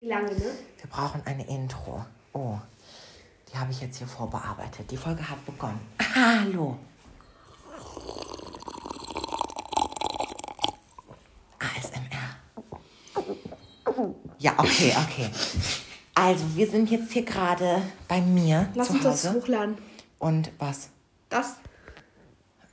Wie 0.00 0.06
lange, 0.08 0.30
ne? 0.32 0.52
Wir 0.80 0.90
brauchen 0.90 1.22
eine 1.26 1.44
Intro. 1.48 2.04
Oh, 2.32 2.56
die 3.50 3.58
habe 3.58 3.72
ich 3.72 3.80
jetzt 3.80 3.98
hier 3.98 4.06
vorbearbeitet. 4.06 4.88
Die 4.90 4.96
Folge 4.96 5.28
hat 5.28 5.44
begonnen. 5.44 5.80
Hallo. 6.14 6.78
ASMR. 11.58 12.36
Ja, 14.38 14.52
okay, 14.58 14.94
okay. 15.04 15.30
Also, 16.14 16.44
wir 16.54 16.70
sind 16.70 16.90
jetzt 16.90 17.12
hier 17.12 17.24
gerade 17.24 17.82
bei 18.06 18.20
mir 18.20 18.68
Lass 18.74 18.88
zu 18.88 18.94
uns 18.94 19.02
das 19.02 19.24
Hause. 19.26 19.34
hochladen. 19.40 19.78
Und 20.18 20.52
was? 20.58 20.90
Das? 21.28 21.56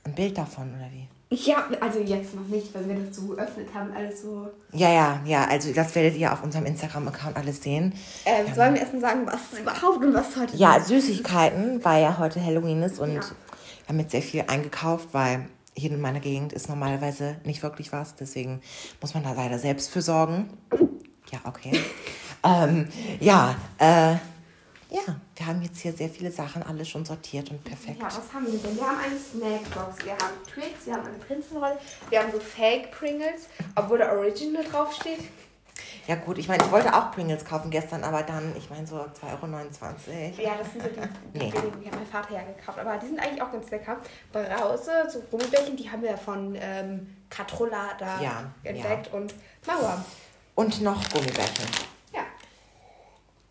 Ein 0.04 0.14
Bild 0.14 0.38
davon, 0.38 0.74
oder 0.74 0.90
wie? 0.92 1.08
Ja, 1.28 1.64
also 1.80 1.98
jetzt 1.98 2.34
noch 2.36 2.46
nicht, 2.46 2.72
weil 2.72 2.86
wir 2.88 2.94
das 3.00 3.16
so 3.16 3.26
geöffnet 3.26 3.66
haben, 3.74 3.90
alles 3.92 4.22
so. 4.22 4.48
Ja, 4.72 4.90
ja, 4.92 5.20
ja. 5.24 5.44
Also, 5.46 5.72
das 5.72 5.92
werdet 5.96 6.16
ihr 6.16 6.32
auf 6.32 6.44
unserem 6.44 6.66
Instagram-Account 6.66 7.36
alles 7.36 7.60
sehen. 7.62 7.92
Äh, 8.24 8.54
sollen 8.54 8.74
wir 8.74 8.80
erstmal 8.82 9.00
sagen, 9.02 9.26
was 9.26 9.58
überhaupt 9.58 10.04
und 10.04 10.14
was 10.14 10.36
heute 10.36 10.56
Ja, 10.56 10.76
ist? 10.76 10.86
Süßigkeiten, 10.86 11.84
weil 11.84 12.02
ja 12.02 12.16
heute 12.18 12.44
Halloween 12.44 12.82
ist 12.84 13.00
und 13.00 13.14
Ja. 13.14 13.20
wir 13.22 13.88
haben 13.88 13.98
jetzt 13.98 14.12
sehr 14.12 14.22
viel 14.22 14.44
eingekauft, 14.46 15.08
weil 15.12 15.46
hier 15.74 15.90
in 15.90 16.00
meiner 16.00 16.20
Gegend 16.20 16.52
ist 16.52 16.68
normalerweise 16.68 17.36
nicht 17.44 17.60
wirklich 17.64 17.92
was. 17.92 18.14
Deswegen 18.14 18.60
muss 19.00 19.14
man 19.14 19.24
da 19.24 19.32
leider 19.32 19.58
selbst 19.58 19.90
für 19.90 20.02
sorgen. 20.02 20.48
Ja, 21.32 21.40
okay. 21.44 21.72
ähm, 22.44 22.86
ja, 23.18 23.56
äh, 23.78 24.14
ja, 24.90 25.16
wir 25.34 25.46
haben 25.46 25.62
jetzt 25.62 25.80
hier 25.80 25.92
sehr 25.92 26.08
viele 26.08 26.30
Sachen 26.30 26.62
alle 26.62 26.84
schon 26.84 27.04
sortiert 27.04 27.50
und 27.50 27.62
perfekt. 27.64 28.00
Ja, 28.00 28.06
was 28.06 28.32
haben 28.32 28.46
wir 28.50 28.58
denn? 28.58 28.76
Wir 28.76 28.86
haben 28.86 28.98
eine 28.98 29.18
Snackbox, 29.18 30.04
wir 30.04 30.12
haben 30.12 30.34
Twix, 30.52 30.86
wir 30.86 30.94
haben 30.94 31.06
eine 31.06 31.18
Prinzenrolle, 31.18 31.78
wir 32.08 32.22
haben 32.22 32.32
so 32.32 32.38
Fake 32.40 32.90
Pringles, 32.92 33.48
obwohl 33.74 33.98
da 33.98 34.12
Original 34.12 34.62
draufsteht. 34.64 35.20
Ja 36.06 36.14
gut, 36.14 36.38
ich 36.38 36.46
meine, 36.46 36.64
ich 36.64 36.70
wollte 36.70 36.94
auch 36.94 37.10
Pringles 37.10 37.44
kaufen 37.44 37.68
gestern, 37.68 38.04
aber 38.04 38.22
dann, 38.22 38.54
ich 38.56 38.70
meine 38.70 38.86
so 38.86 38.94
2,29 38.96 39.02
Euro. 39.32 39.42
Ja, 40.40 40.54
das 40.56 40.72
sind 40.72 40.82
so 40.84 40.88
die, 40.88 41.00
die 41.34 41.38
Nee. 41.46 41.50
billigen, 41.50 41.80
die 41.80 41.86
hat 41.90 41.96
mein 41.96 42.06
Vater 42.06 42.34
ja 42.34 42.42
gekauft. 42.44 42.78
Aber 42.78 42.96
die 42.96 43.06
sind 43.06 43.18
eigentlich 43.18 43.42
auch 43.42 43.50
ganz 43.50 43.68
lecker. 43.70 43.96
Brause, 44.32 44.92
so 45.12 45.20
Gummibärchen, 45.30 45.76
die 45.76 45.90
haben 45.90 46.02
wir 46.02 46.10
ja 46.10 46.16
von 46.16 46.56
ähm, 46.60 47.16
Katrolla 47.28 47.94
da 47.98 48.20
Ja, 48.20 48.44
entdeckt 48.62 49.12
und 49.12 49.34
Mauer. 49.66 50.04
Und 50.54 50.80
noch 50.80 51.08
Gummibärchen. 51.10 51.66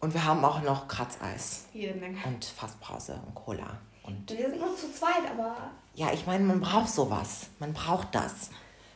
Und 0.06 0.14
wir 0.14 0.24
haben 0.24 0.46
auch 0.46 0.62
noch 0.62 0.88
Kratzeis 0.88 1.66
jede 1.74 1.96
Menge. 1.96 2.16
und 2.26 2.46
Fassbrause 2.46 3.20
und 3.26 3.34
Cola. 3.34 3.80
Und 4.04 4.30
Wir 4.30 4.52
sind 4.52 4.60
nur 4.60 4.78
zu 4.78 4.94
zweit, 4.94 5.28
aber 5.32 5.56
Ja, 5.96 6.14
ich 6.14 6.28
meine, 6.28 6.44
man 6.44 6.62
braucht 6.62 6.90
sowas. 6.90 7.48
Man 7.58 7.74
braucht 7.74 8.14
das. 8.14 8.52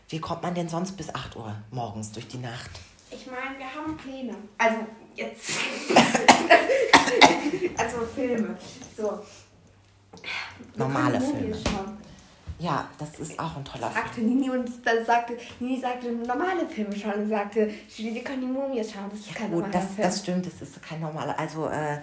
Wie 0.09 0.19
kommt 0.19 0.43
man 0.43 0.53
denn 0.53 0.69
sonst 0.69 0.91
bis 0.97 1.09
8 1.11 1.35
Uhr 1.35 1.55
morgens 1.71 2.11
durch 2.11 2.27
die 2.27 2.37
Nacht? 2.37 2.69
ich 3.09 3.25
meine, 3.25 3.57
wir 3.57 3.65
haben 3.73 3.97
Pläne. 3.97 4.35
Also 4.59 4.77
jetzt. 5.15 5.49
also 7.75 8.05
Filme. 8.13 8.55
So. 8.95 9.19
Normale 10.75 11.19
Wir 11.19 11.27
Filme. 11.27 11.55
schauen. 11.55 11.97
Ja, 12.59 12.89
das 12.97 13.17
ist 13.19 13.39
auch 13.39 13.55
ein 13.55 13.63
toller 13.63 13.89
Film. 13.89 14.03
Sagte 14.05 14.21
Nini 14.21 14.49
und 14.49 14.69
dann 14.85 15.05
sagte, 15.05 15.37
Nini 15.61 15.79
sagte 15.79 16.11
normale 16.11 16.67
Filme 16.67 16.93
schauen 16.95 17.23
und 17.23 17.29
sagte, 17.29 17.71
Julie, 17.95 18.15
wir 18.15 18.23
können 18.23 18.41
die 18.41 18.47
Mumie 18.47 18.83
schauen. 18.83 19.09
Das 19.09 19.19
ist 19.21 19.33
kein 19.33 19.49
Gut, 19.49 19.61
normaler 19.63 19.71
das, 19.71 19.95
Film. 19.95 20.07
das 20.07 20.19
stimmt, 20.19 20.45
das 20.45 20.61
ist 20.61 20.81
kein 20.83 20.99
normaler. 20.99 21.39
Also, 21.39 21.67
äh, 21.69 21.99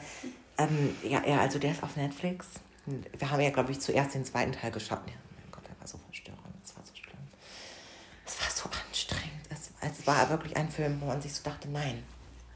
ähm, 0.57 0.97
ja, 1.03 1.23
ja, 1.27 1.41
also 1.41 1.59
der 1.59 1.73
ist 1.73 1.83
auf 1.83 1.95
Netflix. 1.97 2.47
Wir 2.87 3.31
haben 3.31 3.41
ja, 3.43 3.51
glaube 3.51 3.73
ich, 3.73 3.81
zuerst 3.81 4.15
den 4.15 4.25
zweiten 4.25 4.53
Teil 4.53 4.71
geschaut. 4.71 5.01
Ja, 5.07 5.13
mein 5.43 5.53
Gott, 5.53 5.63
der 5.69 5.79
war 5.79 5.87
so 5.87 5.99
verstörend. 5.99 6.41
Das 6.63 6.75
war 6.75 6.83
so 6.87 6.95
schlimm. 6.95 7.19
Es 8.25 8.41
war 8.41 8.49
so 8.51 8.71
anstrengend. 8.89 9.43
Es, 9.51 9.71
es 9.81 10.07
war 10.07 10.31
wirklich 10.31 10.57
ein 10.57 10.71
Film, 10.71 10.99
wo 11.03 11.07
man 11.07 11.21
sich 11.21 11.35
so 11.35 11.43
dachte, 11.45 11.69
nein, 11.69 12.03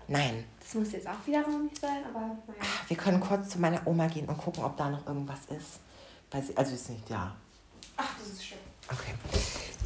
nein. 0.09 0.45
Das 0.59 0.73
muss 0.75 0.93
jetzt 0.93 1.07
auch 1.07 1.27
wieder 1.27 1.47
nicht 1.47 1.79
sein, 1.79 2.03
aber 2.09 2.21
naja. 2.21 2.63
Wir 2.89 2.97
können 2.97 3.21
kurz 3.21 3.51
zu 3.51 3.59
meiner 3.61 3.87
Oma 3.87 4.07
gehen 4.07 4.27
und 4.27 4.39
gucken, 4.39 4.65
ob 4.65 4.77
da 4.79 4.89
noch 4.89 5.07
irgendwas 5.07 5.41
ist. 5.51 5.81
Weil 6.31 6.43
sie, 6.43 6.57
also 6.57 6.75
ist 6.75 6.89
nicht, 6.89 7.11
ja. 7.11 7.35
Ach, 8.01 8.09
das 8.19 8.29
ist 8.29 8.45
schön. 8.47 8.59
Okay. 8.89 9.15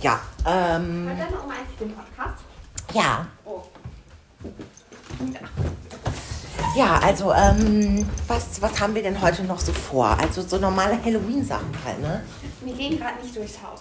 Ja, 0.01 0.21
ähm, 0.47 1.09
Hat 1.11 1.19
deine 1.19 1.43
Oma 1.43 1.55
eigentlich 1.55 1.79
den 1.79 1.95
Podcast? 1.95 2.45
ja. 2.93 3.27
Oh. 3.45 3.63
Ja, 6.77 6.99
also, 6.99 7.33
ähm, 7.33 8.09
was, 8.27 8.61
was 8.61 8.81
haben 8.81 8.95
wir 8.95 9.03
denn 9.03 9.21
heute 9.21 9.45
noch 9.45 9.61
so 9.61 9.73
vor? 9.73 10.07
Also 10.21 10.43
so 10.43 10.59
normale 10.59 11.03
Halloween-Sachen 11.03 11.73
halt, 11.85 12.01
ne? 12.01 12.23
Wir 12.63 12.75
gehen 12.75 12.99
gerade 12.99 13.23
nicht 13.23 13.35
durchs 13.37 13.63
Haus. 13.63 13.81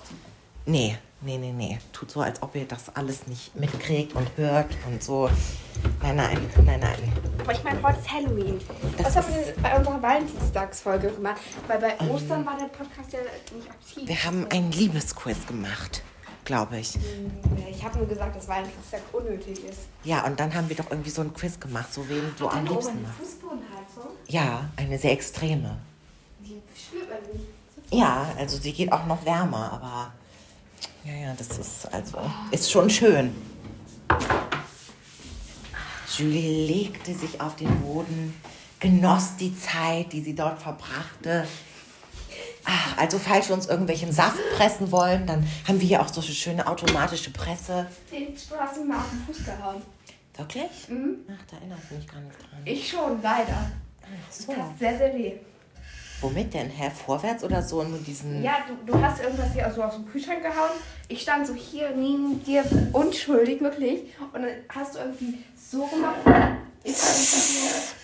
Nee, 0.65 0.97
nee, 1.23 1.37
nee, 1.37 1.51
nee. 1.51 1.79
Tut 1.91 2.11
so, 2.11 2.21
als 2.21 2.41
ob 2.41 2.55
ihr 2.55 2.65
das 2.65 2.95
alles 2.95 3.27
nicht 3.27 3.55
mitkriegt 3.55 4.15
und 4.15 4.27
hört 4.37 4.69
und 4.87 5.01
so. 5.01 5.29
Nein, 6.01 6.15
nein, 6.15 6.37
nein, 6.65 6.79
nein. 6.79 7.13
Aber 7.39 7.51
ich 7.51 7.63
meine, 7.63 7.81
heute 7.81 7.99
ist 7.99 8.11
Halloween. 8.11 8.59
Das 8.97 9.07
Was 9.07 9.15
haben 9.17 9.33
wir 9.33 9.53
bei 9.61 9.77
unserer 9.77 10.01
Valentinstagsfolge 10.01 11.11
gemacht? 11.11 11.41
Weil 11.67 11.79
bei 11.79 12.09
Ostern 12.09 12.45
war 12.45 12.57
der 12.57 12.65
Podcast 12.65 13.11
ja 13.11 13.19
nicht 13.55 13.69
aktiv. 13.69 14.07
Wir 14.07 14.23
haben 14.23 14.47
ein 14.49 14.71
Liebesquiz 14.71 15.45
gemacht, 15.47 16.03
glaube 16.45 16.79
ich. 16.79 16.97
Ich 17.69 17.83
habe 17.83 17.97
nur 17.97 18.07
gesagt, 18.07 18.35
dass 18.35 18.47
Valentinstag 18.47 19.01
unnötig 19.11 19.63
ist. 19.65 19.79
Ja, 20.03 20.25
und 20.25 20.39
dann 20.39 20.53
haben 20.53 20.69
wir 20.69 20.75
doch 20.75 20.89
irgendwie 20.89 21.09
so 21.09 21.21
ein 21.21 21.33
Quiz 21.33 21.59
gemacht, 21.59 21.93
so 21.93 22.07
wen 22.07 22.33
du 22.37 22.47
am 22.47 22.65
liebsten 22.65 22.97
eine. 22.97 23.07
Fußbodenheizung? 23.19 24.11
Ja, 24.27 24.69
eine 24.77 24.97
sehr 24.97 25.11
extreme. 25.11 25.77
Die 26.39 26.61
spürt 26.77 27.09
man 27.09 27.19
nicht. 27.33 27.47
Ja, 27.91 28.27
also 28.37 28.57
sie 28.57 28.73
geht 28.73 28.91
auch 28.91 29.05
noch 29.05 29.23
wärmer, 29.25 29.73
aber 29.73 30.13
ja, 31.05 31.13
ja, 31.13 31.33
das 31.37 31.57
ist 31.57 31.93
also 31.93 32.17
ist 32.51 32.71
schon 32.71 32.89
schön. 32.89 33.35
Julie 36.17 36.67
legte 36.67 37.13
sich 37.15 37.41
auf 37.41 37.55
den 37.55 37.81
Boden, 37.81 38.39
genoss 38.79 39.35
die 39.37 39.57
Zeit, 39.57 40.13
die 40.13 40.21
sie 40.21 40.35
dort 40.35 40.61
verbrachte. 40.61 41.47
Ach, 42.65 42.97
also 42.97 43.19
falls 43.19 43.49
wir 43.49 43.55
uns 43.55 43.65
irgendwelchen 43.67 44.11
Saft 44.11 44.37
pressen 44.55 44.91
wollen, 44.91 45.25
dann 45.27 45.45
haben 45.67 45.81
wir 45.81 45.87
hier 45.87 46.01
auch 46.01 46.07
so 46.07 46.21
eine 46.21 46.31
schöne 46.31 46.65
automatische 46.67 47.31
Presse. 47.31 47.87
Den 48.11 48.27
hast 48.35 48.85
mal 48.85 48.97
auf 48.97 49.09
den 49.09 49.23
Fuß 49.25 49.45
gehauen. 49.45 49.81
Wirklich? 50.37 50.87
Mhm. 50.87 51.17
Ach, 51.27 51.45
da 51.49 51.57
erinnere 51.57 51.79
ich 51.83 51.97
mich 51.97 52.07
gar 52.07 52.21
nicht 52.21 52.37
dran. 52.39 52.61
Ich 52.65 52.89
schon, 52.89 53.21
leider. 53.21 53.71
Ach 54.01 54.07
Das 54.27 54.39
so. 54.39 54.53
tat 54.53 54.79
sehr, 54.79 54.97
sehr 54.97 55.13
weh. 55.15 55.33
Womit 56.23 56.53
denn? 56.53 56.69
Hä, 56.69 56.89
vorwärts 56.89 57.43
oder 57.43 57.61
so? 57.61 57.83
Nur 57.83 57.99
diesen. 57.99 58.41
Ja, 58.41 58.59
du, 58.65 58.91
du 58.91 59.01
hast 59.01 59.21
irgendwas 59.21 59.51
hier 59.53 59.69
so 59.75 59.83
aus 59.83 59.95
dem 59.95 60.07
Kühlschrank 60.07 60.41
gehauen. 60.41 60.71
Ich 61.09 61.21
stand 61.21 61.45
so 61.45 61.53
hier 61.53 61.89
neben 61.91 62.41
dir, 62.45 62.63
unschuldig, 62.93 63.59
wirklich. 63.59 64.03
Und 64.31 64.41
dann 64.41 64.51
hast 64.69 64.95
du 64.95 64.99
irgendwie 64.99 65.39
so 65.55 65.85
gemacht. 65.85 66.15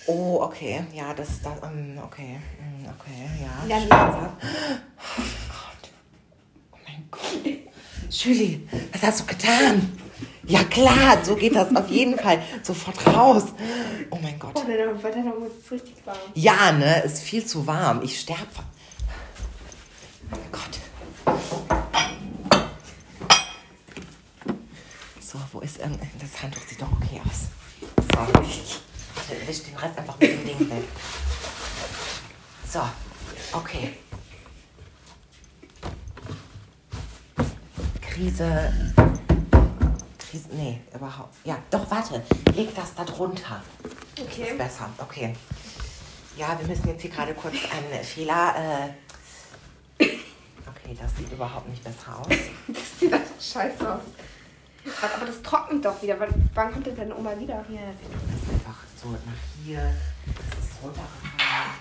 Oh, 0.06 0.40
okay. 0.41 0.84
Ja, 0.94 1.13
das, 1.13 1.41
das, 1.41 1.53
ähm, 1.63 1.97
okay. 2.03 2.40
Mm, 2.59 2.85
Okay, 2.90 3.30
ja. 3.41 3.78
Ja, 3.78 3.81
Schmerz. 3.85 4.16
Oh 4.97 5.22
Gott. 5.47 5.91
Oh 6.74 6.78
mein 6.86 7.07
Gott. 7.12 7.57
Julie, 8.09 8.62
was 8.91 9.01
hast 9.03 9.19
du 9.22 9.25
getan? 9.28 9.97
Ja 10.47 10.63
klar, 10.63 11.24
so 11.24 11.35
geht 11.35 11.56
das 11.56 11.75
auf 11.75 11.90
jeden 11.90 12.18
Fall. 12.18 12.41
Sofort 12.63 13.06
raus. 13.07 13.44
Oh 14.09 14.18
mein 14.22 14.38
Gott. 14.40 14.52
Oh, 14.56 14.63
deine, 14.68 14.88
Mutter 14.94 15.09
ist 15.47 15.66
es 15.66 15.72
richtig 15.72 15.96
warm. 16.06 16.18
Ja, 16.34 16.72
ne, 16.72 17.02
ist 17.03 17.19
viel 17.22 17.46
zu 17.46 17.68
warm. 17.68 18.02
Ich 18.03 18.19
sterbe. 18.19 18.41
Oh 20.31 20.35
mein 20.35 20.52
Gott. 20.52 20.80
So, 25.22 25.40
wo 25.52 25.59
ist 25.59 25.78
irgend- 25.80 26.00
das 26.19 26.41
Handtuch? 26.41 26.63
Sieht 26.68 26.81
doch 26.81 26.91
okay 26.94 27.22
aus. 27.24 27.50
So, 28.12 28.18
warte, 28.18 29.47
wisch 29.47 29.63
den 29.63 29.75
Rest 29.78 29.97
einfach 29.97 30.19
mit 30.19 30.31
dem 30.31 30.46
Ding 30.46 30.69
weg. 30.72 30.84
So, 32.72 32.81
okay. 33.53 33.94
Krise. 38.01 38.74
Krise. 40.30 40.50
Nee, 40.52 40.82
überhaupt. 40.94 41.36
Ja, 41.44 41.58
doch, 41.70 41.90
warte. 41.90 42.22
Leg 42.56 42.74
das 42.76 42.94
da 42.96 43.04
drunter. 43.04 43.62
Das 44.16 44.26
ist 44.26 44.32
Okay. 44.42 44.54
besser, 44.58 44.90
okay. 45.00 45.36
Ja, 46.38 46.58
wir 46.60 46.68
müssen 46.68 46.88
jetzt 46.88 47.02
hier 47.02 47.10
gerade 47.12 47.34
kurz 47.34 47.56
einen 47.72 48.04
Fehler. 48.04 48.56
Äh 50.00 50.06
okay, 50.68 50.98
das 51.00 51.16
sieht 51.18 51.31
überhaupt 51.31 51.68
nicht 51.70 51.84
besser 51.84 52.20
aus. 52.20 52.28
Das 52.68 53.00
sieht 53.00 53.14
einfach 53.14 53.42
scheiße 53.42 53.94
aus. 53.94 54.02
Aber 55.16 55.26
das 55.26 55.42
trocknet 55.42 55.84
doch 55.84 56.02
wieder. 56.02 56.20
Wann, 56.20 56.50
wann 56.54 56.72
kommt 56.74 56.86
denn 56.88 56.96
deine 56.96 57.16
Oma 57.16 57.38
wieder? 57.38 57.56
Ja, 57.70 57.82
wir 57.82 58.10
tun 58.10 58.30
das 58.32 58.54
einfach 58.54 58.80
so 59.02 59.10
nach 59.10 59.20
hier. 59.66 59.94
Das 60.25 60.66
ist 60.66 60.72
runtergefallen. 60.82 61.72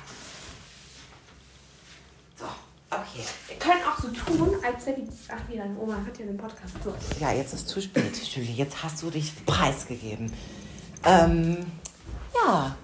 So, 2.37 2.47
okay. 3.12 3.25
Wir 3.49 3.58
können 3.58 3.81
auch 3.84 4.00
so 4.00 4.08
tun, 4.08 4.56
als 4.64 4.87
wenn 4.87 4.96
die. 4.96 5.08
Ach 5.28 5.40
nee, 5.49 5.56
deine 5.56 5.78
Oma 5.78 5.94
hat 5.94 6.19
ja 6.19 6.26
den 6.26 6.37
Podcast 6.37 6.75
so. 6.82 6.94
Ja, 7.20 7.32
jetzt 7.32 7.55
ist 7.55 7.69
zu 7.69 7.81
spät, 7.81 8.16
Julie. 8.16 8.52
Jetzt 8.52 8.82
hast 8.82 9.02
du 9.02 9.10
dich 9.10 9.32
preisgegeben. 9.44 10.32
Ähm, 11.05 11.66
ja. 12.34 12.76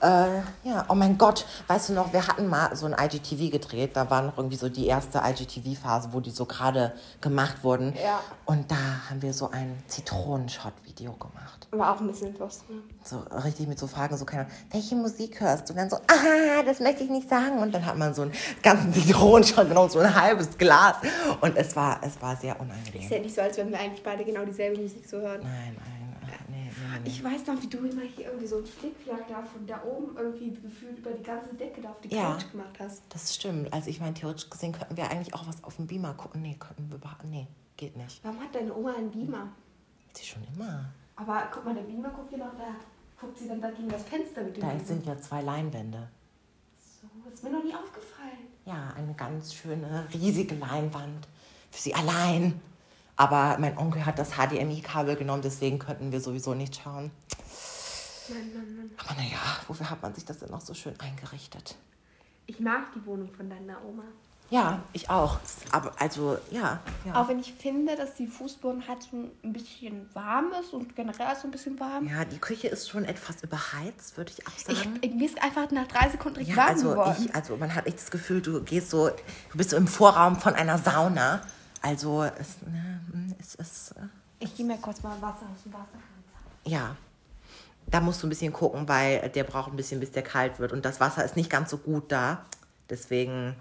Äh, 0.00 0.40
ja, 0.64 0.84
oh 0.88 0.94
mein 0.94 1.18
Gott, 1.18 1.46
weißt 1.66 1.90
du 1.90 1.92
noch, 1.92 2.12
wir 2.12 2.26
hatten 2.26 2.46
mal 2.46 2.74
so 2.74 2.86
ein 2.86 2.96
IGTV 2.98 3.50
gedreht, 3.50 3.90
da 3.94 4.08
war 4.08 4.22
noch 4.22 4.38
irgendwie 4.38 4.56
so 4.56 4.68
die 4.68 4.86
erste 4.86 5.18
IGTV-Phase, 5.18 6.10
wo 6.12 6.20
die 6.20 6.30
so 6.30 6.46
gerade 6.46 6.92
gemacht 7.20 7.62
wurden. 7.62 7.94
Ja. 8.02 8.20
Und 8.46 8.70
da 8.70 8.76
haben 9.08 9.20
wir 9.20 9.34
so 9.34 9.50
ein 9.50 9.76
Zitronenshot-Video 9.88 11.12
gemacht. 11.12 11.68
War 11.72 11.94
auch 11.94 12.00
ein 12.00 12.08
bisschen 12.08 12.36
lustig. 12.38 12.68
Ne? 12.68 12.82
So 13.04 13.18
richtig 13.44 13.68
mit 13.68 13.78
so 13.78 13.86
Fragen, 13.86 14.16
so 14.16 14.24
keine 14.24 14.42
Ahnung, 14.46 14.56
welche 14.72 14.96
Musik 14.96 15.40
hörst 15.40 15.68
du? 15.68 15.74
Und 15.74 15.78
dann 15.78 15.90
so, 15.90 15.96
ah, 15.96 16.62
das 16.64 16.80
möchte 16.80 17.04
ich 17.04 17.10
nicht 17.10 17.28
sagen. 17.28 17.58
Und 17.58 17.72
dann 17.72 17.84
hat 17.86 17.96
man 17.96 18.14
so 18.14 18.22
einen 18.22 18.32
ganzen 18.62 18.92
Zitronenshot 18.94 19.68
genommen, 19.68 19.90
so 19.90 19.98
ein 20.00 20.14
halbes 20.14 20.56
Glas. 20.58 20.96
Und 21.40 21.56
es 21.56 21.76
war, 21.76 22.00
es 22.02 22.20
war 22.20 22.36
sehr 22.36 22.58
unangenehm. 22.58 23.02
Ist 23.02 23.10
ja 23.10 23.18
nicht 23.18 23.34
so, 23.34 23.42
als 23.42 23.56
wenn 23.58 23.70
wir 23.70 23.78
eigentlich 23.78 24.02
beide 24.02 24.24
genau 24.24 24.44
dieselbe 24.44 24.80
Musik 24.80 25.06
so 25.06 25.18
hören. 25.18 25.40
Nein, 25.42 25.76
nein, 25.76 26.16
ach, 26.24 26.48
nee, 26.48 26.56
nee, 26.56 26.70
nee. 26.70 26.79
Ich 27.04 27.22
weiß 27.22 27.46
noch, 27.46 27.60
wie 27.62 27.66
du 27.66 27.78
immer 27.78 28.02
hier 28.02 28.26
irgendwie 28.26 28.46
so 28.46 28.56
einen 28.58 28.66
Flickflack 28.66 29.28
da 29.28 29.42
von 29.42 29.66
da 29.66 29.82
oben 29.84 30.16
irgendwie 30.16 30.50
gefühlt 30.50 30.98
über 30.98 31.10
die 31.12 31.22
ganze 31.22 31.54
Decke 31.54 31.80
da 31.80 31.90
auf 31.90 32.00
die 32.00 32.14
Ja. 32.14 32.32
Couch 32.34 32.50
gemacht 32.50 32.78
hast. 32.78 33.02
Das 33.10 33.34
stimmt. 33.34 33.72
Also 33.72 33.90
ich 33.90 34.00
meine, 34.00 34.14
theoretisch 34.14 34.48
gesehen 34.50 34.72
könnten 34.72 34.96
wir 34.96 35.10
eigentlich 35.10 35.34
auch 35.34 35.46
was 35.46 35.62
auf 35.64 35.76
dem 35.76 35.86
Beamer 35.86 36.14
gucken. 36.14 36.42
Nee, 36.42 36.56
könnten 36.58 36.88
wir 36.88 36.96
überhaupt, 36.96 37.24
nee, 37.24 37.46
geht 37.76 37.96
nicht. 37.96 38.22
Warum 38.24 38.40
hat 38.40 38.54
deine 38.54 38.74
Oma 38.74 38.94
einen 38.94 39.10
Beamer? 39.10 39.48
Sie 40.14 40.24
schon 40.24 40.42
immer. 40.54 40.86
Aber 41.16 41.48
guck 41.52 41.64
mal, 41.64 41.74
der 41.74 41.82
Beamer 41.82 42.10
guckt 42.10 42.32
ja 42.32 42.38
noch 42.38 42.56
da. 42.56 42.74
Guckt 43.20 43.38
sie 43.38 43.48
dann 43.48 43.60
da 43.60 43.70
gegen 43.70 43.88
das 43.88 44.02
Fenster 44.04 44.42
mit 44.42 44.56
dem 44.56 44.60
Da 44.62 44.68
Beamer. 44.68 44.84
sind 44.84 45.06
ja 45.06 45.18
zwei 45.18 45.42
Leinwände. 45.42 46.08
So, 46.78 47.06
das 47.24 47.34
ist 47.34 47.44
mir 47.44 47.50
noch 47.50 47.62
nie 47.64 47.74
aufgefallen. 47.74 48.48
Ja, 48.64 48.92
eine 48.96 49.14
ganz 49.14 49.54
schöne, 49.54 50.06
riesige 50.12 50.54
Leinwand. 50.54 51.28
Für 51.70 51.80
sie 51.80 51.94
allein. 51.94 52.60
Aber 53.20 53.58
mein 53.58 53.76
Onkel 53.76 54.06
hat 54.06 54.18
das 54.18 54.30
HDMI-Kabel 54.38 55.14
genommen, 55.14 55.42
deswegen 55.42 55.78
könnten 55.78 56.10
wir 56.10 56.22
sowieso 56.22 56.54
nicht 56.54 56.80
schauen. 56.82 57.10
Mann, 58.30 58.38
Mann, 58.54 58.76
Mann. 58.76 58.90
Aber 58.96 59.14
naja, 59.20 59.36
wofür 59.68 59.90
hat 59.90 60.00
man 60.00 60.14
sich 60.14 60.24
das 60.24 60.38
denn 60.38 60.48
noch 60.48 60.62
so 60.62 60.72
schön 60.72 60.98
eingerichtet? 60.98 61.76
Ich 62.46 62.60
mag 62.60 62.84
die 62.94 63.04
Wohnung 63.04 63.30
von 63.34 63.50
deiner 63.50 63.84
Oma. 63.84 64.04
Ja, 64.48 64.82
ich 64.94 65.10
auch. 65.10 65.38
Aber 65.70 65.92
also, 66.00 66.38
ja. 66.50 66.80
ja. 67.04 67.14
Auch 67.14 67.28
wenn 67.28 67.38
ich 67.40 67.52
finde, 67.52 67.94
dass 67.94 68.14
die 68.14 68.26
Fußbodenheizung 68.26 69.30
ein 69.44 69.52
bisschen 69.52 70.08
warm 70.14 70.52
ist 70.58 70.72
und 70.72 70.96
generell 70.96 71.30
ist 71.30 71.42
so 71.42 71.48
ein 71.48 71.50
bisschen 71.50 71.78
warm. 71.78 72.08
Ja, 72.08 72.24
die 72.24 72.38
Küche 72.38 72.68
ist 72.68 72.88
schon 72.88 73.04
etwas 73.04 73.42
überheizt, 73.42 74.16
würde 74.16 74.32
ich 74.34 74.46
auch 74.48 74.52
Ich, 74.56 74.78
sagen. 74.78 74.98
ich, 75.02 75.12
mir 75.12 75.26
ist 75.26 75.42
einfach 75.42 75.70
nach 75.72 75.86
drei 75.88 76.08
Sekunden 76.08 76.38
richtig 76.38 76.56
ja, 76.56 76.62
warm 76.62 76.70
also 76.70 76.88
geworden. 76.88 77.26
ich, 77.26 77.34
also 77.34 77.58
man 77.58 77.74
hat 77.74 77.86
echt 77.86 77.98
das 77.98 78.10
Gefühl, 78.10 78.40
du 78.40 78.62
gehst 78.62 78.88
so, 78.88 79.08
du 79.08 79.58
bist 79.58 79.70
so 79.70 79.76
im 79.76 79.86
Vorraum 79.86 80.36
von 80.36 80.54
einer 80.54 80.78
Sauna. 80.78 81.42
Also 81.82 82.22
es, 82.24 82.60
ne, 82.62 83.00
es 83.38 83.54
ist, 83.54 83.92
äh, 83.92 84.02
Ich 84.38 84.54
gehe 84.56 84.66
mir 84.66 84.76
kurz 84.78 85.02
mal 85.02 85.20
Wasser 85.22 85.46
aus 85.54 85.62
dem 85.64 85.72
Wasser. 85.72 85.98
ja. 86.64 86.96
Da 87.86 87.98
musst 88.00 88.22
du 88.22 88.26
ein 88.26 88.30
bisschen 88.30 88.52
gucken, 88.52 88.86
weil 88.88 89.30
der 89.30 89.42
braucht 89.42 89.72
ein 89.72 89.76
bisschen, 89.76 89.98
bis 89.98 90.12
der 90.12 90.22
kalt 90.22 90.60
wird. 90.60 90.70
Und 90.72 90.84
das 90.84 91.00
Wasser 91.00 91.24
ist 91.24 91.34
nicht 91.34 91.50
ganz 91.50 91.70
so 91.70 91.78
gut 91.78 92.12
da. 92.12 92.44
Deswegen. 92.88 93.56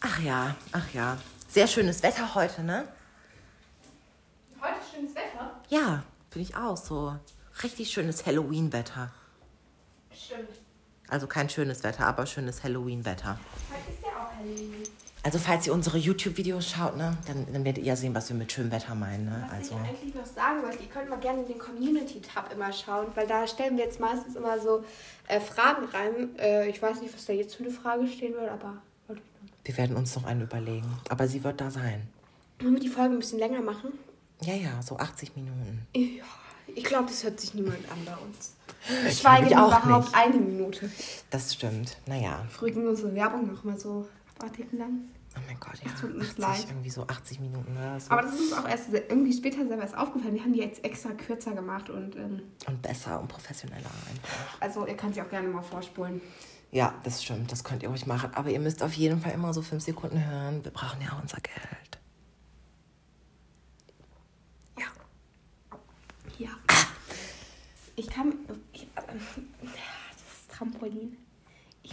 Ach 0.00 0.20
ja, 0.20 0.54
ach 0.72 0.92
ja. 0.92 1.16
Sehr 1.48 1.66
schönes 1.66 2.02
Wetter 2.02 2.34
heute, 2.34 2.62
ne? 2.62 2.86
Heute 4.60 4.74
schönes 4.94 5.14
Wetter. 5.14 5.58
Ja, 5.70 6.02
finde 6.30 6.48
ich 6.48 6.54
auch 6.56 6.76
so. 6.76 7.16
Richtig 7.62 7.90
schönes 7.90 8.26
Halloween-Wetter. 8.26 9.10
Stimmt. 10.12 10.48
Also 11.08 11.26
kein 11.26 11.48
schönes 11.48 11.82
Wetter, 11.82 12.06
aber 12.06 12.26
schönes 12.26 12.62
Halloween-Wetter. 12.62 13.38
Heute 13.70 13.90
ist 13.90 14.02
ja 14.02 14.08
auch 14.22 14.34
Halloween. 14.36 14.82
Also 15.24 15.38
falls 15.38 15.66
ihr 15.66 15.72
unsere 15.72 15.96
YouTube-Videos 15.96 16.68
schaut, 16.70 16.96
ne, 16.98 17.16
dann, 17.26 17.46
dann 17.50 17.64
werdet 17.64 17.82
ihr 17.82 17.96
sehen, 17.96 18.14
was 18.14 18.28
wir 18.28 18.36
mit 18.36 18.52
schönem 18.52 18.70
Wetter 18.70 18.94
meinen. 18.94 19.24
Ne? 19.24 19.42
Was 19.48 19.52
Also, 19.72 19.74
ich 19.82 19.88
eigentlich 19.88 20.14
noch 20.14 20.26
sagen 20.26 20.62
wollte, 20.62 20.82
ihr 20.82 20.88
könnt 20.90 21.08
mal 21.08 21.18
gerne 21.18 21.40
in 21.40 21.48
den 21.48 21.58
Community-Tab 21.58 22.52
immer 22.52 22.70
schauen, 22.72 23.06
weil 23.14 23.26
da 23.26 23.46
stellen 23.46 23.78
wir 23.78 23.84
jetzt 23.84 23.98
meistens 24.00 24.36
immer 24.36 24.60
so 24.60 24.84
äh, 25.28 25.40
Fragen 25.40 25.86
rein. 25.86 26.38
Äh, 26.38 26.68
ich 26.68 26.80
weiß 26.80 27.00
nicht, 27.00 27.14
was 27.14 27.24
da 27.24 27.32
jetzt 27.32 27.54
für 27.54 27.64
eine 27.64 27.72
Frage 27.72 28.06
stehen 28.06 28.34
wird, 28.34 28.50
aber 28.50 28.74
wir 29.64 29.76
werden 29.78 29.96
uns 29.96 30.14
noch 30.14 30.24
eine 30.24 30.44
überlegen. 30.44 30.98
Aber 31.08 31.26
sie 31.26 31.42
wird 31.42 31.58
da 31.58 31.70
sein. 31.70 32.06
Wollen 32.60 32.74
wir 32.74 32.80
die 32.80 32.88
Folge 32.90 33.14
ein 33.14 33.18
bisschen 33.18 33.38
länger 33.38 33.62
machen? 33.62 33.92
Ja, 34.42 34.52
ja, 34.54 34.82
so 34.82 34.98
80 34.98 35.34
Minuten. 35.36 35.86
Ja, 35.96 36.22
ich 36.74 36.84
glaube, 36.84 37.06
das 37.08 37.24
hört 37.24 37.40
sich 37.40 37.54
niemand 37.54 37.78
an 37.90 38.04
bei 38.04 38.12
uns. 38.12 38.52
Ich 39.08 39.20
Schweige 39.20 39.58
auch 39.58 39.68
überhaupt 39.68 40.08
nicht. 40.08 40.14
eine 40.14 40.36
Minute. 40.36 40.90
Das 41.30 41.54
stimmt. 41.54 41.96
Naja. 42.04 42.44
Früher 42.50 42.70
ging 42.72 42.86
unsere 42.86 43.14
Werbung 43.14 43.50
noch 43.50 43.64
mal 43.64 43.80
so 43.80 44.06
abartig 44.44 44.72
lang. 44.72 45.08
Oh 45.36 45.40
mein 45.46 45.58
Gott, 45.58 45.74
ja. 45.82 45.90
Es 45.92 46.00
tut 46.00 46.14
uns 46.14 46.28
80, 46.30 46.38
leid. 46.38 46.66
irgendwie 46.68 46.90
so 46.90 47.06
80 47.06 47.40
Minuten 47.40 47.76
oder 47.76 47.98
so. 47.98 48.10
Aber 48.10 48.22
das 48.22 48.34
ist 48.34 48.40
uns 48.40 48.52
auch 48.52 48.68
erst 48.68 48.92
irgendwie 48.92 49.32
später 49.32 49.66
selber 49.66 49.82
erst 49.82 49.96
aufgefallen. 49.96 50.34
Wir 50.34 50.42
haben 50.42 50.52
die 50.52 50.60
jetzt 50.60 50.84
extra 50.84 51.10
kürzer 51.12 51.52
gemacht 51.52 51.90
und 51.90 52.14
ähm, 52.16 52.42
und 52.66 52.82
besser 52.82 53.20
und 53.20 53.28
professioneller 53.28 53.90
einfach. 54.10 54.60
also 54.60 54.86
ihr 54.86 54.96
könnt 54.96 55.14
sie 55.14 55.22
auch 55.22 55.28
gerne 55.28 55.48
mal 55.48 55.62
vorspulen. 55.62 56.20
Ja, 56.70 56.94
das 57.04 57.22
stimmt. 57.22 57.50
Das 57.52 57.64
könnt 57.64 57.82
ihr 57.82 57.88
ruhig 57.88 58.06
machen. 58.06 58.30
Aber 58.34 58.50
ihr 58.50 58.60
müsst 58.60 58.82
auf 58.82 58.92
jeden 58.94 59.20
Fall 59.20 59.32
immer 59.32 59.52
so 59.54 59.62
5 59.62 59.82
Sekunden 59.82 60.24
hören. 60.24 60.64
Wir 60.64 60.72
brauchen 60.72 61.00
ja 61.00 61.18
unser 61.20 61.38
Geld. 61.40 61.98
Ja. 64.78 64.86
Ja. 66.38 66.50
Ich 67.96 68.08
kann. 68.08 68.34
Ich, 68.72 68.82
äh, 68.82 68.86
das 68.96 69.12
ist 69.12 70.50
Trampolin. 70.50 71.16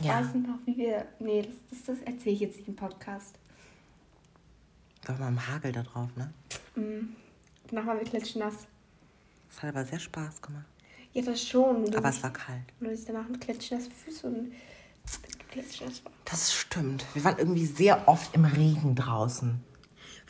Ich 0.02 0.08
Ja. 0.08 0.20
weiß 0.20 0.34
noch, 0.36 0.58
wie 0.66 0.76
wir. 0.78 1.06
Nee, 1.20 1.44
das, 1.44 1.56
das, 1.70 1.84
das 1.86 2.00
erzähle 2.08 2.36
ich 2.36 2.42
jetzt 2.42 2.58
nicht 2.58 2.68
im 2.68 2.76
Podcast. 2.76 3.36
War 5.06 5.18
mal 5.18 5.28
im 5.30 5.48
Hagel 5.48 5.72
da 5.72 5.84
drauf, 5.84 6.10
ne? 6.16 6.34
Mhm. 6.76 7.16
Danach 7.70 7.86
waren 7.88 8.00
wir 8.00 8.06
klitschnass. 8.06 8.68
Das 9.50 9.62
hat 9.64 9.70
aber 9.70 9.86
sehr 9.86 10.00
Spaß 10.00 10.42
gemacht. 10.42 10.66
Ja, 11.14 11.22
das 11.22 11.44
schon. 11.48 11.94
Aber 11.96 12.10
es 12.10 12.24
war 12.24 12.32
kalt. 12.34 12.62
Nur 12.80 12.92
dass 12.92 13.02
ich 13.02 13.06
danach 13.06 13.28
mit 13.28 13.42
klitschnasse 13.42 13.90
Füße 13.92 14.28
und 14.28 14.52
klitschnass 15.52 16.04
war. 16.06 16.12
Das 16.26 16.54
stimmt. 16.54 17.06
Wir 17.14 17.24
waren 17.24 17.38
irgendwie 17.38 17.66
sehr 17.66 18.08
oft 18.08 18.34
im 18.34 18.46
Regen 18.46 18.96
draußen. 18.96 19.62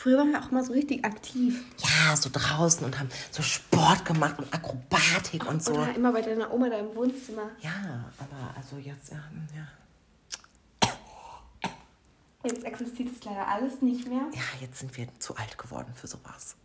Früher 0.02 0.18
waren 0.18 0.32
wir 0.32 0.42
auch 0.42 0.50
mal 0.50 0.64
so 0.64 0.74
richtig 0.74 1.06
aktiv. 1.06 1.64
Ja, 1.78 2.16
so 2.16 2.32
draußen 2.34 2.84
und 2.84 2.98
haben 2.98 3.10
so 3.30 3.44
Sport 3.44 4.04
gemacht 4.04 4.40
und 4.40 4.52
Akrobatik 4.52 5.48
und 5.48 5.64
so. 5.64 5.74
Oder 5.74 5.94
immer 5.94 6.12
bei 6.12 6.24
deiner 6.24 6.52
Oma 6.52 6.70
da 6.70 6.80
im 6.80 6.96
Wohnzimmer. 6.96 7.52
Ja, 7.60 8.12
aber 8.18 8.58
also 8.58 8.78
jetzt, 8.78 9.12
ja, 9.12 9.18
hm, 9.30 9.48
ja. 9.56 9.68
Jetzt 12.44 12.64
existiert 12.64 13.10
es 13.16 13.24
leider 13.24 13.48
alles 13.48 13.84
nicht 13.84 14.08
mehr. 14.08 14.24
Ja, 14.34 14.42
jetzt 14.60 14.80
sind 14.80 14.98
wir 14.98 15.08
zu 15.20 15.36
alt 15.36 15.56
geworden 15.60 15.94
für 15.94 16.08
sowas. 16.08 16.56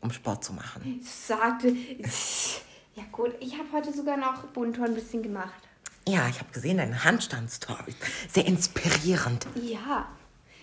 Um 0.00 0.10
Sport 0.10 0.42
zu 0.42 0.52
machen. 0.52 0.98
Ich 1.00 1.08
sagte. 1.08 1.68
Ja, 1.68 3.04
gut, 3.12 3.32
ich 3.38 3.52
habe 3.58 3.70
heute 3.72 3.92
sogar 3.92 4.16
noch 4.16 4.42
Bodentor 4.48 4.86
ein 4.86 4.94
bisschen 4.96 5.22
gemacht. 5.22 5.62
Ja, 6.08 6.26
ich 6.26 6.40
habe 6.40 6.50
gesehen, 6.50 6.78
deine 6.78 7.04
Handstandsstory. 7.04 7.94
Sehr 8.28 8.44
inspirierend. 8.44 9.46
Ja. 9.54 10.08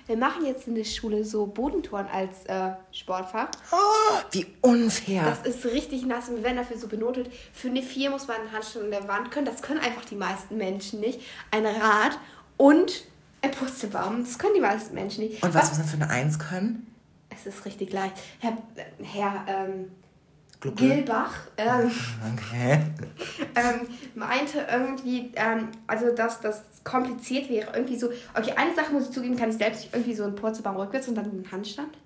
Wir 0.09 0.17
machen 0.17 0.43
jetzt 0.43 0.67
in 0.67 0.73
der 0.73 0.85
Schule 0.85 1.23
so 1.23 1.45
Bodentouren 1.45 2.07
als 2.07 2.43
äh, 2.47 2.71
Sportfach. 2.91 3.49
Oh, 3.71 4.17
wie 4.31 4.47
unfair. 4.61 5.23
Das 5.23 5.45
ist 5.45 5.63
richtig 5.65 6.03
nass 6.03 6.29
und 6.29 6.37
wir 6.37 6.43
werden 6.45 6.57
dafür 6.57 6.79
so 6.79 6.87
benotet. 6.87 7.31
Für 7.53 7.67
eine 7.67 7.83
4 7.83 8.09
muss 8.09 8.27
man 8.27 8.37
einen 8.37 8.51
Handstand 8.51 8.85
in 8.85 8.91
der 8.91 9.07
Wand 9.07 9.29
können. 9.29 9.45
Das 9.45 9.61
können 9.61 9.79
einfach 9.79 10.03
die 10.05 10.15
meisten 10.15 10.57
Menschen 10.57 10.99
nicht. 10.99 11.21
Ein 11.51 11.67
Rad 11.67 12.17
und 12.57 13.03
ein 13.43 13.51
Purzelbaum. 13.51 14.23
Das 14.23 14.39
können 14.39 14.55
die 14.55 14.61
meisten 14.61 14.95
Menschen 14.95 15.25
nicht. 15.25 15.43
und 15.43 15.53
was 15.53 15.69
muss 15.69 15.77
man 15.77 15.87
für 15.87 15.97
eine 15.97 16.09
Eins 16.09 16.39
können? 16.39 16.91
Es 17.29 17.45
ist 17.45 17.63
richtig 17.65 17.93
leicht. 17.93 18.15
Herr, 18.39 18.57
Herr 19.03 19.45
ähm, 19.47 19.91
Glucke. 20.59 20.87
Gilbach 20.87 21.33
ähm, 21.57 21.89
Okay. 22.33 22.83
ähm, 23.55 23.87
meinte 24.15 24.65
irgendwie, 24.69 25.31
ähm, 25.35 25.69
also 25.87 26.13
dass 26.13 26.41
das 26.41 26.63
kompliziert 26.83 27.49
wäre. 27.49 27.71
Irgendwie 27.73 27.97
so, 27.97 28.09
okay, 28.37 28.53
eine 28.55 28.75
Sache 28.75 28.91
muss 28.91 29.05
ich 29.05 29.11
zugeben, 29.11 29.37
kann 29.37 29.49
ich 29.49 29.57
selbst 29.57 29.89
irgendwie 29.93 30.13
so 30.13 30.23
einen 30.23 30.35
Purzelbaum 30.35 30.75
rückwärts 30.77 31.07
und 31.07 31.15
dann 31.15 31.25
einen 31.25 31.49
Handstand. 31.51 31.97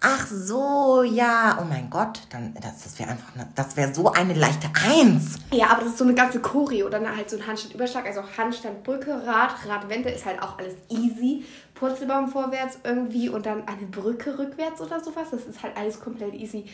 Ach 0.00 0.26
so, 0.26 1.02
ja. 1.02 1.58
Oh 1.60 1.64
mein 1.64 1.88
Gott, 1.88 2.22
dann 2.30 2.54
das, 2.54 2.82
das 2.82 2.98
wäre 2.98 3.10
einfach, 3.10 3.34
eine, 3.34 3.48
das 3.54 3.76
wäre 3.76 3.94
so 3.94 4.10
eine 4.12 4.34
leichte 4.34 4.68
Eins. 4.84 5.36
Ja, 5.52 5.70
aber 5.70 5.82
das 5.82 5.90
ist 5.90 5.98
so 5.98 6.04
eine 6.04 6.14
ganze 6.14 6.40
Choreo. 6.40 6.88
Dann 6.88 7.06
halt 7.16 7.30
so 7.30 7.36
ein 7.36 7.46
Handstand-Überschlag, 7.46 8.06
also 8.06 8.22
Handstand-Brücke, 8.36 9.26
Rad, 9.26 9.54
Radwende 9.66 10.10
ist 10.10 10.26
halt 10.26 10.42
auch 10.42 10.58
alles 10.58 10.74
easy. 10.88 11.44
Purzelbaum 11.82 12.28
vorwärts 12.28 12.78
irgendwie 12.84 13.28
und 13.28 13.44
dann 13.44 13.66
eine 13.66 13.86
Brücke 13.86 14.38
rückwärts 14.38 14.80
oder 14.80 15.02
sowas. 15.02 15.28
Das 15.30 15.46
ist 15.46 15.62
halt 15.62 15.76
alles 15.76 15.98
komplett 15.98 16.32
easy. 16.34 16.66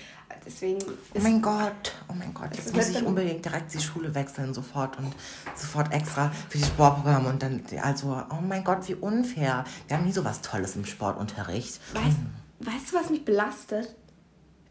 Deswegen 0.45 0.79
Oh 1.15 1.21
mein 1.21 1.41
Gott, 1.41 1.95
oh 2.09 2.15
mein 2.15 2.35
Gott, 2.35 2.55
jetzt 2.55 2.75
muss 2.75 2.91
ich 2.91 3.03
unbedingt 3.03 3.45
direkt 3.45 3.73
die 3.73 3.81
Schule 3.81 4.15
wechseln, 4.15 4.53
sofort 4.53 4.99
und 4.99 5.15
sofort 5.55 5.95
extra 5.95 6.31
für 6.49 6.59
die 6.59 6.65
Sportprogramme 6.65 7.29
und 7.31 7.43
dann, 7.43 7.63
also, 7.83 8.23
oh 8.31 8.43
mein 8.47 8.65
Gott, 8.65 8.87
wie 8.89 8.95
unfair. 8.97 9.65
Wir 9.87 9.97
haben 9.97 10.05
nie 10.05 10.13
so 10.13 10.25
was 10.25 10.43
Tolles 10.43 10.77
im 10.77 10.85
Sportunterricht. 10.85 11.81
Weißt, 11.95 12.17
weißt 12.61 12.93
du, 12.93 12.97
was 12.97 13.11
mich 13.11 13.25
belastet? 13.25 13.95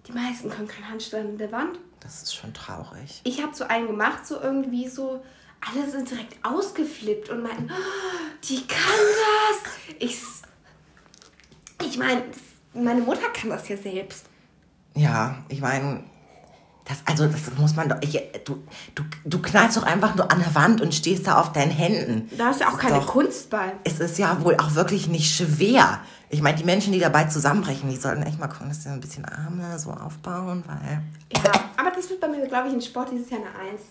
Die 0.08 0.12
meisten 0.13 0.50
können 0.50 0.67
keinen 0.67 0.89
Handstand 0.89 1.29
in 1.32 1.38
der 1.38 1.51
Wand. 1.51 1.79
Das 2.00 2.24
ist 2.24 2.36
schon 2.36 2.53
traurig. 2.53 3.22
Ich 3.24 3.41
habe 3.44 3.53
so 3.56 3.65
einen 3.65 3.88
gemacht, 3.88 4.25
so 4.25 4.39
irgendwie 4.39 4.88
so, 4.88 5.24
alle 5.60 5.89
sind 5.89 6.10
direkt 6.10 6.38
ausgeflippt 6.46 7.29
und 7.29 7.41
meinten, 7.44 7.70
"Oh, 7.72 8.38
die 8.44 8.65
kann 8.67 8.79
das. 9.50 9.72
Ich, 10.00 10.17
ich 11.86 11.98
meine, 11.98 12.24
meine 12.74 13.01
Mutter 13.01 13.29
kann 13.34 13.50
das 13.50 13.67
ja 13.67 13.75
selbst. 13.77 14.27
Ja, 14.96 15.44
ich 15.50 15.60
meine, 15.62 16.03
Das, 16.88 17.00
also, 17.06 17.27
das 17.27 17.41
muss 17.58 17.75
man 17.75 17.89
doch. 17.89 17.98
Ich, 18.00 18.17
du, 18.46 18.63
du, 18.96 19.03
du 19.25 19.41
knallst 19.41 19.75
doch 19.75 19.84
einfach 19.84 20.15
nur 20.15 20.32
an 20.32 20.39
der 20.39 20.56
Wand 20.56 20.79
und 20.79 20.96
stehst 20.96 21.27
da 21.27 21.39
auf 21.41 21.51
deinen 21.51 21.72
Händen. 21.72 22.29
Da 22.38 22.51
ist 22.51 22.62
ja 22.62 22.70
auch 22.70 22.77
keine 22.77 23.00
doch, 23.00 23.08
Kunst 23.08 23.50
bei. 23.50 23.74
Es 23.84 24.00
ist 24.00 24.17
ja 24.17 24.41
wohl 24.41 24.56
auch 24.56 24.74
wirklich 24.75 25.10
nicht 25.10 25.36
schwer. 25.36 26.00
Ich 26.29 26.41
meine, 26.41 26.58
die 26.58 26.63
Menschen, 26.63 26.94
die 26.94 27.00
dabei 27.00 27.25
zusammenbrechen, 27.25 27.89
die 27.89 27.98
sollten 27.98 28.24
echt 28.24 28.39
mal 28.39 28.48
gucken, 28.48 28.70
dass 28.70 28.84
sie 28.84 28.89
ein 28.89 29.01
bisschen 29.01 29.25
Arme 29.25 29.77
so 29.77 29.91
aufbauen, 29.91 30.63
weil. 30.65 31.01
Ja, 31.44 31.51
aber 31.75 31.91
das 31.91 32.10
wird 32.10 32.22
bei 32.22 32.29
mir, 32.29 32.48
glaube 32.48 32.70
ich, 32.70 32.74
in 32.74 32.82
Sport 32.82 33.12
dieses 33.12 33.29
Jahr 33.29 33.41
eine 33.41 33.72
Eins. 33.72 33.82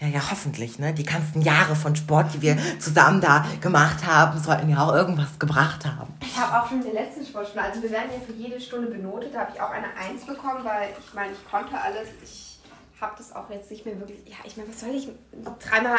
Ja, 0.00 0.06
ja, 0.06 0.30
hoffentlich, 0.30 0.78
ne? 0.78 0.94
Die 0.94 1.02
ganzen 1.02 1.42
Jahre 1.42 1.74
von 1.74 1.96
Sport, 1.96 2.32
die 2.34 2.42
wir 2.42 2.56
zusammen 2.78 3.20
da 3.20 3.44
gemacht 3.60 4.06
haben, 4.06 4.38
sollten 4.38 4.68
ja 4.68 4.86
auch 4.86 4.94
irgendwas 4.94 5.40
gebracht 5.40 5.84
haben. 5.84 6.14
Ich 6.20 6.36
habe 6.38 6.56
auch 6.56 6.68
schon 6.68 6.78
in 6.78 6.94
der 6.94 7.02
letzten 7.02 7.26
Sportstunde, 7.26 7.66
also 7.66 7.82
wir 7.82 7.90
werden 7.90 8.10
ja 8.12 8.20
für 8.24 8.32
jede 8.32 8.60
Stunde 8.60 8.88
benotet, 8.88 9.34
da 9.34 9.40
habe 9.40 9.50
ich 9.54 9.60
auch 9.60 9.70
eine 9.70 9.88
Eins 9.96 10.24
bekommen, 10.24 10.64
weil 10.64 10.90
ich 11.04 11.14
meine, 11.14 11.32
ich 11.32 11.50
konnte 11.50 11.76
alles, 11.80 12.08
ich 12.22 12.60
habe 13.00 13.14
das 13.18 13.34
auch 13.34 13.50
jetzt 13.50 13.72
nicht 13.72 13.86
mehr 13.86 13.98
wirklich, 13.98 14.20
ja, 14.24 14.36
ich 14.44 14.56
meine, 14.56 14.68
was 14.68 14.78
soll 14.78 14.90
ich 14.90 15.08
dreimal, 15.68 15.98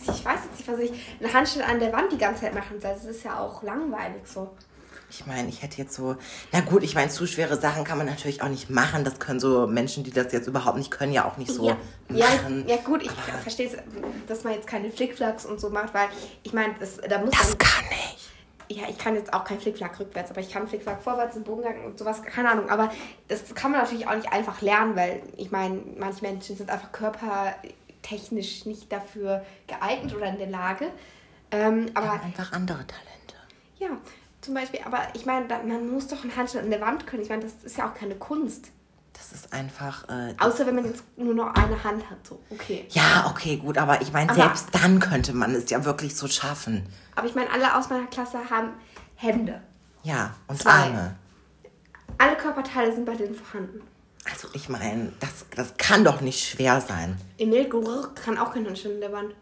ich 0.00 0.24
weiß 0.24 0.40
jetzt 0.44 0.58
nicht, 0.58 0.68
was 0.68 0.80
ich, 0.80 0.92
eine 1.20 1.32
Handstand 1.32 1.68
an 1.68 1.78
der 1.78 1.92
Wand 1.92 2.10
die 2.10 2.18
ganze 2.18 2.42
Zeit 2.42 2.54
machen 2.54 2.80
soll, 2.80 2.94
das 2.94 3.04
ist 3.04 3.22
ja 3.24 3.38
auch 3.38 3.62
langweilig 3.62 4.26
so. 4.26 4.56
Ich 5.08 5.24
meine, 5.26 5.48
ich 5.48 5.62
hätte 5.62 5.78
jetzt 5.78 5.94
so, 5.94 6.16
na 6.52 6.60
gut, 6.60 6.82
ich 6.82 6.94
meine, 6.94 7.10
zu 7.10 7.26
schwere 7.26 7.56
Sachen 7.56 7.84
kann 7.84 7.96
man 7.96 8.06
natürlich 8.06 8.42
auch 8.42 8.48
nicht 8.48 8.70
machen. 8.70 9.04
Das 9.04 9.18
können 9.18 9.38
so 9.38 9.66
Menschen, 9.66 10.02
die 10.04 10.10
das 10.10 10.32
jetzt 10.32 10.48
überhaupt 10.48 10.76
nicht 10.76 10.90
können, 10.90 11.12
ja 11.12 11.24
auch 11.24 11.36
nicht 11.36 11.52
so 11.52 11.68
ja. 11.68 11.76
machen. 12.08 12.64
Ja, 12.66 12.76
ja 12.76 12.82
gut, 12.82 13.02
ich 13.02 13.10
verstehe 13.10 13.68
es, 13.68 13.76
dass 14.26 14.42
man 14.44 14.54
jetzt 14.54 14.66
keine 14.66 14.90
Flickflacks 14.90 15.46
und 15.46 15.60
so 15.60 15.70
macht, 15.70 15.94
weil 15.94 16.08
ich 16.42 16.52
meine, 16.52 16.74
das, 16.80 16.96
da 16.96 17.18
muss 17.18 17.30
das 17.30 17.50
man, 17.50 17.58
kann 17.58 17.84
ich. 17.90 18.76
Ja, 18.76 18.88
ich 18.88 18.98
kann 18.98 19.14
jetzt 19.14 19.32
auch 19.32 19.44
kein 19.44 19.60
Flickflack 19.60 20.00
rückwärts, 20.00 20.30
aber 20.32 20.40
ich 20.40 20.50
kann 20.50 20.66
Flickflack 20.66 21.00
vorwärts, 21.00 21.36
einen 21.36 21.44
Bogengang 21.44 21.84
und 21.84 21.98
sowas, 21.98 22.20
keine 22.22 22.50
Ahnung. 22.50 22.68
Aber 22.68 22.90
das 23.28 23.54
kann 23.54 23.70
man 23.70 23.82
natürlich 23.82 24.08
auch 24.08 24.16
nicht 24.16 24.32
einfach 24.32 24.60
lernen, 24.60 24.96
weil 24.96 25.22
ich 25.36 25.52
meine, 25.52 25.80
manche 25.96 26.22
Menschen 26.22 26.56
sind 26.56 26.68
einfach 26.68 26.90
körpertechnisch 26.90 28.66
nicht 28.66 28.90
dafür 28.90 29.44
geeignet 29.68 30.16
oder 30.16 30.26
in 30.26 30.38
der 30.38 30.48
Lage. 30.48 30.90
Ähm, 31.52 31.86
aber 31.94 32.06
Ja, 32.06 32.20
einfach 32.24 32.50
andere 32.52 32.84
Talente. 32.86 33.36
ja, 33.78 33.90
zum 34.46 34.54
Beispiel, 34.54 34.80
aber 34.84 35.02
ich 35.14 35.26
meine, 35.26 35.46
man 35.46 35.90
muss 35.92 36.06
doch 36.06 36.22
einen 36.22 36.34
Handstand 36.34 36.64
an 36.64 36.70
der 36.70 36.80
Wand 36.80 37.06
können. 37.06 37.22
Ich 37.22 37.28
meine, 37.28 37.42
das 37.42 37.52
ist 37.64 37.76
ja 37.76 37.88
auch 37.88 37.94
keine 37.94 38.14
Kunst. 38.14 38.70
Das 39.12 39.32
ist 39.32 39.52
einfach. 39.52 40.08
Äh, 40.08 40.34
Außer 40.38 40.66
wenn 40.66 40.76
man 40.76 40.84
jetzt 40.84 41.02
nur 41.16 41.34
noch 41.34 41.52
eine 41.54 41.82
Hand 41.82 42.08
hat, 42.08 42.24
so, 42.26 42.40
okay. 42.50 42.86
ja, 42.90 43.26
okay, 43.30 43.56
gut, 43.56 43.76
aber 43.76 44.00
ich 44.02 44.12
meine, 44.12 44.32
selbst 44.32 44.68
dann 44.72 45.00
könnte 45.00 45.32
man 45.32 45.54
es 45.54 45.68
ja 45.68 45.84
wirklich 45.84 46.14
so 46.14 46.28
schaffen. 46.28 46.86
Aber 47.16 47.26
ich 47.26 47.34
meine, 47.34 47.50
alle 47.50 47.76
aus 47.76 47.90
meiner 47.90 48.06
Klasse 48.06 48.38
haben 48.50 48.70
Hände. 49.16 49.60
Ja, 50.04 50.34
und 50.46 50.62
Zwei. 50.62 50.70
Arme. 50.70 51.16
Alle 52.18 52.36
Körperteile 52.36 52.94
sind 52.94 53.04
bei 53.04 53.16
denen 53.16 53.34
vorhanden. 53.34 53.80
Also 54.30 54.48
ich 54.54 54.68
meine, 54.68 55.12
das, 55.20 55.46
das 55.54 55.76
kann 55.76 56.04
doch 56.04 56.20
nicht 56.20 56.48
schwer 56.48 56.80
sein. 56.80 57.16
Emil 57.38 57.68
Gurr 57.68 58.14
kann 58.14 58.38
auch 58.38 58.52
keinen 58.52 58.66
Handstand 58.66 58.96
an 58.96 59.00
der 59.00 59.12
Wand. 59.12 59.34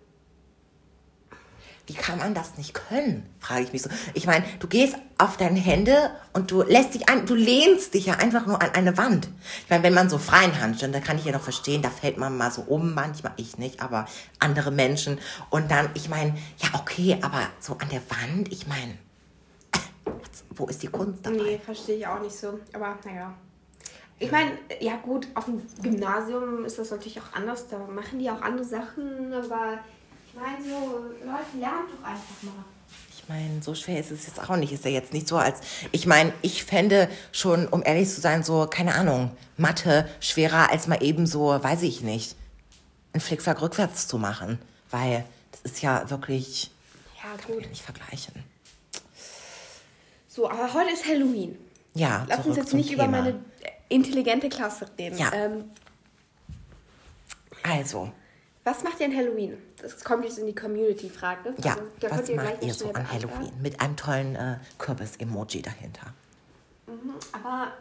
Wie 1.86 1.94
kann 1.94 2.18
man 2.18 2.34
das 2.34 2.56
nicht 2.56 2.72
können? 2.72 3.28
Frage 3.40 3.64
ich 3.64 3.72
mich 3.72 3.82
so. 3.82 3.90
Ich 4.14 4.26
meine, 4.26 4.44
du 4.58 4.66
gehst 4.66 4.96
auf 5.18 5.36
deine 5.36 5.60
Hände 5.60 6.10
und 6.32 6.50
du 6.50 6.62
lässt 6.62 6.94
dich 6.94 7.10
ein, 7.10 7.26
du 7.26 7.34
lehnst 7.34 7.92
dich 7.92 8.06
ja 8.06 8.14
einfach 8.14 8.46
nur 8.46 8.62
an 8.62 8.70
eine 8.70 8.96
Wand. 8.96 9.28
Ich 9.64 9.70
meine, 9.70 9.82
wenn 9.82 9.92
man 9.92 10.08
so 10.08 10.16
freien 10.16 10.58
Handstand, 10.60 10.94
da 10.94 11.00
kann 11.00 11.18
ich 11.18 11.26
ja 11.26 11.32
noch 11.32 11.42
verstehen, 11.42 11.82
da 11.82 11.90
fällt 11.90 12.16
man 12.16 12.36
mal 12.38 12.50
so 12.50 12.62
um, 12.62 12.94
manchmal 12.94 13.32
ich 13.36 13.58
nicht, 13.58 13.82
aber 13.82 14.06
andere 14.38 14.70
Menschen. 14.70 15.18
Und 15.50 15.70
dann, 15.70 15.90
ich 15.92 16.08
meine, 16.08 16.34
ja 16.58 16.70
okay, 16.72 17.18
aber 17.20 17.42
so 17.60 17.74
an 17.74 17.88
der 17.90 18.00
Wand, 18.08 18.50
ich 18.50 18.66
meine, 18.66 18.96
wo 20.56 20.66
ist 20.66 20.82
die 20.82 20.88
Kunst 20.88 21.24
dabei? 21.26 21.36
Nee, 21.36 21.58
verstehe 21.58 21.96
ich 21.96 22.06
auch 22.06 22.20
nicht 22.20 22.34
so. 22.36 22.58
Aber 22.72 22.98
naja. 23.04 23.34
Ich 24.18 24.30
meine, 24.30 24.52
ja 24.80 24.96
gut, 24.96 25.26
auf 25.34 25.46
dem 25.46 25.62
Gymnasium 25.82 26.64
ist 26.64 26.78
das 26.78 26.90
natürlich 26.90 27.20
auch 27.20 27.32
anders. 27.34 27.68
Da 27.68 27.78
machen 27.78 28.18
die 28.18 28.30
auch 28.30 28.40
andere 28.40 28.64
Sachen. 28.64 29.32
Aber 29.32 29.78
ich 30.34 30.40
meine, 30.40 30.64
so 30.64 30.96
Leute 31.24 31.58
lernen 31.58 31.88
doch 31.90 32.06
einfach 32.08 32.42
mal. 32.42 32.64
Ich 33.16 33.28
meine, 33.28 33.62
so 33.62 33.74
schwer 33.74 33.98
ist 34.00 34.10
es 34.10 34.26
jetzt 34.26 34.38
auch 34.40 34.56
nicht. 34.56 34.72
Ist 34.72 34.84
ja 34.84 34.90
jetzt 34.90 35.12
nicht 35.14 35.26
so, 35.28 35.36
als. 35.38 35.60
Ich 35.92 36.06
meine, 36.06 36.32
ich 36.42 36.64
fände 36.64 37.08
schon, 37.32 37.66
um 37.68 37.82
ehrlich 37.84 38.08
zu 38.10 38.20
sein, 38.20 38.42
so, 38.42 38.66
keine 38.66 38.94
Ahnung, 38.94 39.30
Mathe 39.56 40.08
schwerer 40.20 40.70
als 40.70 40.86
mal 40.88 41.02
eben 41.02 41.26
so, 41.26 41.46
weiß 41.46 41.82
ich 41.82 42.02
nicht, 42.02 42.36
einen 43.14 43.20
Flickflack 43.22 43.62
rückwärts 43.62 44.08
zu 44.08 44.18
machen. 44.18 44.58
Weil 44.90 45.24
das 45.52 45.62
ist 45.62 45.80
ja 45.82 46.08
wirklich. 46.10 46.70
Ja, 47.16 47.36
Kann 47.38 47.54
gut. 47.54 47.62
ich 47.62 47.70
nicht 47.70 47.82
vergleichen. 47.82 48.44
So, 50.28 50.50
aber 50.50 50.74
heute 50.74 50.90
ist 50.92 51.06
Halloween. 51.06 51.56
Ja, 51.94 52.26
Lass 52.28 52.44
uns 52.44 52.56
jetzt 52.56 52.74
nicht 52.74 52.90
über 52.92 53.04
Thema. 53.04 53.18
meine 53.22 53.40
intelligente 53.88 54.48
Klasse 54.48 54.86
reden. 54.98 55.16
Ja. 55.16 55.32
Ähm, 55.32 55.64
Also, 57.62 58.12
was 58.64 58.82
macht 58.82 59.00
ihr 59.00 59.06
an 59.06 59.16
Halloween? 59.16 59.56
Das 59.84 60.02
kommt 60.02 60.24
jetzt 60.24 60.38
in 60.38 60.46
die 60.46 60.54
Community-Frage. 60.54 61.54
ja, 61.58 61.72
Also, 61.74 61.82
da 62.00 62.10
was 62.10 62.16
könnt 62.16 62.28
ihr 62.30 62.36
macht 62.36 62.62
ihr 62.62 62.74
so 62.74 62.90
an. 62.92 63.10
Halloween? 63.12 63.52
Mit 63.60 63.80
einem 63.80 63.96
tollen 63.96 64.34
äh, 64.34 64.56
Kürbis-Emoji 64.78 65.60
dahinter. 65.62 66.14
Aber 67.32 67.72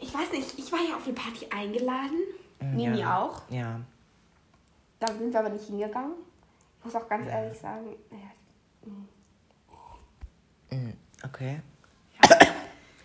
ich 0.00 0.12
weiß 0.12 0.32
nicht, 0.32 0.58
ich 0.58 0.70
war 0.70 0.80
ja 0.80 0.96
auf 0.96 1.04
eine 1.04 1.14
Party 1.14 1.46
eingeladen. 1.50 2.18
Nini 2.60 2.88
Mhm, 2.88 2.94
ja. 2.96 3.18
auch. 3.22 3.42
Ja. 3.48 3.80
Da 4.98 5.06
sind 5.14 5.32
wir 5.32 5.40
aber 5.40 5.48
nicht 5.48 5.64
hingegangen. 5.66 6.12
Ich 6.78 6.84
muss 6.84 6.94
auch 6.94 7.08
ganz 7.08 7.26
ehrlich 7.26 7.58
sagen, 7.58 7.96
naja, 8.10 8.30
Okay. 11.24 11.60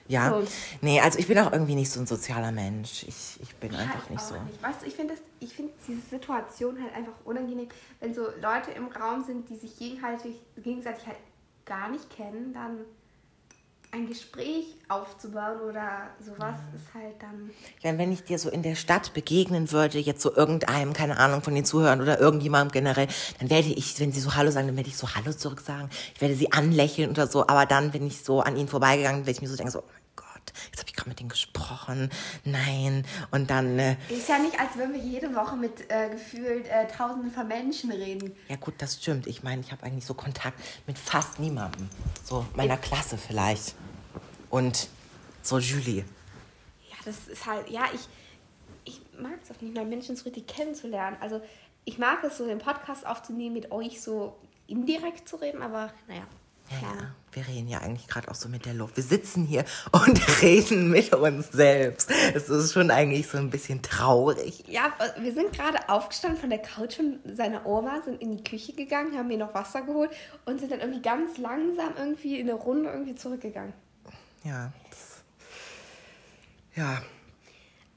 Ja. 0.08 0.30
So. 0.30 0.48
Nee, 0.82 1.02
also 1.02 1.18
ich 1.18 1.28
bin 1.28 1.38
auch 1.40 1.52
irgendwie 1.52 1.76
nicht 1.76 1.90
so 1.90 2.00
ein 2.00 2.06
sozialer 2.06 2.52
Mensch. 2.52 3.04
Ich, 3.08 3.40
ich 3.42 3.56
bin 3.56 3.74
einfach 3.74 4.02
halt 4.02 4.12
nicht 4.12 4.22
so. 4.22 4.36
Nicht. 4.36 4.62
Weißt 4.62 4.82
du, 4.84 4.86
ich 4.86 4.94
finde 4.94 5.16
finde 5.56 5.74
diese 5.88 6.02
Situation 6.02 6.82
halt 6.82 6.94
einfach 6.94 7.14
unangenehm, 7.24 7.70
wenn 8.00 8.14
so 8.14 8.24
Leute 8.42 8.72
im 8.76 8.88
Raum 8.88 9.24
sind, 9.24 9.50
die 9.50 9.56
sich 9.56 9.78
gegenseitig, 9.78 10.36
gegenseitig 10.58 11.08
halt 11.08 11.18
gar 11.66 11.90
nicht 11.90 12.10
kennen, 12.10 12.54
dann 12.54 12.80
ein 13.96 14.08
Gespräch 14.08 14.66
aufzubauen 14.90 15.62
oder 15.62 16.10
sowas 16.20 16.58
ist 16.76 16.94
halt 16.94 17.16
dann. 17.22 17.50
Meine, 17.84 17.98
wenn 17.98 18.12
ich 18.12 18.24
dir 18.24 18.38
so 18.38 18.50
in 18.50 18.62
der 18.62 18.76
Stadt 18.76 19.14
begegnen 19.14 19.72
würde, 19.72 20.00
jetzt 20.00 20.22
so 20.22 20.36
irgendeinem, 20.36 20.94
keine 20.94 21.18
Ahnung, 21.18 21.42
von 21.42 21.56
den 21.56 21.64
Zuhörern 21.64 22.02
oder 22.02 22.20
irgendjemandem 22.20 22.72
generell, 22.74 23.08
dann 23.40 23.50
werde 23.50 23.70
ich, 23.70 24.00
wenn 24.00 24.12
sie 24.12 24.20
so 24.20 24.36
Hallo 24.36 24.52
sagen, 24.52 24.68
dann 24.68 24.76
werde 24.76 24.90
ich 24.90 24.98
so 24.98 25.16
Hallo 25.16 25.32
zurück 25.32 25.62
sagen. 25.62 25.90
Ich 26.14 26.22
werde 26.22 26.36
sie 26.36 26.52
anlächeln 26.52 27.10
oder 27.10 27.28
so. 27.28 27.48
Aber 27.48 27.66
dann, 27.66 27.94
wenn 27.94 28.06
ich 28.06 28.22
so 28.24 28.42
an 28.42 28.58
ihnen 28.58 28.68
vorbeigegangen 28.68 29.22
bin, 29.22 29.28
werde 29.28 29.38
ich 29.38 29.42
mir 29.42 29.48
so 29.48 29.56
denken, 29.56 29.72
so, 29.72 29.84
jetzt 30.72 30.80
habe 30.80 30.90
ich 30.90 30.96
gerade 30.96 31.10
mit 31.10 31.20
denen 31.20 31.30
gesprochen. 31.30 32.10
Nein. 32.44 33.06
Und 33.32 33.50
dann, 33.50 33.78
äh, 33.80 33.98
Ist 34.10 34.30
ja 34.30 34.40
nicht, 34.40 34.60
als 34.60 34.76
würden 34.76 34.94
wir 34.94 35.02
jede 35.02 35.34
Woche 35.36 35.56
mit 35.56 35.90
äh, 35.90 36.10
gefühlt 36.10 36.68
äh, 36.68 36.88
tausenden 36.88 37.32
von 37.32 37.48
Menschen 37.48 37.92
reden. 37.92 38.36
ja 38.50 38.56
gut, 38.56 38.76
das 38.80 38.96
stimmt. 38.96 39.28
Ich 39.28 39.44
meine, 39.44 39.62
ich 39.62 39.72
habe 39.72 39.84
eigentlich 39.84 40.06
so 40.06 40.14
Kontakt 40.14 40.60
mit 40.88 40.98
fast 40.98 41.40
niemandem. 41.40 41.90
So 42.24 42.46
meiner 42.56 42.78
Klasse 42.78 43.18
vielleicht. 43.18 43.76
Und 44.50 44.90
so 45.42 45.60
Julie. 45.60 46.06
Ja, 46.90 46.96
das 47.04 47.28
ist 47.28 47.46
halt, 47.46 47.70
ja, 47.70 47.84
ich, 47.94 48.08
ich 48.86 49.02
mag 49.20 49.34
es 49.44 49.52
auch 49.56 49.62
nicht 49.62 49.76
mal, 49.76 49.86
Menschen 49.86 50.16
so 50.16 50.24
richtig 50.24 50.48
kennenzulernen. 50.48 51.18
Also 51.20 51.42
ich 51.84 51.98
mag 52.00 52.24
es 52.24 52.38
so, 52.38 52.46
den 52.46 52.60
Podcast 52.60 53.06
aufzunehmen, 53.06 53.54
mit 53.54 53.72
euch 53.72 54.02
so 54.02 54.36
indirekt 54.68 55.30
zu 55.30 55.36
reden, 55.36 55.62
aber 55.62 55.94
naja. 56.08 56.24
Ja, 56.72 56.78
Ja. 56.82 57.16
Wir 57.36 57.46
reden 57.48 57.68
ja 57.68 57.80
eigentlich 57.80 58.08
gerade 58.08 58.30
auch 58.32 58.36
so 58.36 58.48
mit 58.48 58.66
der 58.66 58.74
Luft. 58.74 58.96
Wir 58.96 59.04
sitzen 59.04 59.46
hier 59.46 59.66
und 59.92 60.42
reden 60.42 60.90
mit 60.90 61.14
uns 61.14 61.52
selbst. 61.52 62.10
Es 62.34 62.48
ist 62.48 62.72
schon 62.72 62.90
eigentlich 62.92 63.28
so 63.28 63.38
ein 63.38 63.50
bisschen 63.50 63.82
traurig. 63.82 64.64
Ja, 64.68 64.94
wir 65.20 65.34
sind 65.34 65.52
gerade 65.52 65.90
aufgestanden 65.90 66.40
von 66.40 66.50
der 66.50 66.60
Couch 66.60 66.96
von 66.96 67.20
seiner 67.26 67.66
Oma, 67.66 68.02
sind 68.04 68.22
in 68.22 68.38
die 68.38 68.44
Küche 68.44 68.72
gegangen, 68.72 69.18
haben 69.18 69.28
mir 69.28 69.38
noch 69.38 69.54
Wasser 69.54 69.82
geholt 69.82 70.12
und 70.46 70.60
sind 70.60 70.72
dann 70.72 70.80
irgendwie 70.80 71.02
ganz 71.02 71.38
langsam 71.38 71.94
irgendwie 71.98 72.40
in 72.40 72.50
eine 72.50 72.58
Runde 72.58 72.90
irgendwie 72.90 73.16
zurückgegangen. 73.16 73.74
Ja. 74.46 74.72
Ja. 76.76 77.02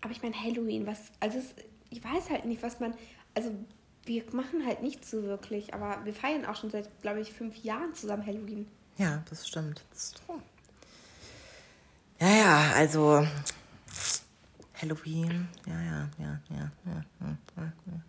Aber 0.01 0.13
ich 0.13 0.23
meine, 0.23 0.35
Halloween, 0.35 0.87
was, 0.87 0.99
also 1.21 1.39
es, 1.39 1.55
ich 1.91 2.03
weiß 2.03 2.31
halt 2.31 2.45
nicht, 2.45 2.63
was 2.63 2.81
man, 2.81 2.95
also 3.35 3.53
wir 4.05 4.25
machen 4.33 4.67
halt 4.67 4.83
nichts 4.83 5.11
so 5.11 5.23
wirklich, 5.23 5.75
aber 5.75 6.05
wir 6.05 6.15
feiern 6.15 6.45
auch 6.45 6.57
schon 6.57 6.71
seit, 6.71 6.89
glaube 7.03 7.21
ich, 7.21 7.33
fünf 7.33 7.57
Jahren 7.63 7.95
zusammen 7.95 8.27
Halloween. 8.27 8.67
Ja, 8.99 9.23
das 9.31 9.47
stimmt. 9.47 9.85
Das 9.91 9.99
ist 9.99 10.23
true. 10.27 10.43
Ja, 12.21 12.29
ja, 12.29 12.73
also 12.75 13.27
Halloween. 14.75 15.49
Ja, 15.67 15.81
ja, 15.81 16.11
ja, 16.19 16.41
ja, 16.51 16.73
ja. 16.85 17.03
ja, 17.21 17.37
ja, 17.57 17.73
ja. 17.87 18.01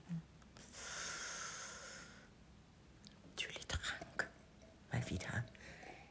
Julie 3.38 3.68
trank. 3.68 4.30
Mal 4.92 5.08
wieder. 5.10 5.46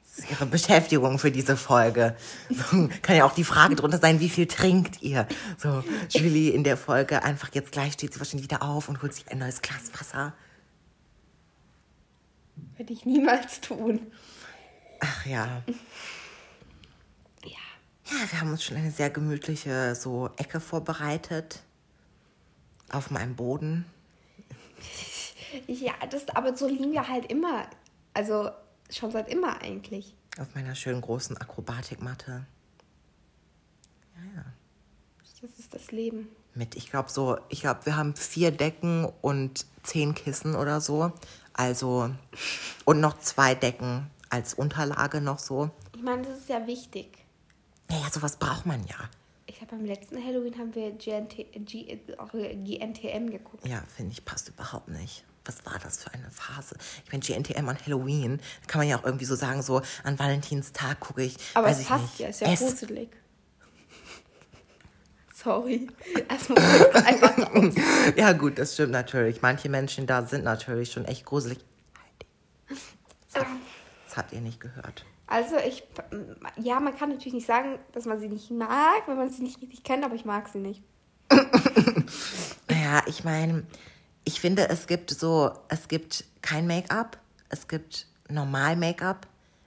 Das 0.04 0.18
ist 0.24 0.30
ihre 0.30 0.46
Beschäftigung 0.46 1.18
für 1.18 1.32
diese 1.32 1.56
Folge. 1.56 2.16
So, 2.48 2.88
kann 3.02 3.16
ja 3.16 3.24
auch 3.24 3.34
die 3.34 3.44
Frage 3.44 3.74
drunter 3.74 3.98
sein, 3.98 4.20
wie 4.20 4.28
viel 4.28 4.46
trinkt 4.46 5.02
ihr? 5.02 5.26
So, 5.56 5.82
Julie 6.08 6.52
in 6.52 6.62
der 6.62 6.76
Folge 6.76 7.24
einfach 7.24 7.52
jetzt 7.52 7.72
gleich 7.72 7.94
steht 7.94 8.14
sie 8.14 8.20
wahrscheinlich 8.20 8.44
wieder 8.44 8.62
auf 8.62 8.88
und 8.88 9.02
holt 9.02 9.12
sich 9.12 9.28
ein 9.28 9.38
neues 9.38 9.60
Glas 9.60 9.90
Wasser. 9.98 10.34
Würde 12.76 12.92
ich 12.92 13.04
niemals 13.04 13.60
tun. 13.60 14.12
Ach 15.00 15.26
ja. 15.26 15.62
Ja. 17.44 17.58
Ja, 18.10 18.30
wir 18.30 18.40
haben 18.40 18.50
uns 18.50 18.64
schon 18.64 18.76
eine 18.76 18.90
sehr 18.90 19.10
gemütliche 19.10 19.94
so 19.94 20.30
Ecke 20.36 20.60
vorbereitet. 20.60 21.62
Auf 22.90 23.10
meinem 23.10 23.36
Boden. 23.36 23.84
Ja, 25.66 25.92
das, 26.10 26.28
aber 26.30 26.56
so 26.56 26.66
liegen 26.66 26.92
wir 26.92 27.08
halt 27.08 27.30
immer. 27.30 27.68
Also 28.14 28.50
schon 28.90 29.10
seit 29.10 29.28
immer 29.28 29.60
eigentlich. 29.60 30.14
Auf 30.38 30.54
meiner 30.54 30.74
schönen 30.74 31.00
großen 31.00 31.36
Akrobatikmatte. 31.36 32.46
Ja, 34.16 34.22
ja. 34.36 34.44
Das 35.40 35.58
ist 35.58 35.74
das 35.74 35.92
Leben. 35.92 36.28
Mit, 36.54 36.74
ich 36.74 36.90
glaube 36.90 37.10
so, 37.10 37.38
ich 37.48 37.60
glaube, 37.60 37.86
wir 37.86 37.96
haben 37.96 38.16
vier 38.16 38.50
Decken 38.50 39.04
und 39.20 39.66
zehn 39.82 40.14
Kissen 40.14 40.56
oder 40.56 40.80
so. 40.80 41.12
Also, 41.52 42.10
und 42.84 43.00
noch 43.00 43.18
zwei 43.20 43.54
Decken 43.54 44.10
als 44.30 44.54
Unterlage 44.54 45.20
noch 45.20 45.38
so. 45.38 45.70
Ich 45.94 46.02
meine, 46.02 46.22
das 46.22 46.38
ist 46.38 46.48
ja 46.48 46.66
wichtig. 46.66 47.24
Naja, 47.90 48.06
sowas 48.12 48.36
braucht 48.36 48.66
man 48.66 48.84
ja. 48.86 48.96
Ich 49.46 49.60
habe 49.62 49.76
beim 49.76 49.86
letzten 49.86 50.22
Halloween 50.22 50.58
haben 50.58 50.74
wir 50.74 50.92
GNT, 50.92 51.66
G, 51.66 51.88
äh, 51.88 52.54
GNTM 52.56 53.30
geguckt. 53.30 53.66
Ja, 53.66 53.82
finde 53.96 54.12
ich, 54.12 54.24
passt 54.24 54.48
überhaupt 54.48 54.88
nicht. 54.88 55.24
Was 55.46 55.64
war 55.64 55.78
das 55.82 56.02
für 56.02 56.12
eine 56.12 56.30
Phase? 56.30 56.76
Ich 57.06 57.12
meine, 57.12 57.24
GNTM 57.24 57.66
an 57.66 57.78
Halloween, 57.86 58.40
kann 58.66 58.80
man 58.80 58.88
ja 58.88 58.98
auch 58.98 59.04
irgendwie 59.04 59.24
so 59.24 59.34
sagen, 59.34 59.62
so 59.62 59.80
an 60.04 60.18
Valentinstag 60.18 61.00
gucke 61.00 61.22
ich. 61.22 61.36
Aber 61.54 61.68
es 61.68 61.82
passt 61.84 62.02
nicht. 62.02 62.18
ja, 62.18 62.28
ist 62.28 62.40
ja 62.42 62.52
es, 62.52 62.60
gruselig. 62.60 63.08
Sorry. 65.34 65.88
Muss 66.48 66.58
einfach 67.04 67.38
raus. 67.38 67.74
Ja, 68.16 68.32
gut, 68.34 68.58
das 68.58 68.74
stimmt 68.74 68.92
natürlich. 68.92 69.40
Manche 69.40 69.70
Menschen 69.70 70.06
da 70.06 70.26
sind 70.26 70.44
natürlich 70.44 70.92
schon 70.92 71.06
echt 71.06 71.24
gruselig. 71.24 71.58
Das 73.32 73.46
habt 74.18 74.32
ihr 74.32 74.40
nicht 74.42 74.60
gehört. 74.60 75.04
Also 75.26 75.56
ich, 75.56 75.82
ja, 76.56 76.80
man 76.80 76.96
kann 76.96 77.10
natürlich 77.10 77.34
nicht 77.34 77.46
sagen, 77.46 77.78
dass 77.92 78.04
man 78.06 78.18
sie 78.20 78.28
nicht 78.28 78.50
mag, 78.50 79.02
wenn 79.06 79.16
man 79.16 79.30
sie 79.30 79.42
nicht 79.42 79.60
richtig 79.62 79.82
kennt, 79.82 80.04
aber 80.04 80.14
ich 80.14 80.24
mag 80.26 80.48
sie 80.48 80.58
nicht. 80.58 80.82
Naja, 82.68 83.02
ich 83.06 83.24
meine, 83.24 83.64
ich 84.24 84.40
finde, 84.40 84.68
es 84.68 84.86
gibt 84.86 85.10
so, 85.10 85.50
es 85.68 85.88
gibt 85.88 86.24
kein 86.42 86.66
Make-up, 86.66 87.18
es 87.48 87.68
gibt 87.68 88.06
normal 88.28 88.76
Make-up, 88.76 89.26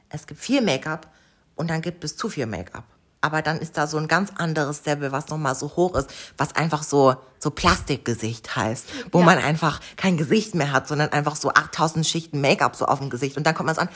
es 0.09 0.27
gibt 0.27 0.39
viel 0.39 0.61
Make-up 0.61 1.07
und 1.55 1.69
dann 1.69 1.81
gibt 1.81 2.03
es 2.03 2.15
zu 2.15 2.29
viel 2.29 2.45
Make-up. 2.45 2.83
Aber 3.23 3.41
dann 3.43 3.59
ist 3.59 3.77
da 3.77 3.85
so 3.85 3.97
ein 3.97 4.07
ganz 4.07 4.31
anderes 4.35 4.83
Level, 4.85 5.11
was 5.11 5.27
nochmal 5.29 5.53
so 5.53 5.75
hoch 5.75 5.93
ist, 5.95 6.09
was 6.37 6.55
einfach 6.55 6.81
so, 6.81 7.15
so 7.37 7.51
Plastikgesicht 7.51 8.55
heißt, 8.55 8.87
wo 9.11 9.19
Ja. 9.19 9.25
man 9.25 9.37
einfach 9.37 9.79
kein 9.95 10.17
Gesicht 10.17 10.55
mehr 10.55 10.71
hat, 10.71 10.87
sondern 10.87 11.09
einfach 11.11 11.35
so 11.35 11.49
8000 11.49 12.05
Schichten 12.05 12.41
Make-up 12.41 12.75
so 12.75 12.85
auf 12.85 12.97
dem 12.99 13.11
Gesicht. 13.11 13.37
Und 13.37 13.45
dann 13.45 13.53
kommt 13.53 13.67
man 13.67 13.75
so 13.75 13.81
an, 13.81 13.89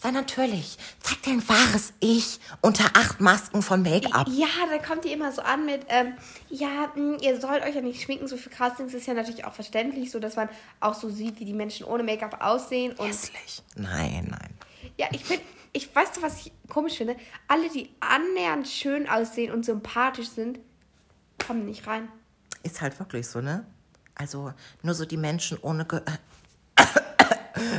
sei 0.00 0.10
natürlich, 0.12 0.78
zeig 1.00 1.22
dein 1.24 1.46
wahres 1.46 1.92
Ich 2.00 2.40
unter 2.62 2.84
acht 2.94 3.20
Masken 3.20 3.60
von 3.62 3.82
Make-up. 3.82 4.26
Ja, 4.28 4.46
da 4.70 4.78
kommt 4.78 5.04
die 5.04 5.12
immer 5.12 5.30
so 5.30 5.42
an 5.42 5.66
mit, 5.66 5.82
ähm, 5.88 6.14
ja, 6.48 6.90
mh, 6.94 7.18
ihr 7.20 7.40
sollt 7.40 7.62
euch 7.62 7.74
ja 7.74 7.82
nicht 7.82 8.02
schminken, 8.02 8.26
so 8.26 8.36
für 8.36 8.48
Castings 8.48 8.94
ist 8.94 9.06
ja 9.06 9.14
natürlich 9.14 9.44
auch 9.44 9.52
verständlich, 9.52 10.10
so 10.10 10.18
dass 10.18 10.36
man 10.36 10.48
auch 10.80 10.94
so 10.94 11.10
sieht, 11.10 11.38
wie 11.38 11.44
die 11.44 11.52
Menschen 11.52 11.84
ohne 11.84 12.02
Make-up 12.02 12.42
aussehen. 12.42 12.92
Und 12.94 13.08
Hässlich. 13.08 13.62
Nein, 13.76 14.28
nein. 14.30 14.50
ja, 14.96 15.06
ich 15.12 15.22
finde, 15.24 15.44
ich 15.72 15.94
weiß 15.94 16.12
du, 16.12 16.22
was 16.22 16.46
ich 16.46 16.52
komisch 16.68 16.96
finde? 16.96 17.16
Alle, 17.46 17.68
die 17.68 17.90
annähernd 18.00 18.66
schön 18.68 19.08
aussehen 19.08 19.52
und 19.52 19.64
sympathisch 19.64 20.30
sind, 20.30 20.58
kommen 21.46 21.66
nicht 21.66 21.86
rein. 21.86 22.08
Ist 22.62 22.80
halt 22.80 22.98
wirklich 22.98 23.28
so, 23.28 23.40
ne? 23.40 23.66
Also 24.14 24.52
nur 24.82 24.94
so 24.94 25.04
die 25.04 25.16
Menschen 25.16 25.58
ohne 25.60 25.84
Ge 25.84 26.00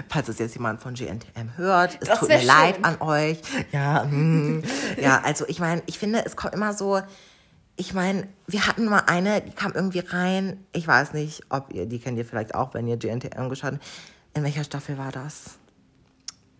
Falls 0.09 0.27
es 0.29 0.39
jetzt 0.39 0.53
jemand 0.55 0.81
von 0.81 0.93
GNTM 0.93 1.57
hört, 1.57 1.97
es 2.01 2.07
Das 2.09 2.19
tut 2.19 2.29
mir 2.29 2.41
leid 2.43 2.75
schön. 2.75 2.85
an 2.85 3.01
euch. 3.01 3.39
Ja, 3.71 4.03
mm, 4.05 4.63
ja, 5.01 5.21
also 5.21 5.45
ich 5.47 5.59
meine, 5.59 5.81
ich 5.85 5.97
finde, 5.99 6.25
es 6.25 6.35
kommt 6.35 6.53
immer 6.53 6.73
so. 6.73 7.01
Ich 7.77 7.93
meine, 7.93 8.27
wir 8.47 8.67
hatten 8.67 8.85
mal 8.85 9.03
eine, 9.07 9.41
die 9.41 9.51
kam 9.51 9.71
irgendwie 9.73 9.99
rein. 9.99 10.63
Ich 10.73 10.87
weiß 10.87 11.13
nicht, 11.13 11.43
ob 11.49 11.73
ihr, 11.73 11.85
die 11.85 11.99
kennt 11.99 12.17
ihr 12.17 12.25
vielleicht 12.25 12.53
auch, 12.53 12.73
wenn 12.73 12.87
ihr 12.87 12.97
GNTM 12.97 13.49
geschaut 13.49 13.73
habt. 13.73 13.83
In 14.33 14.43
welcher 14.43 14.63
Staffel 14.63 14.97
war 14.97 15.11
das? 15.11 15.57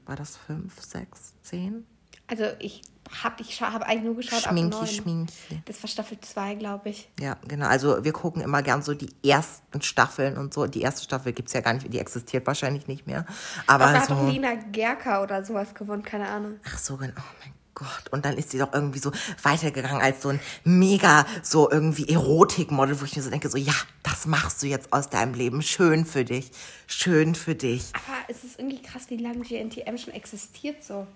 War 0.05 0.15
das 0.15 0.37
fünf, 0.37 0.81
sechs, 0.81 1.33
zehn? 1.43 1.85
Also 2.27 2.45
ich 2.59 2.81
habe 3.23 3.41
ich 3.41 3.61
hab 3.61 3.81
eigentlich 3.83 4.03
nur 4.03 4.15
geschaut 4.15 4.41
Schminki, 4.41 4.75
ab 4.75 4.81
neun. 4.81 4.87
Schminki. 4.87 5.61
Das 5.65 5.81
war 5.83 5.89
Staffel 5.89 6.19
2, 6.19 6.55
glaube 6.55 6.89
ich. 6.89 7.09
Ja, 7.19 7.37
genau. 7.47 7.67
Also 7.67 8.03
wir 8.03 8.13
gucken 8.13 8.41
immer 8.41 8.61
gern 8.61 8.81
so 8.81 8.93
die 8.93 9.09
ersten 9.27 9.81
Staffeln 9.81 10.37
und 10.37 10.53
so. 10.53 10.65
Die 10.67 10.81
erste 10.81 11.03
Staffel 11.03 11.33
gibt's 11.33 11.53
ja 11.53 11.61
gar 11.61 11.73
nicht, 11.73 11.91
die 11.91 11.99
existiert 11.99 12.47
wahrscheinlich 12.47 12.87
nicht 12.87 13.07
mehr. 13.07 13.25
Aber 13.67 13.85
da 13.85 13.93
hat 13.93 14.07
so, 14.07 14.15
doch 14.15 14.27
Lena 14.27 14.55
Gerker 14.71 15.23
oder 15.23 15.43
sowas 15.43 15.73
gewonnen, 15.73 16.03
keine 16.03 16.27
Ahnung. 16.27 16.59
ach 16.65 16.77
so, 16.77 16.97
genau. 16.97 17.13
Oh 17.17 17.35
mein 17.43 17.53
Gott. 17.73 18.09
Und 18.11 18.25
dann 18.25 18.37
ist 18.37 18.51
sie 18.51 18.59
doch 18.59 18.73
irgendwie 18.73 18.99
so 18.99 19.11
weitergegangen 19.43 20.01
als 20.01 20.21
so 20.21 20.29
ein 20.29 20.39
mega 20.63 21.25
so 21.41 21.69
irgendwie 21.71 22.07
Erotikmodel, 22.09 22.99
wo 22.99 23.05
ich 23.05 23.15
mir 23.15 23.21
so 23.21 23.29
denke, 23.29 23.49
so 23.49 23.57
ja, 23.57 23.73
das 24.03 24.25
machst 24.25 24.61
du 24.61 24.67
jetzt 24.67 24.93
aus 24.93 25.09
deinem 25.09 25.33
Leben. 25.33 25.61
Schön 25.61 26.05
für 26.05 26.25
dich. 26.25 26.51
Schön 26.87 27.33
für 27.33 27.55
dich. 27.55 27.91
Aber 27.93 28.17
es 28.27 28.43
ist 28.43 28.59
irgendwie 28.59 28.81
krass, 28.81 29.09
wie 29.09 29.17
lange 29.17 29.39
GNTM 29.39 29.97
schon 29.97 30.13
existiert 30.13 30.83
so. 30.83 31.07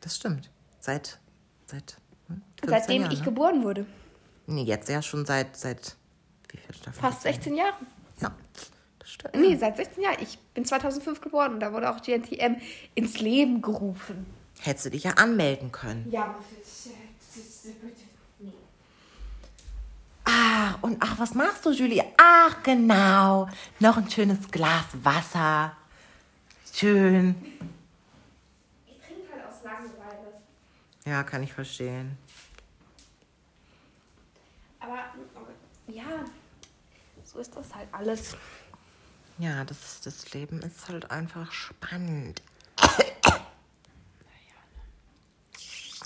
Das 0.00 0.16
stimmt. 0.16 0.50
Seit, 0.80 1.18
seit, 1.70 1.96
hm, 2.28 2.42
15 2.60 2.68
Seitdem 2.68 3.02
Jahren, 3.02 3.12
ich 3.12 3.18
ne? 3.20 3.24
geboren 3.24 3.62
wurde. 3.62 3.86
Nee, 4.46 4.62
jetzt 4.64 4.88
ja 4.88 5.02
schon 5.02 5.24
seit, 5.26 5.56
seit, 5.56 5.96
wie 6.50 6.58
viel 6.58 6.74
Staffeln? 6.74 7.00
Fast 7.00 7.22
16 7.22 7.54
Jahre. 7.54 7.74
Ja, 8.20 8.32
das 8.98 9.10
stimmt. 9.10 9.34
Nee, 9.36 9.56
seit 9.56 9.76
16 9.76 10.02
Jahren. 10.02 10.16
Ich 10.20 10.38
bin 10.54 10.64
2005 10.64 11.20
geboren 11.20 11.54
und 11.54 11.60
da 11.60 11.72
wurde 11.72 11.90
auch 11.90 12.02
GNTM 12.02 12.56
ins 12.94 13.20
Leben 13.20 13.62
gerufen. 13.62 14.26
Hättest 14.60 14.86
du 14.86 14.90
dich 14.90 15.04
ja 15.04 15.12
anmelden 15.12 15.72
können. 15.72 16.06
Ja, 16.10 16.34
nee. 18.38 18.52
Ah, 20.24 20.74
und 20.82 20.98
ach, 21.00 21.18
was 21.18 21.34
machst 21.34 21.64
du, 21.64 21.70
Julie? 21.70 22.04
Ach, 22.18 22.62
genau. 22.62 23.48
Noch 23.78 23.96
ein 23.96 24.10
schönes 24.10 24.50
Glas 24.50 24.84
Wasser. 25.02 25.72
Schön. 26.72 27.34
Ich 28.86 28.98
trinke 29.06 29.32
halt 29.32 29.46
aus 29.48 29.64
Langeweile. 29.64 30.40
Ja, 31.04 31.22
kann 31.22 31.42
ich 31.42 31.52
verstehen. 31.52 32.16
Aber 34.80 34.98
ja, 35.86 36.24
so 37.24 37.38
ist 37.38 37.54
das 37.56 37.74
halt 37.74 37.88
alles. 37.92 38.36
Ja, 39.38 39.64
das, 39.64 40.00
das 40.02 40.32
Leben 40.34 40.60
ist 40.60 40.88
halt 40.88 41.10
einfach 41.10 41.50
spannend. 41.52 42.42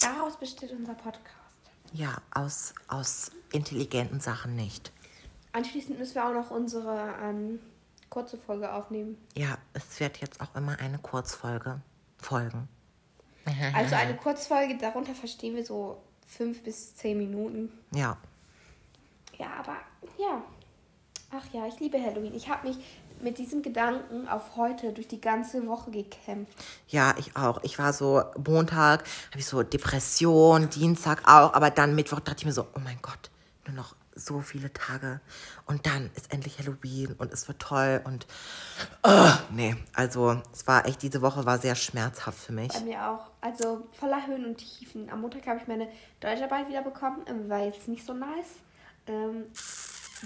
Daraus 0.00 0.38
besteht 0.38 0.70
unser 0.72 0.94
Podcast. 0.94 1.34
Ja, 1.92 2.16
aus, 2.32 2.74
aus 2.88 3.30
intelligenten 3.52 4.20
Sachen 4.20 4.54
nicht. 4.54 4.92
Anschließend 5.52 5.98
müssen 5.98 6.16
wir 6.16 6.26
auch 6.26 6.34
noch 6.34 6.50
unsere 6.50 7.14
ähm, 7.22 7.60
kurze 8.10 8.36
Folge 8.36 8.72
aufnehmen. 8.72 9.16
Ja, 9.36 9.56
es 9.72 9.98
wird 10.00 10.18
jetzt 10.18 10.40
auch 10.40 10.54
immer 10.54 10.78
eine 10.78 10.98
Kurzfolge 10.98 11.80
folgen. 12.18 12.68
Also 13.74 13.94
eine 13.94 14.16
Kurzfolge, 14.16 14.76
darunter 14.76 15.14
verstehen 15.14 15.54
wir 15.56 15.64
so 15.64 15.98
fünf 16.26 16.62
bis 16.62 16.96
zehn 16.96 17.18
Minuten. 17.18 17.72
Ja, 17.94 18.16
Ja, 19.38 19.48
aber 19.58 19.76
ja. 20.18 20.42
Ach 21.30 21.44
ja, 21.52 21.66
ich 21.66 21.80
liebe 21.80 22.00
Halloween. 22.00 22.34
Ich 22.34 22.48
habe 22.48 22.68
mich 22.68 22.78
mit 23.20 23.38
diesem 23.38 23.62
Gedanken 23.62 24.28
auf 24.28 24.56
heute 24.56 24.92
durch 24.92 25.08
die 25.08 25.20
ganze 25.20 25.66
Woche 25.66 25.90
gekämpft. 25.90 26.52
ja, 26.88 27.14
ich 27.18 27.36
auch. 27.36 27.62
Ich 27.62 27.78
war 27.78 27.92
so 27.92 28.22
Montag, 28.46 29.04
habe 29.30 29.38
ich 29.38 29.46
so 29.46 29.62
Depression, 29.62 30.68
Dienstag 30.70 31.22
auch, 31.26 31.54
aber 31.54 31.70
dann 31.70 31.94
Mittwoch 31.94 32.20
dachte 32.20 32.40
ich 32.40 32.46
mir 32.46 32.52
so, 32.52 32.66
oh 32.74 32.80
mein 32.82 32.98
Gott, 33.02 33.30
nur 33.66 33.76
noch 33.76 33.94
so 34.14 34.40
viele 34.40 34.72
Tage 34.72 35.20
und 35.66 35.86
dann 35.86 36.10
ist 36.14 36.32
endlich 36.32 36.58
Halloween 36.58 37.14
und 37.18 37.32
es 37.32 37.48
wird 37.48 37.60
toll 37.60 38.00
und 38.04 38.26
oh, 39.02 39.32
nee, 39.50 39.76
also 39.92 40.40
es 40.52 40.66
war 40.66 40.86
echt 40.86 41.02
diese 41.02 41.22
Woche 41.22 41.44
war 41.44 41.58
sehr 41.58 41.74
schmerzhaft 41.74 42.38
für 42.38 42.52
mich. 42.52 42.72
Bei 42.72 42.80
mir 42.80 43.08
auch. 43.08 43.30
Also 43.40 43.88
voller 43.92 44.26
Höhen 44.26 44.44
und 44.44 44.58
Tiefen. 44.58 45.10
Am 45.10 45.20
Montag 45.20 45.46
habe 45.46 45.60
ich 45.60 45.66
meine 45.66 45.88
Deutscharbeit 46.20 46.68
wieder 46.68 46.82
bekommen. 46.82 47.22
ähm, 47.26 47.48
War 47.48 47.64
jetzt 47.64 47.88
nicht 47.88 48.06
so 48.06 48.14
nice. 48.14 48.60
Ähm, 49.06 49.44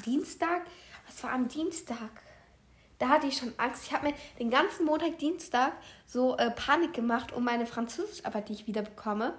Dienstag. 0.05 0.63
Was 1.07 1.23
war 1.25 1.33
am 1.33 1.49
Dienstag? 1.49 2.11
Da 2.99 3.09
hatte 3.09 3.27
ich 3.29 3.37
schon 3.37 3.53
Angst. 3.57 3.85
Ich 3.85 3.93
habe 3.93 4.09
mir 4.09 4.15
den 4.39 4.51
ganzen 4.51 4.85
Montag, 4.85 5.19
Dienstag 5.19 5.73
so 6.07 6.37
äh, 6.37 6.51
Panik 6.51 6.93
gemacht 6.93 7.33
um 7.33 7.45
meine 7.45 7.67
Französischarbeit, 7.67 8.49
die 8.49 8.55
ich 8.55 8.67
wieder 8.67 8.83
bekomme. 8.83 9.35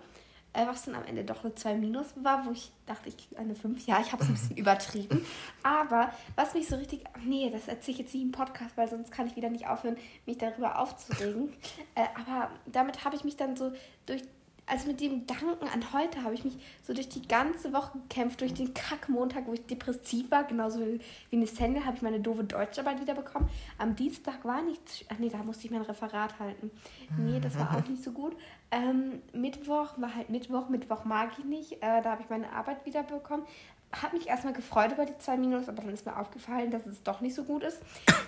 Äh, 0.52 0.66
was 0.66 0.86
dann 0.86 0.96
am 0.96 1.06
Ende 1.06 1.24
doch 1.24 1.44
eine 1.44 1.54
2 1.54 1.76
Minus 1.76 2.08
war, 2.16 2.46
wo 2.46 2.52
ich 2.52 2.72
dachte, 2.88 3.10
ich 3.10 3.18
kriege 3.18 3.40
eine 3.40 3.54
5. 3.54 3.86
Ja, 3.86 4.00
ich 4.02 4.12
habe 4.12 4.24
es 4.24 4.30
ein 4.30 4.34
bisschen 4.34 4.58
übertrieben. 4.58 5.24
Aber 5.62 6.12
was 6.36 6.56
mich 6.56 6.68
so 6.68 6.76
richtig. 6.76 7.04
Nee, 7.24 7.52
das 7.52 7.68
erzähle 7.68 7.94
ich 7.94 8.00
jetzt 8.00 8.14
nicht 8.16 8.24
im 8.24 8.32
Podcast, 8.32 8.76
weil 8.76 8.90
sonst 8.90 9.12
kann 9.12 9.28
ich 9.28 9.36
wieder 9.36 9.50
nicht 9.50 9.68
aufhören, 9.68 9.98
mich 10.26 10.38
darüber 10.38 10.80
aufzuregen. 10.80 11.54
Äh, 11.96 12.06
aber 12.16 12.52
damit 12.66 13.04
habe 13.04 13.16
ich 13.16 13.24
mich 13.24 13.36
dann 13.36 13.56
so 13.56 13.72
durch. 14.06 14.22
Also 14.70 14.88
mit 14.88 15.02
dem 15.02 15.26
Gedanken 15.26 15.68
an 15.68 15.94
heute 15.94 16.24
habe 16.24 16.36
ich 16.36 16.44
mich 16.44 16.58
so 16.84 16.94
durch 16.94 17.10
die 17.10 17.28
ganze 17.28 17.74
Woche 17.74 17.98
gekämpft, 17.98 18.42
durch 18.42 18.54
den 18.54 18.74
Kackmontag, 18.74 19.48
wo 19.48 19.54
ich 19.54 19.66
depressiv 19.66 20.30
war, 20.30 20.44
genauso 20.44 20.80
wie 20.80 21.00
wie 21.30 21.36
eine 21.38 21.48
Sende, 21.48 21.86
habe 21.86 21.96
ich 21.96 22.02
meine 22.02 22.20
doofe 22.20 22.44
Deutscharbeit 22.44 23.02
wieder 23.02 23.16
bekommen. 23.16 23.50
Am 23.78 23.96
Dienstag 23.96 24.46
war 24.46 24.62
nichts. 24.62 25.04
Ach 25.10 25.18
nee, 25.18 25.30
da 25.30 25.40
musste 25.40 25.66
ich 25.66 25.72
mein 25.72 25.82
Referat 25.82 26.40
halten. 26.40 26.72
Nee, 27.18 27.40
das 27.40 27.58
war 27.58 27.76
auch 27.76 27.88
nicht 27.88 28.04
so 28.04 28.12
gut. 28.12 28.36
Ähm, 28.72 29.22
Mittwoch 29.34 29.94
war 29.98 30.16
halt 30.16 30.30
Mittwoch. 30.30 30.70
Mittwoch 30.70 31.04
mag 31.04 31.32
ich 31.40 31.46
nicht. 31.46 31.74
Äh, 31.82 32.02
da 32.02 32.12
habe 32.12 32.22
ich 32.22 32.30
meine 32.30 32.52
Arbeit 32.52 32.86
wieder 32.86 33.04
bekommen. 33.04 33.44
Habe 33.92 34.18
mich 34.18 34.28
erstmal 34.28 34.54
gefreut 34.54 34.92
über 34.92 35.06
die 35.06 35.18
zwei 35.18 35.38
Minus, 35.38 35.68
aber 35.68 35.82
dann 35.82 35.94
ist 35.94 36.06
mir 36.06 36.16
aufgefallen, 36.16 36.70
dass 36.70 36.86
es 36.86 37.02
doch 37.04 37.22
nicht 37.22 37.34
so 37.34 37.44
gut 37.44 37.64
ist. 37.64 37.80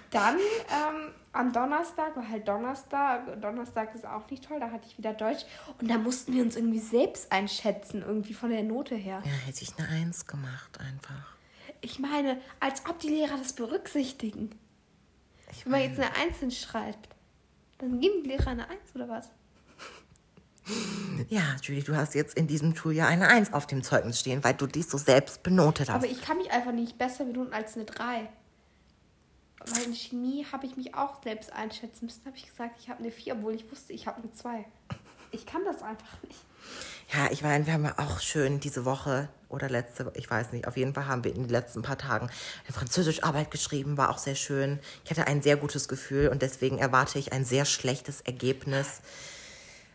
Dann 0.09 0.35
ähm, 0.35 1.11
am 1.31 1.53
Donnerstag 1.53 2.15
war 2.17 2.27
halt 2.27 2.47
Donnerstag. 2.47 3.39
Donnerstag 3.41 3.93
ist 3.95 4.05
auch 4.05 4.29
nicht 4.29 4.43
toll, 4.43 4.59
da 4.59 4.71
hatte 4.71 4.87
ich 4.87 4.97
wieder 4.97 5.13
Deutsch. 5.13 5.45
Und 5.79 5.89
da 5.89 5.97
mussten 5.97 6.33
wir 6.33 6.43
uns 6.43 6.55
irgendwie 6.55 6.79
selbst 6.79 7.31
einschätzen, 7.31 8.03
irgendwie 8.05 8.33
von 8.33 8.49
der 8.49 8.63
Note 8.63 8.95
her. 8.95 9.21
Ja, 9.23 9.31
hätte 9.45 9.61
ich 9.61 9.77
eine 9.77 9.87
Eins 9.87 10.25
gemacht 10.25 10.79
einfach. 10.79 11.37
Ich 11.81 11.99
meine, 11.99 12.41
als 12.59 12.85
ob 12.89 12.99
die 12.99 13.09
Lehrer 13.09 13.37
das 13.37 13.53
berücksichtigen. 13.53 14.49
Ich 15.51 15.65
Wenn 15.65 15.71
man 15.71 15.81
jetzt 15.81 15.99
eine 15.99 16.15
Eins 16.15 16.39
hinschreibt, 16.39 17.09
dann 17.77 17.99
geben 17.99 18.23
die 18.23 18.29
Lehrer 18.29 18.47
eine 18.49 18.69
Eins 18.69 18.95
oder 18.95 19.09
was? 19.09 19.29
Ja, 21.29 21.55
Julie, 21.61 21.83
du 21.83 21.95
hast 21.95 22.15
jetzt 22.15 22.35
in 22.35 22.47
diesem 22.47 22.75
Schuljahr 22.75 23.07
eine 23.07 23.27
Eins 23.27 23.53
auf 23.53 23.67
dem 23.67 23.83
Zeugnis 23.83 24.19
stehen, 24.19 24.43
weil 24.43 24.53
du 24.53 24.67
dies 24.67 24.89
so 24.89 24.97
selbst 24.97 25.43
benotet 25.43 25.89
hast. 25.89 25.95
Aber 25.95 26.05
ich 26.05 26.21
kann 26.21 26.37
mich 26.37 26.51
einfach 26.51 26.71
nicht 26.71 26.97
besser 26.97 27.25
benoten 27.25 27.53
als 27.53 27.75
eine 27.75 27.85
3. 27.85 28.29
Weil 29.65 29.83
in 29.83 29.93
Chemie 29.93 30.45
habe 30.51 30.65
ich 30.65 30.75
mich 30.75 30.95
auch 30.95 31.21
selbst 31.23 31.53
einschätzen 31.53 32.05
müssen. 32.05 32.25
habe 32.25 32.35
ich 32.35 32.47
gesagt, 32.47 32.77
ich 32.79 32.89
habe 32.89 32.99
eine 32.99 33.11
4, 33.11 33.35
obwohl 33.35 33.55
ich 33.55 33.69
wusste, 33.71 33.93
ich 33.93 34.07
habe 34.07 34.21
eine 34.21 34.31
2. 34.31 34.65
Ich 35.31 35.45
kann 35.45 35.63
das 35.65 35.81
einfach 35.81 36.21
nicht. 36.23 36.39
Ja, 37.13 37.29
ich 37.31 37.41
meine, 37.41 37.65
wir 37.65 37.73
haben 37.73 37.85
ja 37.85 37.95
auch 37.97 38.19
schön 38.19 38.59
diese 38.59 38.85
Woche 38.85 39.29
oder 39.49 39.69
letzte, 39.69 40.11
ich 40.15 40.29
weiß 40.29 40.53
nicht, 40.53 40.67
auf 40.67 40.77
jeden 40.77 40.93
Fall 40.93 41.07
haben 41.07 41.23
wir 41.23 41.33
in 41.33 41.43
den 41.43 41.49
letzten 41.49 41.81
paar 41.81 41.97
Tagen 41.97 42.29
eine 42.65 42.73
Französischarbeit 42.73 43.51
geschrieben, 43.51 43.97
war 43.97 44.09
auch 44.09 44.17
sehr 44.17 44.35
schön. 44.35 44.79
Ich 45.03 45.11
hatte 45.11 45.27
ein 45.27 45.41
sehr 45.41 45.57
gutes 45.57 45.87
Gefühl 45.87 46.29
und 46.29 46.41
deswegen 46.41 46.77
erwarte 46.77 47.19
ich 47.19 47.33
ein 47.33 47.45
sehr 47.45 47.65
schlechtes 47.65 48.21
Ergebnis. 48.21 49.01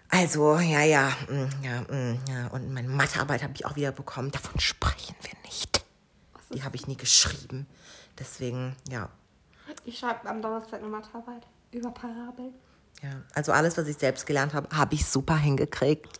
Also, 0.09 0.59
ja, 0.59 0.83
ja, 0.83 1.09
mm, 1.29 1.64
ja, 1.64 1.81
mm, 1.83 2.19
ja. 2.29 2.47
Und 2.49 2.73
meine 2.73 2.88
Mathearbeit 2.88 3.42
habe 3.42 3.53
ich 3.55 3.66
auch 3.66 3.77
wieder 3.77 3.92
bekommen. 3.92 4.31
Davon 4.31 4.61
sprechen 4.61 5.16
wir 5.23 5.33
nicht. 5.45 5.85
Die 6.53 6.62
habe 6.62 6.77
ich 6.77 6.87
nie 6.87 6.97
geschrieben. 6.97 7.66
Deswegen, 8.19 8.77
ja. 8.88 9.09
Ich 9.85 9.99
schreibe 9.99 10.29
am 10.29 10.40
Donnerstag 10.40 10.81
eine 10.81 10.88
Mathearbeit 10.88 11.47
über 11.73 11.90
Parabeln. 11.90 12.55
Ja, 13.03 13.11
also 13.35 13.53
alles, 13.53 13.77
was 13.77 13.87
ich 13.88 13.99
selbst 13.99 14.27
gelernt 14.27 14.55
habe, 14.55 14.75
habe 14.75 14.95
ich 14.95 15.05
super 15.07 15.37
hingekriegt. 15.37 16.19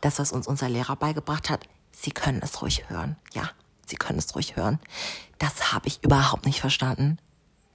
Das, 0.00 0.18
was 0.18 0.32
uns 0.32 0.46
unser 0.46 0.68
Lehrer 0.68 0.96
beigebracht 0.96 1.48
hat, 1.48 1.66
Sie 1.92 2.10
können 2.10 2.40
es 2.42 2.60
ruhig 2.60 2.90
hören. 2.90 3.16
Ja, 3.32 3.48
Sie 3.86 3.96
können 3.96 4.18
es 4.18 4.34
ruhig 4.34 4.56
hören. 4.56 4.78
Das 5.38 5.72
habe 5.72 5.86
ich 5.86 6.02
überhaupt 6.04 6.44
nicht 6.44 6.60
verstanden. 6.60 7.18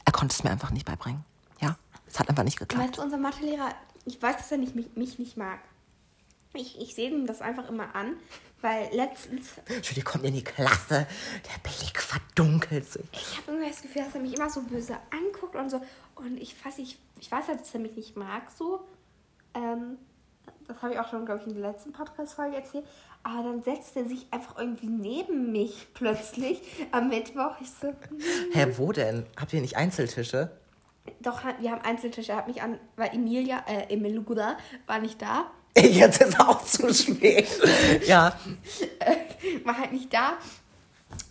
Er 0.06 0.12
konnte 0.12 0.34
es 0.34 0.44
mir 0.44 0.52
einfach 0.52 0.72
nicht 0.72 0.86
beibringen. 0.86 1.24
Ja, 1.60 1.78
es 2.06 2.20
hat 2.20 2.30
einfach 2.30 2.44
nicht 2.44 2.60
geklappt. 2.60 2.84
Weißt 2.84 2.98
du, 2.98 3.02
unser 3.02 3.18
Mathelehrer 3.18 3.74
ich 4.10 4.22
weiß, 4.22 4.38
dass 4.38 4.52
er 4.52 4.58
nicht, 4.58 4.76
mich, 4.76 4.96
mich 4.96 5.20
nicht 5.20 5.38
mag. 5.38 5.60
Ich, 6.54 6.80
ich 6.82 6.96
sehe 6.96 7.12
ihm 7.12 7.28
das 7.28 7.42
einfach 7.42 7.70
immer 7.70 7.96
an, 7.96 8.16
weil 8.62 8.90
letztens. 8.92 9.52
Julie 9.84 10.04
kommt 10.04 10.24
in 10.26 10.34
die 10.34 10.44
Klasse, 10.44 11.08
der 11.46 11.70
Blick 11.70 12.02
verdunkelt 12.02 12.92
sich. 12.92 13.04
Ich 13.14 13.38
habe 13.38 13.52
irgendwie 13.52 13.70
das 13.70 13.82
Gefühl, 13.82 14.04
dass 14.04 14.16
er 14.16 14.22
mich 14.22 14.36
immer 14.36 14.50
so 14.50 14.62
böse 14.64 14.98
anguckt 15.12 15.56
und 15.56 15.70
so. 15.70 15.82
Und 16.16 16.38
ich 16.42 16.56
weiß, 16.66 16.80
ich, 16.80 16.98
ich 17.20 17.32
weiß 17.32 17.48
halt, 17.48 17.62
dass 17.62 17.74
er 17.74 17.80
mich 17.80 17.96
nicht 17.96 18.18
mag 18.18 18.50
so. 18.58 18.82
Ähm, 19.54 19.98
das 20.68 20.82
habe 20.82 20.94
ich 20.94 21.00
auch 21.00 21.10
schon, 21.10 21.26
glaube 21.26 21.42
ich, 21.42 21.48
in 21.48 21.60
der 21.60 21.72
letzten 21.72 21.92
Podcast-Folge 21.92 22.56
erzählt. 22.56 22.86
Aber 23.24 23.44
dann 23.44 23.64
setzt 23.64 23.96
er 23.96 24.06
sich 24.06 24.28
einfach 24.32 24.58
irgendwie 24.58 24.88
neben 24.88 25.52
mich 25.52 25.88
plötzlich 25.94 26.62
am 26.92 27.10
Mittwoch. 27.10 27.60
Ich 27.62 27.70
so. 27.70 27.94
Hä, 28.52 28.74
wo 28.78 28.92
denn? 28.92 29.26
Habt 29.36 29.54
ihr 29.54 29.62
nicht 29.62 29.78
Einzeltische? 29.78 30.52
Doch, 31.20 31.44
wir 31.60 31.72
haben 31.72 31.82
Einzeltische. 31.82 32.32
Er 32.32 32.38
hat 32.38 32.48
mich 32.48 32.62
an, 32.62 32.80
weil 32.96 33.14
Emilia, 33.14 33.64
äh, 33.68 33.94
Emiluguda 33.94 34.58
war 34.88 35.00
nicht 35.00 35.22
da. 35.22 35.52
Jetzt 35.78 36.22
ist 36.22 36.40
auch 36.40 36.64
zu 36.66 36.94
spät. 36.94 37.48
ja. 38.06 38.34
war 39.64 39.78
halt 39.78 39.92
nicht 39.92 40.14
da. 40.14 40.38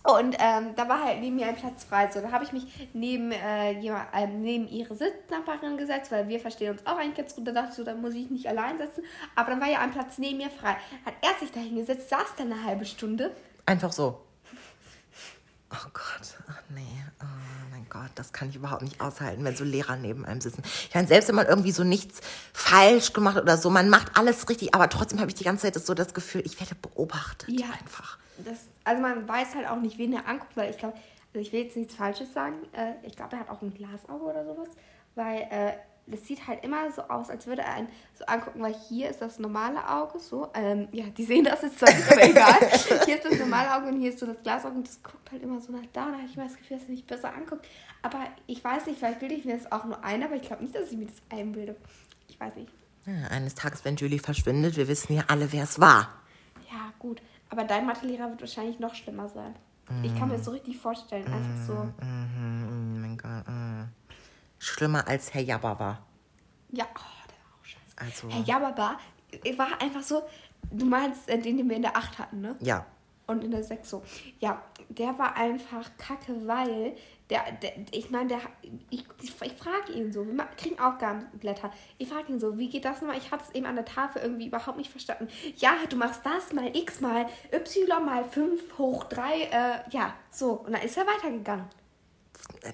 Und 0.04 0.36
ähm, 0.38 0.74
da 0.74 0.88
war 0.88 1.04
halt 1.04 1.20
neben 1.20 1.36
mir 1.36 1.48
ein 1.48 1.56
Platz 1.56 1.84
frei. 1.84 2.10
So, 2.10 2.20
da 2.20 2.30
habe 2.30 2.44
ich 2.44 2.52
mich 2.52 2.88
neben, 2.94 3.30
äh, 3.32 3.72
jemand, 3.78 4.08
äh, 4.14 4.26
neben 4.26 4.66
ihre 4.68 4.94
Sitznachbarin 4.94 5.76
gesetzt, 5.76 6.10
weil 6.10 6.28
wir 6.28 6.40
verstehen 6.40 6.72
uns 6.72 6.86
auch 6.86 6.96
eigentlich 6.96 7.16
ganz 7.16 7.34
gut. 7.34 7.46
Da 7.46 7.52
dachte 7.52 7.70
ich 7.70 7.74
so, 7.76 7.84
da 7.84 7.94
muss 7.94 8.14
ich 8.14 8.30
nicht 8.30 8.48
allein 8.48 8.78
sitzen. 8.78 9.02
Aber 9.34 9.50
dann 9.50 9.60
war 9.60 9.68
ja 9.68 9.80
ein 9.80 9.90
Platz 9.90 10.18
neben 10.18 10.38
mir 10.38 10.50
frei. 10.50 10.76
Hat 11.04 11.14
er 11.20 11.38
sich 11.38 11.52
da 11.52 11.60
hingesetzt, 11.60 12.08
saß 12.08 12.36
dann 12.38 12.52
eine 12.52 12.64
halbe 12.64 12.84
Stunde. 12.84 13.34
Einfach 13.66 13.92
so. 13.92 14.22
Oh 15.70 15.88
Gott, 15.92 16.38
ach 16.48 16.62
nee. 16.70 17.04
Oh 17.20 17.47
Gott, 17.88 18.10
das 18.14 18.32
kann 18.32 18.50
ich 18.50 18.56
überhaupt 18.56 18.82
nicht 18.82 19.00
aushalten, 19.00 19.44
wenn 19.44 19.56
so 19.56 19.64
Lehrer 19.64 19.96
neben 19.96 20.24
einem 20.24 20.40
sitzen. 20.40 20.62
Ich 20.64 20.94
meine, 20.94 21.08
selbst 21.08 21.28
wenn 21.28 21.34
man 21.34 21.46
irgendwie 21.46 21.72
so 21.72 21.84
nichts 21.84 22.20
falsch 22.52 23.12
gemacht 23.12 23.38
oder 23.38 23.56
so, 23.56 23.70
man 23.70 23.88
macht 23.88 24.16
alles 24.16 24.48
richtig, 24.48 24.74
aber 24.74 24.88
trotzdem 24.88 25.20
habe 25.20 25.30
ich 25.30 25.34
die 25.34 25.44
ganze 25.44 25.70
Zeit 25.70 25.82
so 25.82 25.94
das 25.94 26.14
Gefühl, 26.14 26.42
ich 26.44 26.60
werde 26.60 26.74
beobachtet. 26.74 27.48
Ja, 27.48 27.66
einfach. 27.80 28.18
Das, 28.38 28.58
also 28.84 29.02
man 29.02 29.26
weiß 29.26 29.54
halt 29.54 29.68
auch 29.68 29.80
nicht, 29.80 29.98
wen 29.98 30.12
er 30.12 30.26
anguckt, 30.28 30.56
weil 30.56 30.70
ich 30.70 30.78
glaube, 30.78 30.94
also 31.34 31.40
ich 31.40 31.52
will 31.52 31.64
jetzt 31.64 31.76
nichts 31.76 31.94
Falsches 31.94 32.32
sagen. 32.32 32.56
Äh, 32.72 32.94
ich 33.06 33.16
glaube, 33.16 33.36
er 33.36 33.40
hat 33.40 33.50
auch 33.50 33.62
ein 33.62 33.74
Glasauge 33.74 34.24
oder 34.24 34.44
sowas, 34.44 34.68
weil 35.14 35.46
äh, 35.50 35.72
das 36.10 36.26
sieht 36.26 36.46
halt 36.46 36.64
immer 36.64 36.90
so 36.92 37.02
aus, 37.02 37.30
als 37.30 37.46
würde 37.46 37.62
er 37.62 37.74
einen 37.74 37.88
so 38.14 38.24
angucken, 38.24 38.62
weil 38.62 38.74
hier 38.88 39.10
ist 39.10 39.20
das 39.20 39.38
normale 39.38 39.88
Auge 39.88 40.18
so. 40.18 40.48
Ähm, 40.54 40.88
ja, 40.92 41.04
die 41.06 41.24
sehen 41.24 41.44
das 41.44 41.62
jetzt 41.62 41.78
zwar 41.78 41.92
nicht, 41.92 42.10
aber 42.10 42.24
egal. 42.24 42.58
Hier 43.04 43.16
ist 43.16 43.24
das 43.24 43.38
normale 43.38 43.74
Auge 43.74 43.88
und 43.88 44.00
hier 44.00 44.10
ist 44.10 44.18
so 44.18 44.26
das 44.26 44.42
Glasauge 44.42 44.76
und 44.76 44.86
das 44.86 45.02
guckt 45.02 45.30
halt 45.30 45.42
immer 45.42 45.60
so 45.60 45.72
nach 45.72 45.86
da. 45.92 46.06
Da 46.06 46.12
habe 46.12 46.24
ich 46.26 46.36
immer 46.36 46.46
das 46.46 46.56
Gefühl, 46.56 46.78
dass 46.78 46.88
er 46.88 46.94
sich 46.94 47.06
besser 47.06 47.34
anguckt. 47.34 47.66
Aber 48.02 48.26
ich 48.46 48.62
weiß 48.62 48.86
nicht, 48.86 48.98
vielleicht 48.98 49.20
bilde 49.20 49.34
ich 49.34 49.44
mir 49.44 49.56
das 49.56 49.70
auch 49.70 49.84
nur 49.84 50.02
ein, 50.04 50.22
aber 50.22 50.36
ich 50.36 50.42
glaube 50.42 50.62
nicht, 50.62 50.74
dass 50.74 50.90
ich 50.90 50.96
mir 50.96 51.06
das 51.06 51.16
einbilde. 51.30 51.76
Ich 52.28 52.38
weiß 52.38 52.56
nicht. 52.56 52.72
Ja, 53.06 53.28
eines 53.28 53.54
Tages, 53.54 53.84
wenn 53.84 53.96
Julie 53.96 54.18
verschwindet, 54.18 54.76
wir 54.76 54.88
wissen 54.88 55.14
ja 55.14 55.24
alle, 55.28 55.52
wer 55.52 55.64
es 55.64 55.80
war. 55.80 56.12
Ja, 56.70 56.92
gut. 56.98 57.22
Aber 57.50 57.64
dein 57.64 57.86
Mathelehrer 57.86 58.28
wird 58.30 58.40
wahrscheinlich 58.40 58.78
noch 58.78 58.94
schlimmer 58.94 59.28
sein. 59.28 59.54
Mm. 59.88 60.04
Ich 60.04 60.18
kann 60.18 60.28
mir 60.28 60.36
das 60.36 60.44
so 60.44 60.50
richtig 60.50 60.76
vorstellen. 60.76 61.26
Einfach 61.26 61.66
so. 61.66 61.72
Mm, 62.04 62.96
mm, 62.96 63.00
mein 63.00 63.16
Gott. 63.16 63.44
Mm 64.58 64.68
schlimmer 64.68 65.06
als 65.08 65.32
Herr 65.34 65.42
Jabba 65.42 65.78
war. 65.78 66.06
Ja, 66.70 66.84
oh, 66.84 67.26
der 67.28 67.38
war 67.44 67.58
auch 67.58 67.64
scheiße. 67.64 67.96
Also, 67.96 68.28
Herr 68.28 68.44
Jabba 68.44 68.76
war 68.76 69.80
einfach 69.80 70.02
so, 70.02 70.22
du 70.70 70.84
meinst 70.84 71.28
den, 71.28 71.42
den 71.42 71.68
wir 71.68 71.76
in 71.76 71.82
der 71.82 71.96
8 71.96 72.18
hatten, 72.18 72.40
ne? 72.40 72.56
Ja. 72.60 72.86
Und 73.26 73.44
in 73.44 73.50
der 73.50 73.62
6 73.62 73.88
so. 73.88 74.02
Ja, 74.40 74.62
der 74.88 75.18
war 75.18 75.36
einfach 75.36 75.90
kacke, 75.98 76.46
weil 76.46 76.96
der, 77.28 77.52
der 77.52 77.72
ich 77.90 78.10
meine, 78.10 78.28
der, 78.28 78.40
ich, 78.88 79.04
ich, 79.20 79.34
ich 79.42 79.52
frage 79.52 79.92
ihn 79.92 80.12
so, 80.12 80.26
wir 80.26 80.44
kriegen 80.56 80.80
Aufgabenblätter. 80.80 81.70
Ich 81.98 82.08
frage 82.08 82.32
ihn 82.32 82.40
so, 82.40 82.56
wie 82.56 82.70
geht 82.70 82.86
das 82.86 83.02
nochmal? 83.02 83.18
Ich 83.18 83.30
hatte 83.30 83.44
es 83.46 83.54
eben 83.54 83.66
an 83.66 83.76
der 83.76 83.84
Tafel 83.84 84.22
irgendwie 84.22 84.46
überhaupt 84.46 84.78
nicht 84.78 84.90
verstanden. 84.90 85.28
Ja, 85.56 85.74
du 85.90 85.96
machst 85.96 86.24
das 86.24 86.54
mal 86.54 86.74
x 86.74 87.00
mal 87.00 87.26
y 87.52 88.04
mal 88.04 88.24
5 88.24 88.78
hoch 88.78 89.04
3, 89.04 89.42
äh, 89.42 89.50
ja, 89.90 90.14
so. 90.30 90.52
Und 90.52 90.72
dann 90.72 90.82
ist 90.82 90.96
er 90.96 91.06
weitergegangen 91.06 91.66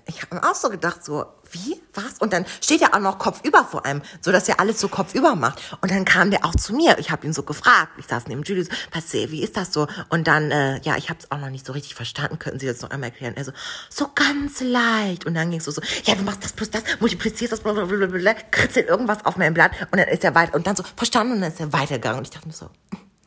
ich 0.07 0.23
habe 0.23 0.37
mir 0.37 0.43
auch 0.43 0.55
so 0.55 0.71
gedacht, 0.71 1.05
so, 1.05 1.27
wie, 1.51 1.81
was? 1.93 2.19
Und 2.19 2.33
dann 2.33 2.47
steht 2.61 2.83
er 2.83 2.95
auch 2.95 3.01
noch 3.01 3.19
kopfüber 3.19 3.65
vor 3.65 3.85
allem, 3.87 4.03
so 4.21 4.33
dass 4.33 4.49
er 4.49 4.61
alles 4.61 4.81
so 4.81 4.89
kopfüber 4.89 5.35
macht. 5.37 5.61
Und 5.81 5.91
dann 5.91 6.05
kam 6.05 6.31
der 6.31 6.45
auch 6.45 6.55
zu 6.55 6.75
mir. 6.75 6.99
Ich 6.99 7.11
habe 7.11 7.27
ihn 7.27 7.33
so 7.33 7.43
gefragt. 7.43 7.93
Ich 7.99 8.07
saß 8.07 8.27
neben 8.27 8.43
Julius, 8.43 8.69
Passé, 8.93 9.31
wie 9.31 9.43
ist 9.43 9.57
das 9.57 9.73
so? 9.73 9.87
Und 10.09 10.27
dann, 10.27 10.51
äh, 10.51 10.81
ja, 10.81 10.97
ich 10.97 11.11
habe 11.11 11.21
es 11.21 11.31
auch 11.31 11.39
noch 11.39 11.51
nicht 11.51 11.67
so 11.67 11.73
richtig 11.73 11.95
verstanden. 11.95 12.39
Könnten 12.39 12.59
Sie 12.59 12.67
das 12.67 12.81
noch 12.81 12.91
einmal 12.91 13.11
erklären? 13.11 13.35
Er 13.37 13.45
so, 13.45 13.53
so 13.89 14.11
ganz 14.15 14.61
leicht. 14.61 15.27
Und 15.27 15.35
dann 15.35 15.51
ging 15.51 15.59
es 15.59 15.65
so, 15.65 15.71
so, 15.71 15.83
ja, 16.05 16.15
du 16.15 16.23
machst 16.23 16.43
das 16.43 16.53
plus 16.53 16.71
das, 16.71 16.83
multiplizierst 17.01 17.53
das, 17.53 17.61
blablabla, 17.61 18.35
kritzelt 18.51 18.89
irgendwas 18.89 19.25
auf 19.25 19.37
meinem 19.37 19.55
Blatt. 19.55 19.73
Und 19.91 19.99
dann 19.99 20.09
ist 20.09 20.25
er 20.25 20.35
weiter, 20.35 20.55
und 20.55 20.67
dann 20.67 20.77
so, 20.77 20.83
verstanden, 20.97 21.35
und 21.35 21.41
dann 21.43 21.53
ist 21.53 21.61
er 21.61 21.73
weitergegangen. 21.73 22.19
Und 22.19 22.25
ich 22.25 22.31
dachte 22.31 22.49
mir 22.49 22.55
so, 22.55 22.71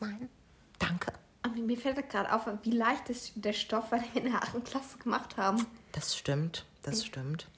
nein, 0.00 0.28
danke. 0.78 1.12
Aber 1.42 1.54
mir 1.54 1.78
fällt 1.78 2.10
gerade 2.10 2.32
auf, 2.32 2.42
wie 2.62 2.72
leicht 2.72 3.08
ist 3.08 3.32
der 3.36 3.52
Stoff, 3.52 3.90
weil 3.90 4.02
wir 4.12 4.22
in 4.22 4.32
der 4.32 4.42
achten 4.42 4.62
Klasse 4.64 4.98
gemacht 4.98 5.36
haben. 5.36 5.66
Das 5.98 6.16
stimmt, 6.16 6.64
das 6.84 7.04
stimmt. 7.04 7.48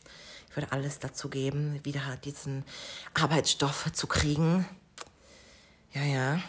Ich 0.48 0.56
würde 0.56 0.72
alles 0.72 0.98
dazu 0.98 1.28
geben, 1.28 1.78
wieder 1.84 2.00
diesen 2.24 2.64
Arbeitsstoff 3.12 3.92
zu 3.92 4.06
kriegen. 4.06 4.66
Ja, 5.92 6.02
ja. 6.04 6.42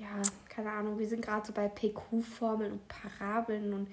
Ja, 0.00 0.20
keine 0.48 0.72
Ahnung. 0.72 0.98
Wir 0.98 1.08
sind 1.08 1.24
gerade 1.24 1.46
so 1.46 1.52
bei 1.52 1.68
PQ-Formeln 1.68 2.72
und 2.72 2.88
Parabeln 2.88 3.72
und 3.72 3.88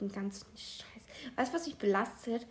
den 0.00 0.10
ganzen 0.10 0.44
Scheiß. 0.56 1.36
Weißt 1.36 1.52
du, 1.52 1.56
was 1.56 1.66
mich 1.66 1.76
belastet? 1.76 2.48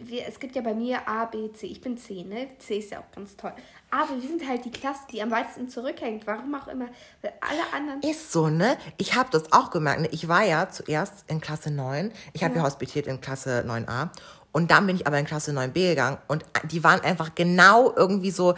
Wir, 0.00 0.26
es 0.26 0.38
gibt 0.38 0.56
ja 0.56 0.62
bei 0.62 0.74
mir 0.74 1.06
A, 1.08 1.24
B, 1.24 1.52
C. 1.52 1.66
Ich 1.66 1.80
bin 1.80 1.96
C, 1.96 2.24
ne? 2.24 2.48
C 2.58 2.78
ist 2.78 2.90
ja 2.90 3.00
auch 3.00 3.10
ganz 3.14 3.36
toll. 3.36 3.52
Aber 3.90 4.20
wir 4.20 4.28
sind 4.28 4.46
halt 4.46 4.64
die 4.64 4.70
Klasse, 4.70 5.00
die 5.10 5.22
am 5.22 5.30
weitesten 5.30 5.68
zurückhängt. 5.68 6.26
Warum 6.26 6.54
auch 6.54 6.68
immer. 6.68 6.86
Weil 7.22 7.32
alle 7.40 7.72
anderen. 7.74 8.02
Ist 8.02 8.32
so, 8.32 8.48
ne? 8.48 8.76
Ich 8.96 9.14
habe 9.14 9.28
das 9.30 9.52
auch 9.52 9.70
gemerkt. 9.70 10.02
Ne? 10.02 10.08
Ich 10.12 10.28
war 10.28 10.44
ja 10.44 10.68
zuerst 10.68 11.24
in 11.28 11.40
Klasse 11.40 11.70
9. 11.70 12.12
Ich 12.32 12.44
habe 12.44 12.54
ja. 12.54 12.60
ja 12.60 12.66
hospitiert 12.66 13.06
in 13.06 13.20
Klasse 13.20 13.64
9a. 13.66 14.10
Und 14.52 14.70
dann 14.70 14.86
bin 14.86 14.96
ich 14.96 15.06
aber 15.06 15.18
in 15.18 15.26
Klasse 15.26 15.52
9b 15.52 15.72
gegangen. 15.90 16.18
Und 16.26 16.44
die 16.70 16.82
waren 16.82 17.00
einfach 17.00 17.34
genau 17.34 17.94
irgendwie 17.94 18.30
so 18.30 18.54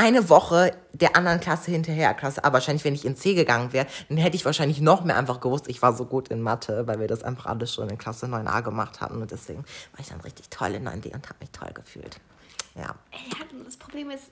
eine 0.00 0.30
Woche 0.30 0.74
der 0.94 1.14
anderen 1.14 1.40
Klasse 1.40 1.70
hinterher. 1.70 2.14
Klasse 2.14 2.42
Aber 2.42 2.54
wahrscheinlich, 2.54 2.84
wenn 2.84 2.94
ich 2.94 3.04
in 3.04 3.16
C 3.16 3.34
gegangen 3.34 3.74
wäre, 3.74 3.86
dann 4.08 4.16
hätte 4.16 4.34
ich 4.34 4.46
wahrscheinlich 4.46 4.80
noch 4.80 5.04
mehr 5.04 5.16
einfach 5.16 5.40
gewusst, 5.40 5.68
ich 5.68 5.82
war 5.82 5.94
so 5.94 6.06
gut 6.06 6.28
in 6.28 6.40
Mathe, 6.40 6.86
weil 6.86 7.00
wir 7.00 7.06
das 7.06 7.22
einfach 7.22 7.46
alles 7.46 7.74
schon 7.74 7.90
in 7.90 7.98
Klasse 7.98 8.26
9a 8.26 8.62
gemacht 8.62 9.02
hatten. 9.02 9.20
Und 9.20 9.30
deswegen 9.30 9.58
war 9.58 10.00
ich 10.00 10.08
dann 10.08 10.20
richtig 10.22 10.48
toll 10.48 10.74
in 10.74 10.88
9D 10.88 11.12
und 11.14 11.28
habe 11.28 11.38
mich 11.40 11.50
toll 11.50 11.70
gefühlt. 11.74 12.18
Ja. 12.74 12.82
ja 13.12 13.44
das 13.64 13.76
Problem 13.76 14.10
ist, 14.10 14.24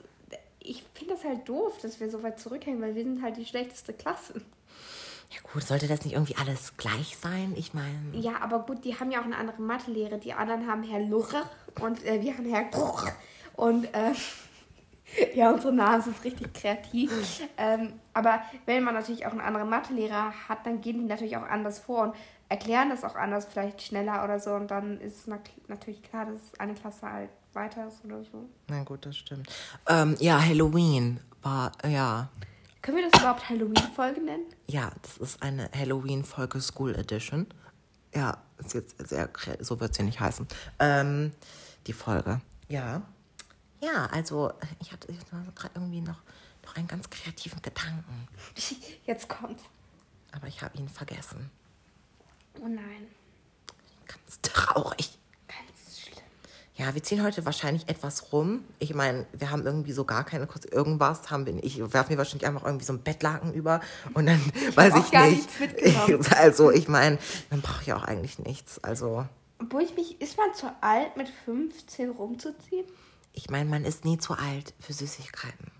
ich 0.58 0.84
finde 0.94 1.14
das 1.14 1.24
halt 1.24 1.46
doof, 1.46 1.74
dass 1.82 2.00
wir 2.00 2.10
so 2.10 2.22
weit 2.22 2.40
zurückhängen, 2.40 2.80
weil 2.80 2.94
wir 2.94 3.04
sind 3.04 3.22
halt 3.22 3.36
die 3.36 3.44
schlechteste 3.44 3.92
Klasse. 3.92 4.40
Ja 5.30 5.40
gut, 5.52 5.62
sollte 5.62 5.86
das 5.86 6.02
nicht 6.04 6.14
irgendwie 6.14 6.36
alles 6.36 6.78
gleich 6.78 7.18
sein? 7.20 7.52
Ich 7.56 7.74
meine. 7.74 8.14
Ja, 8.14 8.40
aber 8.40 8.60
gut, 8.60 8.86
die 8.86 8.98
haben 8.98 9.10
ja 9.10 9.20
auch 9.20 9.26
eine 9.26 9.36
andere 9.36 9.60
Mathelehre. 9.60 10.16
Die 10.16 10.32
anderen 10.32 10.66
haben 10.66 10.82
Herr 10.82 11.00
Lurre 11.00 11.42
und 11.80 12.02
äh, 12.06 12.22
wir 12.22 12.34
haben 12.34 12.46
Herr 12.46 12.64
Bruch. 12.64 13.06
Und 13.54 13.84
äh, 13.92 14.12
ja, 15.34 15.50
unsere 15.50 15.72
Namen 15.72 16.02
sind 16.02 16.22
richtig 16.24 16.52
kreativ. 16.54 17.10
ähm, 17.56 17.94
aber 18.12 18.42
wenn 18.66 18.82
man 18.84 18.94
natürlich 18.94 19.26
auch 19.26 19.32
einen 19.32 19.40
anderen 19.40 19.68
Mathelehrer 19.68 20.32
hat, 20.48 20.66
dann 20.66 20.80
gehen 20.80 20.98
die 20.98 21.06
natürlich 21.06 21.36
auch 21.36 21.42
anders 21.42 21.78
vor 21.78 22.02
und 22.04 22.14
erklären 22.48 22.90
das 22.90 23.04
auch 23.04 23.14
anders, 23.14 23.46
vielleicht 23.46 23.82
schneller 23.82 24.24
oder 24.24 24.40
so. 24.40 24.52
Und 24.54 24.70
dann 24.70 25.00
ist 25.00 25.20
es 25.20 25.26
nat 25.26 25.50
natürlich 25.68 26.02
klar, 26.02 26.26
dass 26.26 26.58
eine 26.58 26.74
Klasse 26.74 27.10
halt 27.10 27.30
weiter 27.52 27.88
ist 27.88 28.04
oder 28.04 28.22
so. 28.24 28.48
Na 28.68 28.82
gut, 28.84 29.04
das 29.06 29.16
stimmt. 29.16 29.48
Ähm, 29.88 30.16
ja, 30.18 30.40
Halloween 30.40 31.20
war, 31.42 31.72
ja. 31.86 32.28
Können 32.82 32.98
wir 32.98 33.10
das 33.10 33.20
überhaupt 33.20 33.48
Halloween-Folge 33.48 34.20
nennen? 34.20 34.46
Ja, 34.66 34.90
das 35.02 35.18
ist 35.18 35.42
eine 35.42 35.68
Halloween-Folge 35.76 36.60
School 36.60 36.94
Edition. 36.94 37.46
Ja, 38.14 38.38
ist 38.58 38.74
jetzt 38.74 39.08
sehr, 39.08 39.28
so 39.60 39.80
wird 39.80 39.94
sie 39.94 40.04
nicht 40.04 40.20
heißen. 40.20 40.46
Ähm, 40.78 41.32
die 41.86 41.92
Folge. 41.92 42.40
Ja. 42.68 43.02
Ja, 43.80 44.06
also 44.06 44.52
ich 44.80 44.92
hatte 44.92 45.08
gerade 45.54 45.70
irgendwie 45.74 46.00
noch, 46.00 46.20
noch 46.64 46.76
einen 46.76 46.88
ganz 46.88 47.08
kreativen 47.10 47.62
Gedanken. 47.62 48.28
Jetzt 49.06 49.28
kommt. 49.28 49.60
Aber 50.32 50.46
ich 50.46 50.62
habe 50.62 50.76
ihn 50.78 50.88
vergessen. 50.88 51.50
Oh 52.60 52.66
nein. 52.68 53.06
Ganz 54.06 54.40
traurig. 54.42 55.18
Ganz 55.46 56.00
schlimm. 56.00 56.18
Ja, 56.74 56.94
wir 56.94 57.02
ziehen 57.02 57.22
heute 57.22 57.44
wahrscheinlich 57.46 57.88
etwas 57.88 58.32
rum. 58.32 58.64
Ich 58.78 58.94
meine, 58.94 59.26
wir 59.32 59.50
haben 59.50 59.64
irgendwie 59.64 59.92
so 59.92 60.04
gar 60.04 60.24
keine 60.24 60.46
Kost 60.46 60.66
irgendwas 60.70 61.30
haben 61.30 61.46
wir. 61.46 61.62
Ich 61.62 61.78
werfe 61.92 62.12
mir 62.12 62.18
wahrscheinlich 62.18 62.46
einfach 62.46 62.64
irgendwie 62.64 62.84
so 62.84 62.92
ein 62.92 63.02
Bettlaken 63.02 63.54
über 63.54 63.80
und 64.14 64.26
dann 64.26 64.40
ich 64.54 64.76
weiß 64.76 64.94
ich 64.96 65.10
gar 65.10 65.26
nicht. 65.28 65.60
mitgenommen. 65.60 66.26
Also 66.36 66.70
ich 66.72 66.88
meine, 66.88 67.18
dann 67.50 67.62
brauche 67.62 67.82
ich 67.82 67.92
auch 67.92 68.04
eigentlich 68.04 68.38
nichts. 68.40 68.82
Also 68.82 69.24
Obwohl 69.60 69.82
ich 69.82 69.94
mich, 69.94 70.20
ist 70.20 70.36
man 70.36 70.52
zu 70.52 70.66
alt, 70.80 71.16
mit 71.16 71.28
15 71.44 72.10
rumzuziehen? 72.10 72.86
Ich 73.38 73.50
meine, 73.50 73.70
man 73.70 73.84
ist 73.84 74.04
nie 74.04 74.18
zu 74.18 74.34
alt 74.34 74.74
für 74.80 74.92
Süßigkeiten. 74.92 75.70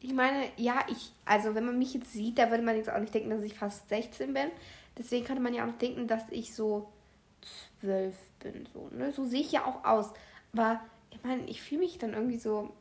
Ich 0.00 0.12
meine, 0.12 0.50
ja, 0.56 0.84
ich, 0.88 1.12
also 1.24 1.54
wenn 1.54 1.64
man 1.64 1.78
mich 1.78 1.94
jetzt 1.94 2.12
sieht, 2.12 2.38
da 2.38 2.50
würde 2.50 2.64
man 2.64 2.76
jetzt 2.76 2.90
auch 2.90 2.98
nicht 2.98 3.14
denken, 3.14 3.30
dass 3.30 3.44
ich 3.44 3.54
fast 3.54 3.88
16 3.88 4.34
bin. 4.34 4.50
Deswegen 4.98 5.24
könnte 5.24 5.40
man 5.40 5.54
ja 5.54 5.64
auch 5.64 5.78
denken, 5.78 6.08
dass 6.08 6.24
ich 6.30 6.54
so 6.54 6.92
12 7.80 8.16
bin. 8.40 8.68
So, 8.74 8.88
ne? 8.88 9.12
so 9.12 9.24
sehe 9.24 9.42
ich 9.42 9.52
ja 9.52 9.64
auch 9.64 9.84
aus. 9.84 10.12
Aber 10.52 10.80
ich 11.10 11.22
meine, 11.22 11.44
ich 11.44 11.62
fühle 11.62 11.82
mich 11.82 11.98
dann 11.98 12.14
irgendwie 12.14 12.38
so. 12.38 12.74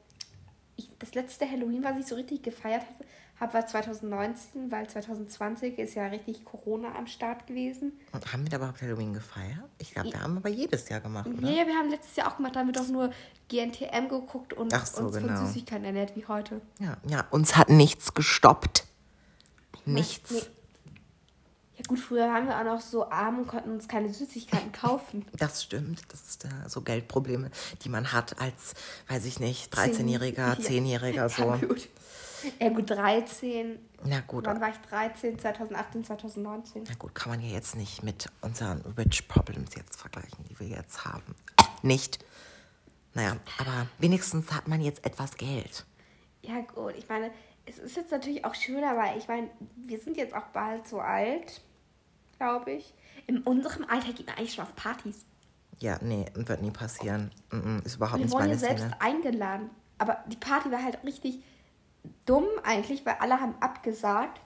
Ich, 0.78 0.90
das 0.98 1.14
letzte 1.14 1.50
Halloween, 1.50 1.84
was 1.84 2.00
ich 2.00 2.08
so 2.08 2.16
richtig 2.16 2.42
gefeiert 2.42 2.82
habe, 2.82 3.06
hab, 3.42 3.54
war 3.56 3.66
2019, 3.66 4.72
weil 4.72 4.88
2020 4.88 5.80
ist 5.80 5.96
ja 5.96 6.06
richtig 6.06 6.46
Corona 6.46 6.96
am 6.96 7.08
Start 7.08 7.48
gewesen. 7.48 7.94
Und 8.14 8.32
haben 8.32 8.44
wir 8.44 8.50
da 8.52 8.58
überhaupt 8.58 8.82
Halloween 8.82 9.14
gefeiert? 9.14 9.70
Ich 9.80 9.92
glaube, 9.92 10.12
wir 10.12 10.22
haben 10.22 10.38
aber 10.38 10.50
jedes 10.50 10.88
Jahr 10.88 11.02
gemacht, 11.02 11.28
oder? 11.28 11.50
Ja, 11.50 11.62
ja, 11.62 11.68
wir 11.68 11.74
haben 11.74 11.90
letztes 11.90 12.16
Jahr 12.16 12.32
auch 12.32 12.38
gemacht, 12.38 12.56
da 12.56 12.60
haben 12.60 12.68
wir 12.68 12.74
doch 12.74 12.88
nur 12.88 13.12
GNTM 13.50 14.08
geguckt 14.10 14.54
und 14.54 14.72
so, 14.72 15.04
uns 15.04 15.18
genau. 15.18 15.36
von 15.36 15.48
Süßigkeiten 15.48 15.84
ernährt 15.84 16.16
wie 16.16 16.26
heute. 16.28 16.62
Ja, 16.80 16.98
ja, 17.08 17.26
uns 17.32 17.58
hat 17.58 17.70
nichts 17.70 18.14
gestoppt. 18.14 18.86
Nichts. 19.86 20.32
Nee. 20.32 20.42
Ja 21.78 21.84
gut, 21.88 22.00
früher 22.00 22.28
waren 22.28 22.46
wir 22.46 22.60
auch 22.60 22.64
noch 22.64 22.80
so 22.80 23.10
arm 23.10 23.40
und 23.40 23.48
konnten 23.48 23.72
uns 23.72 23.88
keine 23.88 24.14
Süßigkeiten 24.14 24.72
kaufen. 24.80 25.26
Das 25.36 25.64
stimmt. 25.64 26.04
Das 26.10 26.22
ist 26.30 26.46
äh, 26.46 26.50
so 26.68 26.82
Geldprobleme, 26.82 27.50
die 27.84 27.90
man 27.90 28.14
hat 28.14 28.40
als, 28.40 28.76
weiß 29.08 29.26
ich 29.26 29.40
nicht, 29.40 29.74
13-Jähriger, 29.74 30.36
Ja. 30.38 30.54
10-Jähriger 30.54 31.28
so. 31.28 31.42
Ja 31.42 31.56
gut. 31.56 31.90
Ja 32.60 32.70
gut, 32.70 32.90
13. 32.90 33.80
Na 34.04 34.20
gut, 34.22 34.46
Wann 34.46 34.60
war 34.62 34.70
ich 34.70 34.78
13? 34.90 35.38
2018, 35.40 36.04
2019. 36.04 36.84
na 36.88 36.96
gut, 36.96 37.14
kann 37.14 37.30
man 37.32 37.42
ja 37.42 37.50
jetzt 37.50 37.76
nicht 37.76 38.04
mit 38.04 38.28
unseren 38.42 38.82
Rich 38.98 39.28
Problems 39.28 39.76
jetzt 39.76 40.00
vergleichen, 40.00 40.44
die 40.50 40.60
wir 40.60 40.68
jetzt 40.68 41.06
haben. 41.06 41.36
Nicht. 41.82 42.24
Naja, 43.14 43.36
aber 43.60 43.88
wenigstens 44.00 44.52
hat 44.52 44.68
man 44.68 44.82
jetzt 44.82 45.06
etwas 45.06 45.36
Geld. 45.36 45.86
Ja 46.42 46.62
gut, 46.62 46.96
ich 46.98 47.08
meine, 47.10 47.30
es 47.66 47.78
ist 47.78 47.96
jetzt 47.96 48.12
natürlich 48.12 48.44
auch 48.46 48.56
schöner, 48.56 48.98
weil 48.98 49.18
ich 49.18 49.28
meine, 49.28 49.50
wir 49.76 50.00
sind 50.00 50.18
jetzt 50.18 50.34
auch 50.34 50.48
bald 50.54 50.88
so 50.88 51.00
alt, 51.00 51.62
glaube 52.38 52.72
ich. 52.72 52.94
In 53.28 53.40
unserem 53.44 53.86
Alter 53.88 54.14
geht 54.14 54.26
man 54.26 54.38
eigentlich 54.38 54.54
schon 54.56 54.66
auf 54.66 54.76
Partys. 54.76 55.26
Ja, 55.80 55.98
nee, 56.02 56.26
wird 56.34 56.62
nie 56.62 56.72
passieren. 56.72 57.32
Ist 57.84 57.96
überhaupt 57.98 58.20
Wir 58.20 58.26
nicht 58.26 58.34
wurden 58.34 58.44
ja 58.44 58.48
meine 58.50 58.58
selbst 58.60 58.82
Szene. 58.86 59.02
eingeladen. 59.02 59.70
Aber 59.98 60.24
die 60.28 60.38
Party 60.38 60.72
war 60.72 60.82
halt 60.84 61.04
richtig 61.04 61.44
dumm 62.26 62.46
eigentlich, 62.64 63.06
weil 63.06 63.16
alle 63.20 63.40
haben 63.40 63.56
abgesagt. 63.60 64.42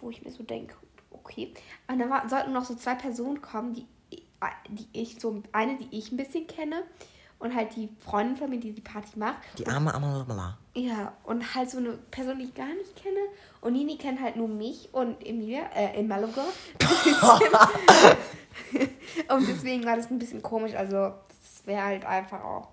Wo 0.00 0.10
ich 0.10 0.22
mir 0.22 0.30
so 0.30 0.42
denke, 0.42 0.74
okay. 1.10 1.54
Und 1.88 1.98
dann 1.98 2.10
war, 2.10 2.28
sollten 2.28 2.52
noch 2.52 2.64
so 2.64 2.74
zwei 2.74 2.94
Personen 2.94 3.40
kommen, 3.40 3.74
die, 3.74 3.86
die 4.68 4.88
ich 4.92 5.20
so, 5.20 5.42
eine, 5.52 5.76
die 5.76 5.96
ich 5.96 6.12
ein 6.12 6.16
bisschen 6.16 6.46
kenne. 6.46 6.82
Und 7.38 7.54
halt 7.54 7.76
die 7.76 7.90
Freundin 7.98 8.36
von 8.36 8.48
mir, 8.48 8.58
die 8.58 8.72
die 8.72 8.80
Party 8.80 9.18
macht. 9.18 9.36
Die 9.58 9.66
arme 9.66 9.92
Amalala. 9.92 10.56
Ja, 10.74 11.12
und 11.24 11.54
halt 11.54 11.68
so 11.68 11.78
eine 11.78 11.92
Person, 12.10 12.38
die 12.38 12.46
ich 12.46 12.54
gar 12.54 12.72
nicht 12.72 12.96
kenne. 12.96 13.18
Und 13.60 13.74
Nini 13.74 13.98
kennt 13.98 14.20
halt 14.20 14.36
nur 14.36 14.48
mich 14.48 14.88
und 14.92 15.24
Emilia, 15.26 15.64
äh, 15.74 15.98
Emaloga. 15.98 16.44
und 19.28 19.48
deswegen 19.48 19.84
war 19.84 19.96
das 19.96 20.10
ein 20.10 20.18
bisschen 20.18 20.42
komisch. 20.42 20.74
Also, 20.74 20.96
das 20.96 21.66
wäre 21.66 21.84
halt 21.84 22.04
einfach 22.04 22.42
auch. 22.42 22.68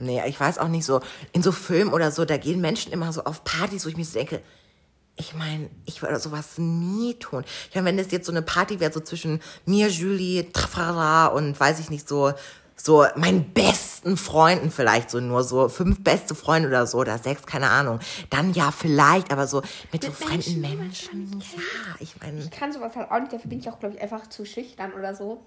Nee, 0.00 0.22
ich 0.26 0.40
weiß 0.40 0.58
auch 0.58 0.68
nicht 0.68 0.84
so, 0.84 1.00
in 1.32 1.42
so 1.42 1.52
Filmen 1.52 1.92
oder 1.92 2.10
so, 2.10 2.24
da 2.24 2.36
gehen 2.36 2.60
Menschen 2.60 2.92
immer 2.92 3.12
so 3.12 3.24
auf 3.24 3.44
Partys, 3.44 3.84
wo 3.84 3.90
ich 3.90 3.96
mir 3.96 4.04
so 4.04 4.18
denke, 4.18 4.42
ich 5.16 5.34
meine, 5.34 5.68
ich 5.84 6.00
würde 6.00 6.18
sowas 6.18 6.56
nie 6.56 7.14
tun. 7.14 7.44
Ich 7.68 7.74
meine, 7.74 7.88
wenn 7.88 7.96
das 7.98 8.10
jetzt 8.10 8.26
so 8.26 8.32
eine 8.32 8.42
Party 8.42 8.80
wäre, 8.80 8.92
so 8.92 9.00
zwischen 9.00 9.40
mir, 9.66 9.88
Julie, 9.88 10.50
Trafara 10.52 11.26
und 11.26 11.58
weiß 11.60 11.78
ich 11.80 11.90
nicht, 11.90 12.08
so, 12.08 12.32
so 12.74 13.04
meinen 13.16 13.52
besten 13.52 14.16
Freunden 14.16 14.70
vielleicht, 14.70 15.10
so 15.10 15.20
nur 15.20 15.44
so 15.44 15.68
fünf 15.68 16.02
beste 16.02 16.34
Freunde 16.34 16.68
oder 16.68 16.86
so, 16.86 16.98
oder 16.98 17.18
sechs, 17.18 17.44
keine 17.44 17.68
Ahnung. 17.68 18.00
Dann 18.30 18.54
ja 18.54 18.70
vielleicht, 18.70 19.30
aber 19.32 19.46
so 19.46 19.60
mit, 19.92 20.02
so 20.02 20.08
Mit 20.08 20.16
fremden 20.16 20.60
Menschen, 20.62 21.30
Menschen, 21.30 21.40
ja, 21.58 21.96
ich 21.98 22.18
meine, 22.20 22.40
Ich 22.40 22.50
kann 22.50 22.72
sowas 22.72 22.96
halt 22.96 23.10
auch 23.10 23.20
nicht, 23.20 23.32
dafür 23.32 23.50
bin 23.50 23.58
ich 23.58 23.68
auch, 23.68 23.78
glaube 23.78 23.96
ich, 23.96 24.00
einfach 24.00 24.26
zu 24.28 24.46
schüchtern 24.46 24.94
oder 24.94 25.14
so. 25.14 25.42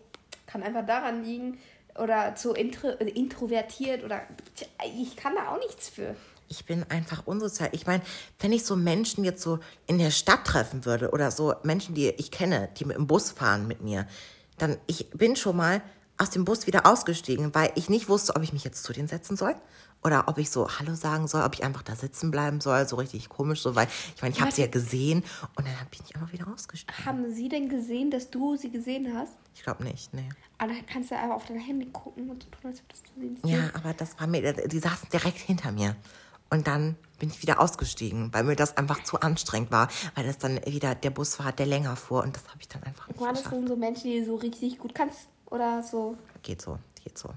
Kann 0.45 0.61
einfach 0.61 0.85
daran 0.85 1.23
liegen. 1.23 1.57
Oder 1.97 2.35
zu 2.35 2.53
intro, 2.53 2.87
äh, 2.87 3.09
introvertiert 3.09 4.03
oder. 4.03 4.21
Ich 4.97 5.15
kann 5.15 5.35
da 5.35 5.49
auch 5.53 5.59
nichts 5.59 5.89
für. 5.89 6.15
ich 6.47 6.65
bin 6.65 6.83
einfach 6.89 7.25
unsozial. 7.25 7.69
Ich 7.71 7.85
meine, 7.85 8.03
wenn 8.39 8.51
ich 8.51 8.65
so 8.65 8.75
Menschen 8.75 9.23
jetzt 9.23 9.41
so 9.41 9.59
in 9.87 9.97
der 9.97 10.11
Stadt 10.11 10.45
treffen 10.45 10.85
würde 10.85 11.11
oder 11.11 11.31
so 11.31 11.55
Menschen, 11.63 11.95
die 11.95 12.09
ich 12.09 12.31
kenne, 12.31 12.69
die 12.77 12.85
mit 12.85 12.97
dem 12.97 13.07
Bus 13.07 13.31
fahren 13.31 13.67
mit 13.67 13.81
mir, 13.81 14.07
dann 14.57 14.77
ich 14.87 15.09
bin 15.11 15.35
schon 15.35 15.57
mal 15.57 15.81
aus 16.17 16.29
dem 16.29 16.45
Bus 16.45 16.67
wieder 16.67 16.85
ausgestiegen, 16.85 17.53
weil 17.55 17.71
ich 17.75 17.89
nicht 17.89 18.07
wusste, 18.07 18.35
ob 18.35 18.43
ich 18.43 18.53
mich 18.53 18.63
jetzt 18.63 18.83
zu 18.83 18.93
denen 18.93 19.07
setzen 19.07 19.35
soll 19.35 19.55
oder 20.03 20.27
ob 20.27 20.37
ich 20.37 20.49
so 20.49 20.67
Hallo 20.79 20.95
sagen 20.95 21.27
soll, 21.27 21.43
ob 21.43 21.53
ich 21.55 21.63
einfach 21.63 21.81
da 21.83 21.95
sitzen 21.95 22.31
bleiben 22.31 22.61
soll, 22.61 22.87
so 22.87 22.95
richtig 22.97 23.29
komisch, 23.29 23.61
so 23.61 23.75
weil 23.75 23.87
ich 24.15 24.21
meine, 24.21 24.33
ich 24.33 24.41
habe 24.41 24.51
sie 24.51 24.61
ja 24.61 24.67
gesehen 24.67 25.23
und 25.55 25.65
dann 25.65 25.73
bin 25.91 25.99
ich 26.07 26.15
einfach 26.15 26.31
wieder 26.31 26.47
ausgestiegen. 26.53 27.05
Haben 27.05 27.33
sie 27.33 27.49
denn 27.49 27.69
gesehen, 27.69 28.11
dass 28.11 28.29
du 28.29 28.55
sie 28.55 28.69
gesehen 28.71 29.15
hast? 29.15 29.33
Ich 29.55 29.63
glaube 29.63 29.83
nicht, 29.83 30.13
nee. 30.13 30.27
Aber 30.57 30.73
dann 30.73 30.85
kannst 30.85 31.11
du 31.11 31.15
einfach 31.17 31.35
auf 31.35 31.45
dein 31.45 31.59
Handy 31.59 31.85
gucken 31.91 32.29
und 32.29 32.43
so 32.43 32.49
tun, 32.49 32.71
als 32.71 32.81
würdest 32.83 33.05
du 33.15 33.21
sie 33.21 33.27
nicht 33.27 33.45
Ja, 33.45 33.57
sehen. 33.61 33.71
aber 33.75 33.93
das 33.93 34.19
war 34.19 34.27
mir, 34.27 34.53
die 34.53 34.79
saßen 34.79 35.09
direkt 35.09 35.37
hinter 35.39 35.71
mir. 35.71 35.95
Und 36.49 36.67
dann 36.67 36.95
bin 37.17 37.29
ich 37.29 37.41
wieder 37.41 37.59
ausgestiegen, 37.59 38.31
weil 38.33 38.43
mir 38.43 38.55
das 38.55 38.77
einfach 38.77 39.03
zu 39.03 39.19
anstrengend 39.21 39.71
war, 39.71 39.87
weil 40.13 40.25
das 40.25 40.37
dann 40.37 40.59
wieder 40.67 40.93
der 40.93 41.09
Bus 41.09 41.39
war, 41.39 41.51
der 41.51 41.65
länger 41.65 41.95
fuhr 41.95 42.21
und 42.23 42.35
das 42.35 42.47
habe 42.49 42.57
ich 42.59 42.67
dann 42.67 42.83
einfach 42.83 43.07
nicht 43.07 43.19
Waren 43.19 43.33
das 43.33 43.43
denn 43.43 43.67
so 43.67 43.75
Menschen, 43.75 44.03
die 44.11 44.19
du 44.19 44.25
so 44.27 44.35
richtig 44.35 44.77
gut 44.77 44.93
kannst? 44.93 45.27
Oder 45.47 45.81
so? 45.81 46.15
Geht 46.43 46.61
so, 46.61 46.77
geht 47.03 47.17
so. 47.17 47.29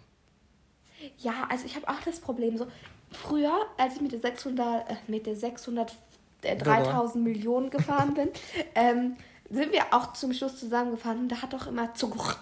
Ja, 1.18 1.46
also 1.48 1.66
ich 1.66 1.76
habe 1.76 1.88
auch 1.88 2.00
das 2.04 2.20
Problem. 2.20 2.56
So, 2.56 2.66
früher, 3.10 3.54
als 3.78 3.96
ich 3.96 4.00
mit 4.00 4.12
der 4.12 4.20
600, 4.20 4.90
äh, 4.90 4.94
mit 5.06 5.26
der 5.26 5.36
600, 5.36 5.94
äh, 6.42 6.56
3000 6.56 7.24
Millionen 7.24 7.70
gefahren 7.70 8.14
bin, 8.14 8.28
ähm, 8.74 9.16
sind 9.50 9.72
wir 9.72 9.92
auch 9.92 10.12
zum 10.12 10.32
Schluss 10.32 10.58
zusammengefahren 10.58 11.20
und 11.20 11.28
da 11.28 11.42
hat 11.42 11.52
doch 11.52 11.66
immer 11.66 11.94
Zug. 11.94 12.38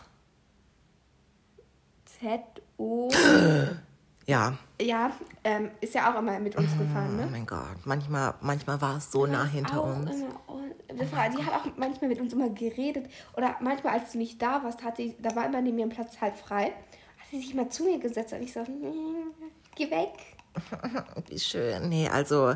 Z-O. 2.04 3.10
Ja, 4.26 4.56
Ja, 4.80 5.12
ähm, 5.44 5.70
ist 5.82 5.94
ja 5.94 6.10
auch 6.10 6.18
immer 6.18 6.38
mit 6.40 6.56
uns 6.56 6.70
gefahren, 6.78 7.10
oh 7.12 7.20
ne? 7.20 7.28
mein 7.30 7.44
Gott, 7.44 7.76
manchmal, 7.84 8.34
manchmal 8.40 8.80
war 8.80 8.96
es 8.96 9.12
so 9.12 9.26
nah 9.26 9.44
hinter 9.44 9.84
uns. 9.84 10.10
Immer, 10.10 10.40
oh, 10.46 10.60
die 10.90 11.44
hat 11.44 11.54
auch 11.54 11.66
manchmal 11.76 12.08
mit 12.08 12.20
uns 12.20 12.32
immer 12.32 12.48
geredet. 12.48 13.10
Oder 13.36 13.56
manchmal, 13.60 13.98
als 13.98 14.12
du 14.12 14.18
nicht 14.18 14.40
da 14.40 14.62
warst, 14.64 14.82
hat 14.82 14.96
sie, 14.96 15.14
da 15.20 15.36
war 15.36 15.44
immer 15.44 15.60
neben 15.60 15.76
mir 15.76 15.84
ein 15.84 15.90
Platz 15.90 16.20
halb 16.20 16.36
frei. 16.36 16.72
Hat 17.34 17.40
sich 17.42 17.54
mal 17.54 17.68
zu 17.68 17.84
mir 17.84 17.98
gesetzt 17.98 18.32
und 18.32 18.42
ich 18.42 18.52
so, 18.52 18.60
"Mm, 18.60 19.32
geh 19.74 19.90
weg. 19.90 20.10
Wie 21.28 21.38
schön. 21.38 21.88
Nee, 21.88 22.08
also, 22.08 22.54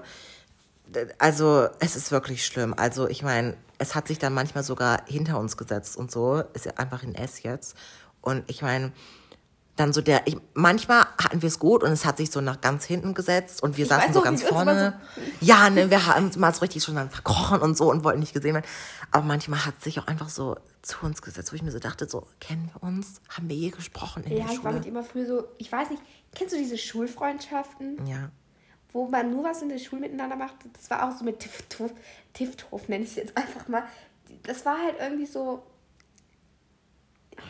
also 1.19 1.67
es 1.81 1.97
ist 1.97 2.13
wirklich 2.13 2.47
schlimm. 2.47 2.75
Also 2.77 3.09
ich 3.09 3.23
meine, 3.25 3.57
es 3.79 3.95
hat 3.97 4.07
sich 4.07 4.19
dann 4.21 4.33
manchmal 4.35 4.63
sogar 4.63 5.03
hinter 5.07 5.39
uns 5.41 5.57
gesetzt 5.57 5.97
und 5.97 6.13
so. 6.13 6.43
Ist 6.55 6.67
ja 6.67 6.73
einfach 6.77 7.03
in 7.03 7.15
S 7.17 7.43
jetzt. 7.43 7.77
Und 8.21 8.45
ich 8.49 8.63
meine, 8.63 8.93
dann 9.75 9.93
so 9.93 10.01
der, 10.01 10.27
ich, 10.27 10.37
manchmal 10.55 11.07
hatten 11.23 11.43
wir 11.43 11.49
es 11.49 11.59
gut 11.59 11.83
und 11.83 11.91
es 11.91 12.05
hat 12.05 12.17
sich 12.17 12.31
so 12.31 12.41
nach 12.41 12.61
ganz 12.61 12.85
hinten 12.85 13.15
gesetzt 13.15 13.63
und 13.63 13.77
wir 13.77 13.85
Ich 13.85 13.89
saßen 13.89 14.13
so 14.13 14.21
ganz 14.23 14.43
vorne. 14.43 15.01
Ja, 15.41 15.71
ne, 15.71 15.91
wir 15.91 16.07
haben 16.07 16.31
mal 16.37 16.53
so 16.55 16.61
richtig 16.61 16.83
schon 16.85 16.97
dann 16.97 17.11
verkrochen 17.11 17.61
und 17.61 17.77
so 17.77 17.91
und 17.91 18.05
wollten 18.05 18.21
nicht 18.21 18.33
gesehen 18.33 18.55
werden. 18.55 18.67
Aber 19.11 19.25
manchmal 19.25 19.65
hat 19.67 19.75
es 19.79 19.85
sich 19.85 19.99
auch 20.01 20.07
einfach 20.07 20.29
so 20.29 20.57
zu 20.83 21.05
uns 21.05 21.23
gesetzt, 21.23 21.53
wo 21.53 21.57
ich 21.57 21.63
mir 21.63 21.71
so 21.71 21.79
dachte, 21.79 22.09
so, 22.09 22.27
kennen 22.41 22.71
wir 22.73 22.83
uns? 22.83 23.21
Haben 23.29 23.49
wir 23.49 23.57
je 23.57 23.71
gesprochen 23.71 24.25
in 24.25 24.33
Ja, 24.33 24.45
der 24.45 24.47
ich 24.47 24.65
war 24.65 24.73
Schule? 24.73 24.75
mit 24.75 24.87
immer 24.87 25.03
früher 25.03 25.27
so, 25.27 25.45
ich 25.59 25.71
weiß 25.71 25.91
nicht, 25.91 26.03
kennst 26.35 26.55
du 26.55 26.59
diese 26.59 26.79
Schulfreundschaften, 26.79 28.07
ja. 28.07 28.31
wo 28.93 29.09
man 29.09 29.31
nur 29.31 29.45
was 29.45 29.63
in 29.63 29.69
der 29.69 29.79
Schule 29.79 30.03
miteinander 30.03 30.37
macht? 30.37 30.55
Das 30.75 30.89
war 30.91 31.09
auch 31.09 31.17
so 31.17 31.25
mit 31.25 31.41
Tifthof, 31.41 31.93
Tifthof 32.33 32.89
nenne 32.89 33.05
ich 33.05 33.11
es 33.11 33.17
jetzt 33.17 33.37
einfach 33.37 33.67
mal. 33.69 33.85
Das 34.45 34.65
war 34.65 34.79
halt 34.83 34.97
irgendwie 35.01 35.27
so, 35.27 35.63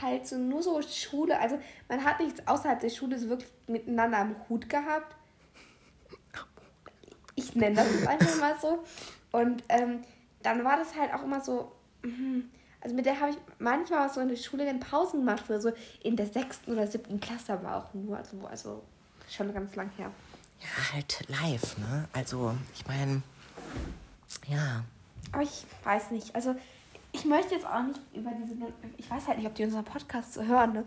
halt 0.00 0.26
so 0.26 0.36
nur 0.36 0.62
so 0.62 0.80
Schule, 0.82 1.38
also 1.40 1.58
man 1.88 2.04
hat 2.04 2.20
nichts 2.20 2.46
außerhalb 2.46 2.80
der 2.80 2.90
Schule 2.90 3.18
so 3.18 3.28
wirklich 3.28 3.50
miteinander 3.66 4.18
am 4.18 4.36
Hut 4.48 4.68
gehabt. 4.68 5.14
Ich 7.34 7.54
nenne 7.54 7.76
das 7.76 7.92
jetzt 7.92 8.06
einfach 8.06 8.40
mal 8.40 8.56
so. 8.60 8.84
Und 9.32 9.62
ähm, 9.68 10.02
dann 10.42 10.64
war 10.64 10.76
das 10.76 10.94
halt 10.96 11.12
auch 11.14 11.22
immer 11.22 11.40
so, 11.40 11.72
mhm, 12.02 12.50
also 12.80 12.94
mit 12.94 13.06
der 13.06 13.20
habe 13.20 13.30
ich 13.30 13.38
manchmal 13.58 14.08
auch 14.08 14.12
so 14.12 14.20
in 14.20 14.28
der 14.28 14.36
Schule 14.36 14.68
in 14.68 14.80
Pausen 14.80 15.20
gemacht, 15.20 15.44
oder 15.48 15.60
so 15.60 15.72
in 16.02 16.16
der 16.16 16.26
sechsten 16.26 16.72
oder 16.72 16.86
siebten 16.86 17.20
Klasse, 17.20 17.54
aber 17.54 17.76
auch 17.76 17.94
nur, 17.94 18.16
also, 18.16 18.46
also 18.48 18.82
schon 19.28 19.52
ganz 19.52 19.74
lang 19.74 19.90
her. 19.96 20.10
Ja, 20.60 20.94
halt 20.94 21.24
live, 21.28 21.78
ne? 21.78 22.08
Also, 22.12 22.54
ich 22.74 22.86
meine, 22.86 23.22
ja. 24.46 24.84
Aber 25.32 25.42
ich 25.42 25.64
weiß 25.84 26.10
nicht, 26.10 26.34
also 26.34 26.54
ich 27.12 27.24
möchte 27.24 27.54
jetzt 27.54 27.66
auch 27.66 27.82
nicht 27.82 28.00
über 28.14 28.30
diese, 28.42 28.54
ich 28.96 29.10
weiß 29.10 29.26
halt 29.28 29.38
nicht, 29.38 29.46
ob 29.46 29.54
die 29.54 29.64
unseren 29.64 29.84
Podcast 29.84 30.34
so 30.34 30.42
hören, 30.44 30.72
ne? 30.72 30.84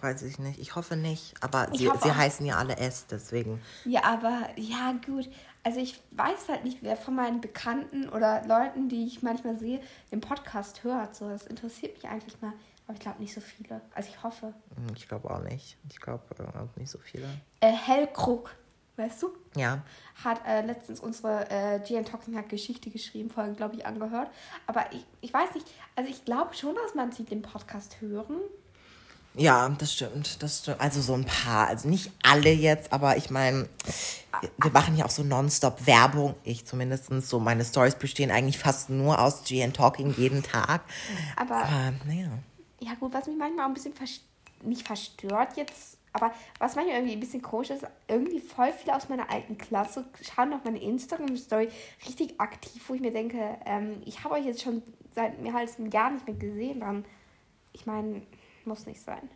Weiß 0.00 0.22
ich 0.22 0.38
nicht. 0.38 0.60
Ich 0.60 0.76
hoffe 0.76 0.96
nicht. 0.96 1.34
Aber 1.40 1.68
Ich 1.72 1.80
sie, 1.80 1.90
sie 2.02 2.12
heißen 2.12 2.46
ja 2.46 2.56
alle 2.56 2.76
S, 2.76 3.06
deswegen. 3.10 3.60
Ja, 3.84 4.04
aber 4.04 4.48
ja, 4.56 4.94
gut. 5.04 5.28
Also 5.64 5.78
ich 5.80 6.00
weiß 6.10 6.48
halt 6.48 6.64
nicht, 6.64 6.78
wer 6.82 6.96
von 6.96 7.14
meinen 7.14 7.40
Bekannten 7.40 8.08
oder 8.08 8.44
Leuten, 8.46 8.88
die 8.88 9.06
ich 9.06 9.22
manchmal 9.22 9.56
sehe, 9.58 9.80
den 10.10 10.20
Podcast 10.20 10.82
hört. 10.82 11.14
So, 11.14 11.28
das 11.28 11.46
interessiert 11.46 11.94
mich 11.94 12.08
eigentlich 12.10 12.40
mal. 12.42 12.52
Aber 12.86 12.94
ich 12.94 13.00
glaube 13.00 13.20
nicht 13.20 13.32
so 13.32 13.40
viele. 13.40 13.80
Also 13.94 14.08
ich 14.08 14.22
hoffe. 14.24 14.54
Hm, 14.76 14.86
Ich 14.96 15.06
glaube 15.08 15.30
auch 15.30 15.40
nicht. 15.42 15.76
Ich 15.88 16.00
glaube 16.00 16.24
äh, 16.38 16.80
nicht 16.80 16.90
so 16.90 16.98
viele. 16.98 17.28
Äh, 17.60 17.70
Hellkrug, 17.70 18.52
weißt 18.96 19.22
du? 19.22 19.30
Ja. 19.56 19.82
Hat 20.24 20.40
äh, 20.46 20.62
letztens 20.66 20.98
unsere 20.98 21.48
äh, 21.48 21.78
GN 21.78 22.04
Talking 22.04 22.36
hat 22.36 22.48
Geschichte 22.48 22.90
geschrieben, 22.90 23.30
Folgen, 23.30 23.54
glaube 23.54 23.76
ich, 23.76 23.86
angehört. 23.86 24.30
Aber 24.66 24.92
ich, 24.92 25.06
ich 25.20 25.32
weiß 25.32 25.54
nicht, 25.54 25.66
also 25.94 26.10
ich 26.10 26.24
glaube 26.24 26.54
schon, 26.54 26.74
dass 26.74 26.96
man 26.96 27.12
sie 27.12 27.22
den 27.24 27.42
Podcast 27.42 28.00
hören. 28.00 28.38
Ja, 29.34 29.68
das 29.78 29.94
stimmt. 29.94 30.42
Das 30.42 30.60
stimmt. 30.60 30.80
Also 30.80 31.00
so 31.00 31.14
ein 31.14 31.24
paar. 31.24 31.68
Also 31.68 31.88
nicht 31.88 32.10
alle 32.22 32.50
jetzt, 32.50 32.92
aber 32.92 33.16
ich 33.16 33.30
meine, 33.30 33.68
wir 34.58 34.70
machen 34.70 34.96
ja 34.96 35.06
auch 35.06 35.10
so 35.10 35.22
nonstop 35.22 35.86
Werbung. 35.86 36.34
Ich 36.44 36.66
zumindest. 36.66 37.06
So 37.28 37.40
meine 37.40 37.64
Stories 37.64 37.94
bestehen 37.94 38.30
eigentlich 38.30 38.58
fast 38.58 38.90
nur 38.90 39.18
aus 39.18 39.44
GN 39.44 39.72
Talking 39.72 40.14
jeden 40.16 40.42
Tag. 40.42 40.82
Aber 41.36 41.56
Aber 41.56 41.92
naja. 42.06 42.28
Ja 42.80 42.94
gut, 42.98 43.14
was 43.14 43.26
mich 43.26 43.36
manchmal 43.38 43.64
auch 43.64 43.68
ein 43.68 43.74
bisschen 43.74 43.94
vers 43.94 44.20
nicht 44.64 44.86
verstört 44.86 45.56
jetzt, 45.56 45.98
aber 46.12 46.32
was 46.58 46.76
manchmal 46.76 46.96
irgendwie 46.96 47.14
ein 47.14 47.20
bisschen 47.20 47.42
komisch 47.42 47.70
ist, 47.70 47.84
irgendwie 48.06 48.40
voll 48.40 48.72
viele 48.72 48.94
aus 48.94 49.08
meiner 49.08 49.30
alten 49.30 49.58
Klasse 49.58 50.04
schauen 50.20 50.52
auf 50.52 50.64
meine 50.64 50.80
Instagram-Story 50.80 51.68
richtig 52.06 52.40
aktiv, 52.40 52.82
wo 52.86 52.94
ich 52.94 53.00
mir 53.00 53.12
denke, 53.12 53.56
ähm, 53.64 54.02
ich 54.04 54.22
habe 54.22 54.34
euch 54.34 54.44
jetzt 54.44 54.62
schon 54.62 54.82
seit 55.14 55.40
mehr 55.40 55.54
als 55.54 55.78
einem 55.78 55.90
Jahr 55.90 56.10
nicht 56.10 56.26
mehr 56.26 56.36
gesehen, 56.36 56.80
dann, 56.80 57.04
ich 57.72 57.86
meine, 57.86 58.22
muss 58.66 58.86
nicht 58.86 59.00
sein. 59.00 59.28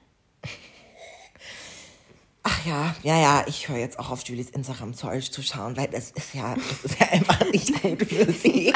Ach 2.49 2.65
ja, 2.65 2.95
ja, 3.03 3.21
ja, 3.21 3.45
ich 3.49 3.69
höre 3.69 3.79
jetzt 3.79 3.99
auch 3.99 4.11
auf 4.11 4.23
Julies 4.23 4.51
Instagram-Zeug 4.51 5.33
zu 5.33 5.43
schauen, 5.43 5.77
weil 5.77 5.89
das 5.89 6.13
ist 6.13 6.33
ja, 6.33 6.55
das 6.55 6.85
ist 6.85 7.01
ja 7.01 7.09
einfach 7.09 7.45
nicht 7.51 7.83
gut 7.83 8.05
für 8.09 8.31
sie. 8.31 8.73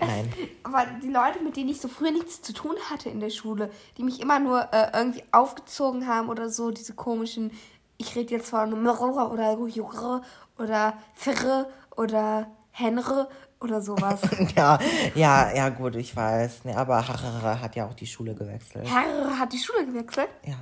Nein. 0.00 0.32
Aber 0.62 0.86
die 1.02 1.10
Leute, 1.10 1.42
mit 1.44 1.58
denen 1.58 1.68
ich 1.68 1.82
so 1.82 1.88
früher 1.88 2.12
nichts 2.12 2.40
zu 2.40 2.54
tun 2.54 2.74
hatte 2.88 3.10
in 3.10 3.20
der 3.20 3.28
Schule, 3.28 3.70
die 3.98 4.02
mich 4.02 4.20
immer 4.20 4.38
nur 4.38 4.72
äh, 4.72 4.90
irgendwie 4.94 5.22
aufgezogen 5.32 6.06
haben 6.06 6.30
oder 6.30 6.48
so, 6.48 6.70
diese 6.70 6.94
komischen, 6.94 7.50
ich 7.98 8.16
rede 8.16 8.34
jetzt 8.34 8.48
von 8.48 8.70
Mrr 8.82 9.30
oder 9.30 9.58
Jure 9.68 10.22
oder 10.56 10.96
Firre 11.14 11.70
oder 11.94 12.50
Henre 12.70 13.28
oder 13.60 13.80
sowas. 13.80 14.20
Ja, 14.56 14.78
ja, 15.14 15.54
ja, 15.54 15.68
gut, 15.70 15.96
ich 15.96 16.14
weiß. 16.14 16.64
Ne, 16.64 16.76
aber 16.76 17.06
Harare 17.06 17.60
hat 17.60 17.76
ja 17.76 17.86
auch 17.86 17.94
die 17.94 18.06
Schule 18.06 18.34
gewechselt. 18.34 18.88
Herr 18.88 19.38
hat 19.38 19.52
die 19.52 19.58
Schule 19.58 19.86
gewechselt. 19.86 20.28
Ja. 20.44 20.56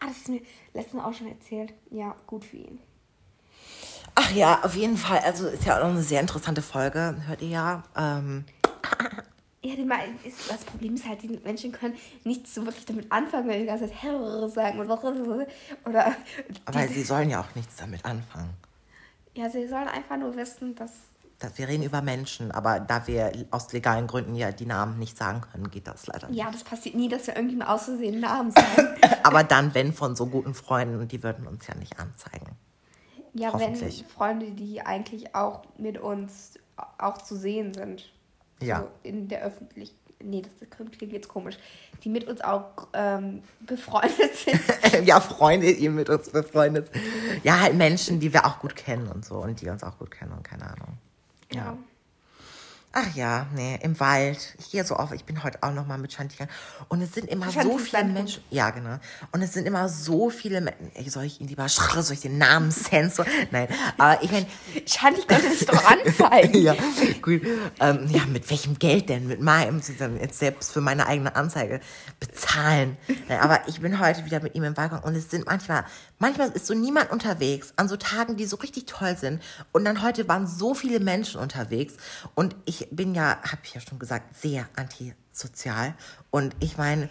Ah, 0.00 0.06
das 0.06 0.18
ist 0.18 0.28
mir 0.28 0.42
letztens 0.74 1.02
auch 1.02 1.12
schon 1.12 1.28
erzählt. 1.28 1.72
Ja, 1.90 2.14
gut 2.26 2.44
für 2.44 2.58
ihn. 2.58 2.78
Ach 4.14 4.30
ja, 4.32 4.60
auf 4.62 4.74
jeden 4.74 4.96
Fall. 4.96 5.20
Also 5.20 5.46
ist 5.46 5.64
ja 5.64 5.78
auch 5.80 5.84
eine 5.84 6.02
sehr 6.02 6.20
interessante 6.20 6.62
Folge, 6.62 7.16
hört 7.26 7.42
ihr 7.42 7.48
ja. 7.48 7.82
Ähm, 7.96 8.44
Ja, 9.62 9.74
das 10.48 10.64
Problem 10.64 10.94
ist 10.94 11.06
halt, 11.06 11.22
die 11.22 11.28
Menschen 11.28 11.70
können 11.70 11.94
nicht 12.24 12.48
so 12.48 12.64
wirklich 12.64 12.86
damit 12.86 13.12
anfangen, 13.12 13.46
wenn 13.46 13.60
die 13.60 13.66
ganze 13.66 13.88
Zeit 13.88 14.02
Herr 14.02 14.48
sagen 14.48 14.80
oder 14.80 14.98
oder 15.84 16.16
aber 16.64 16.88
sie 16.88 17.02
sollen 17.02 17.28
ja 17.28 17.40
auch 17.42 17.54
nichts 17.54 17.76
damit 17.76 18.02
anfangen. 18.06 18.54
ja, 19.34 19.50
sie 19.50 19.68
sollen 19.68 19.88
einfach 19.88 20.16
nur 20.16 20.34
wissen, 20.34 20.74
dass 20.76 20.92
Das, 20.92 21.09
wir 21.56 21.68
reden 21.68 21.82
über 21.82 22.02
Menschen, 22.02 22.50
aber 22.50 22.80
da 22.80 23.06
wir 23.06 23.32
aus 23.50 23.72
legalen 23.72 24.06
Gründen 24.06 24.34
ja 24.34 24.52
die 24.52 24.66
Namen 24.66 24.98
nicht 24.98 25.16
sagen 25.16 25.40
können, 25.40 25.70
geht 25.70 25.86
das 25.86 26.06
leider 26.06 26.28
nicht. 26.28 26.38
ja, 26.38 26.50
das 26.50 26.64
passiert 26.64 26.94
nie, 26.94 27.08
dass 27.08 27.26
wir 27.26 27.36
irgendwie 27.36 27.56
mal 27.56 27.74
aus 27.74 27.84
Versehen 27.84 28.20
Namen 28.20 28.50
sagen. 28.50 28.88
Aber 29.22 29.42
dann, 29.44 29.74
wenn 29.74 29.92
von 29.92 30.16
so 30.16 30.26
guten 30.26 30.54
Freunden, 30.54 31.08
die 31.08 31.22
würden 31.22 31.46
uns 31.46 31.66
ja 31.66 31.74
nicht 31.74 31.98
anzeigen. 31.98 32.56
ja, 33.32 33.58
wenn. 33.58 33.76
Freunde, 34.04 34.50
die 34.50 34.82
eigentlich 34.82 35.34
auch 35.34 35.62
mit 35.78 35.98
uns 35.98 36.54
auch 36.98 37.18
zu 37.18 37.36
sehen 37.36 37.72
sind. 37.74 38.12
Ja. 38.60 38.80
So 38.80 38.88
in 39.02 39.28
der 39.28 39.42
Öffentlichkeit. 39.42 39.96
Nee, 40.22 40.42
das 40.42 40.68
klingt 40.90 41.14
jetzt 41.14 41.28
komisch. 41.28 41.56
Die 42.04 42.10
mit 42.10 42.28
uns 42.28 42.42
auch 42.42 42.88
ähm, 42.92 43.42
befreundet 43.60 44.36
sind. 44.36 44.60
ja, 45.06 45.18
Freunde, 45.18 45.70
ihr 45.70 45.90
mit 45.90 46.10
uns 46.10 46.28
befreundet. 46.28 46.90
Ja, 47.42 47.60
halt 47.60 47.74
Menschen, 47.74 48.20
die 48.20 48.30
wir 48.30 48.44
auch 48.44 48.58
gut 48.58 48.76
kennen 48.76 49.08
und 49.08 49.24
so 49.24 49.36
und 49.36 49.62
die 49.62 49.70
uns 49.70 49.82
auch 49.82 49.98
gut 49.98 50.10
kennen 50.10 50.32
und 50.32 50.42
keine 50.42 50.64
Ahnung. 50.64 50.98
Ja. 51.54 51.89
Ach 52.92 53.14
ja, 53.14 53.46
nee, 53.54 53.78
im 53.82 54.00
Wald. 54.00 54.56
Ich 54.58 54.72
gehe 54.72 54.84
so 54.84 54.96
oft, 54.96 55.14
ich 55.14 55.24
bin 55.24 55.44
heute 55.44 55.62
auch 55.62 55.72
noch 55.72 55.86
mal 55.86 55.96
mit 55.96 56.12
Shanti 56.12 56.34
gegangen. 56.34 56.50
Und 56.88 57.00
es 57.00 57.12
sind 57.12 57.28
immer 57.28 57.52
Shanti 57.52 57.70
so 57.70 57.78
viele. 57.78 58.02
Menschen. 58.02 58.42
Ja, 58.50 58.70
genau. 58.70 58.98
Und 59.30 59.42
es 59.42 59.52
sind 59.52 59.64
immer 59.64 59.88
so 59.88 60.28
viele 60.28 60.60
Menschen. 60.60 60.90
Soll 61.08 61.22
ich 61.22 61.40
ihn 61.40 61.46
lieber 61.46 61.68
schrrr, 61.68 62.02
soll 62.02 62.14
ich 62.14 62.22
den 62.22 62.38
Namen 62.38 62.70
Sensor? 62.72 63.26
Nein, 63.52 63.68
aber 63.96 64.20
ich 64.24 64.32
meine, 64.32 64.46
Shanti 64.86 65.20
konnte 65.24 65.50
dich 65.50 65.64
doch 65.66 65.84
anzeigen. 65.84 66.62
ja, 66.62 66.74
gut. 67.22 67.42
Ähm, 67.78 68.08
ja, 68.10 68.24
mit 68.26 68.50
welchem 68.50 68.76
Geld 68.80 69.08
denn? 69.08 69.28
Mit 69.28 69.40
meinem, 69.40 69.80
jetzt 70.20 70.40
selbst 70.40 70.72
für 70.72 70.80
meine 70.80 71.06
eigene 71.06 71.36
Anzeige 71.36 71.80
bezahlen. 72.18 72.96
Aber 73.40 73.68
ich 73.68 73.80
bin 73.80 74.00
heute 74.00 74.24
wieder 74.24 74.40
mit 74.40 74.56
ihm 74.56 74.64
im 74.64 74.74
Balkon 74.74 74.98
und 74.98 75.14
es 75.14 75.30
sind 75.30 75.46
manchmal, 75.46 75.84
manchmal 76.18 76.48
ist 76.50 76.66
so 76.66 76.74
niemand 76.74 77.12
unterwegs 77.12 77.72
an 77.76 77.88
so 77.88 77.96
Tagen, 77.96 78.36
die 78.36 78.46
so 78.46 78.56
richtig 78.56 78.86
toll 78.86 79.16
sind. 79.16 79.40
Und 79.70 79.84
dann 79.84 80.02
heute 80.02 80.26
waren 80.26 80.48
so 80.48 80.74
viele 80.74 80.98
Menschen 80.98 81.40
unterwegs 81.40 81.94
und 82.34 82.56
ich 82.64 82.79
bin 82.90 83.14
ja, 83.14 83.38
habe 83.42 83.60
ich 83.64 83.74
ja 83.74 83.80
schon 83.80 83.98
gesagt, 83.98 84.36
sehr 84.36 84.66
antisozial. 84.76 85.94
Und 86.30 86.54
ich 86.60 86.76
meine, 86.78 87.08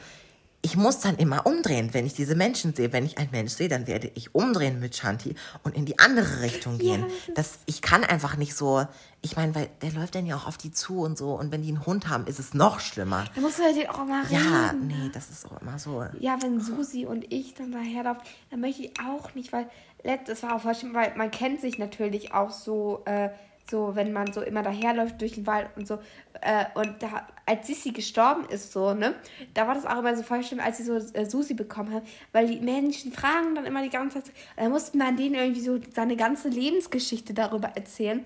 ich 0.62 0.76
muss 0.76 1.00
dann 1.00 1.16
immer 1.16 1.46
umdrehen, 1.46 1.94
wenn 1.94 2.06
ich 2.06 2.14
diese 2.16 2.36
Menschen 2.36 2.76
sehe. 2.76 2.92
Wenn 2.92 3.06
ich 3.06 3.18
einen 3.18 3.32
Mensch 3.32 3.54
sehe, 3.54 3.70
dann 3.70 3.88
werde 3.88 4.12
ich 4.16 4.36
umdrehen 4.36 4.82
mit 4.82 4.94
Shanti 4.94 5.34
und 5.64 5.74
in 5.74 5.86
die 5.86 6.00
andere 6.00 6.42
Richtung 6.42 6.78
gehen. 6.78 7.06
das, 7.34 7.60
ich 7.66 7.82
kann 7.82 8.04
einfach 8.04 8.36
nicht 8.36 8.54
so, 8.54 8.86
ich 9.22 9.38
meine, 9.38 9.56
weil 9.56 9.70
der 9.82 9.94
läuft 9.94 10.16
dann 10.16 10.26
ja 10.26 10.36
auch 10.36 10.48
auf 10.48 10.58
die 10.58 10.72
zu 10.74 11.00
und 11.00 11.18
so. 11.18 11.32
Und 11.34 11.54
wenn 11.54 11.62
die 11.62 11.70
einen 11.70 11.86
Hund 11.86 12.10
haben, 12.10 12.28
ist 12.28 12.40
es 12.40 12.54
noch 12.54 12.82
schlimmer. 12.82 13.24
Da 13.36 13.40
musst 13.42 13.58
du 13.60 13.64
halt 13.64 13.78
den 13.78 13.88
auch 13.88 14.04
mal 14.06 14.26
Ja, 14.30 14.72
reden. 14.72 14.88
nee, 14.88 15.10
das 15.14 15.30
ist 15.30 15.46
auch 15.46 15.62
immer 15.62 15.80
so. 15.80 16.06
Ja, 16.20 16.38
wenn 16.42 16.60
Susi 16.60 17.06
und 17.06 17.32
ich 17.32 17.54
dann 17.54 17.72
daherlaufen, 17.72 18.22
dann 18.52 18.60
möchte 18.60 18.84
ich 18.84 18.92
auch 19.00 19.34
nicht, 19.36 19.54
weil 19.54 19.70
letztes 20.04 20.44
war 20.44 20.58
auch 20.58 20.62
voll 20.62 20.76
schlimm, 20.76 20.94
weil 20.94 21.16
man 21.16 21.32
kennt 21.32 21.62
sich 21.62 21.78
natürlich 21.80 22.34
auch 22.34 22.52
so, 22.52 23.02
äh, 23.06 23.30
so, 23.70 23.96
wenn 23.96 24.12
man 24.14 24.32
so 24.34 24.42
immer 24.42 24.64
daherläuft 24.64 25.22
durch 25.22 25.34
den 25.34 25.48
Wald 25.48 25.70
und 25.76 25.88
so. 25.88 26.00
Äh, 26.42 26.66
und 26.76 27.02
da, 27.02 27.28
als 27.46 27.68
Sissi 27.68 27.92
gestorben 27.92 28.46
ist, 28.50 28.72
so, 28.72 28.94
ne, 28.94 29.16
da 29.54 29.68
war 29.68 29.76
das 29.76 29.86
auch 29.86 30.00
immer 30.00 30.16
so 30.16 30.24
voll 30.24 30.44
schlimm, 30.44 30.60
als 30.60 30.78
sie 30.78 30.84
so 30.84 30.96
äh, 30.96 31.26
Susi 31.26 31.54
bekommen 31.54 31.94
haben, 31.94 32.06
weil 32.32 32.48
die 32.48 32.60
Menschen 32.60 33.12
fragen 33.12 33.56
dann 33.56 33.66
immer 33.66 33.84
die 33.84 33.90
ganze 33.90 34.24
Zeit, 34.24 34.34
da 34.56 34.70
musste 34.70 34.98
man 34.98 35.18
denen 35.18 35.36
irgendwie 35.36 35.62
so 35.62 35.80
seine 35.94 36.16
ganze 36.16 36.50
Lebensgeschichte 36.50 37.34
darüber 37.34 37.70
erzählen. 37.70 38.24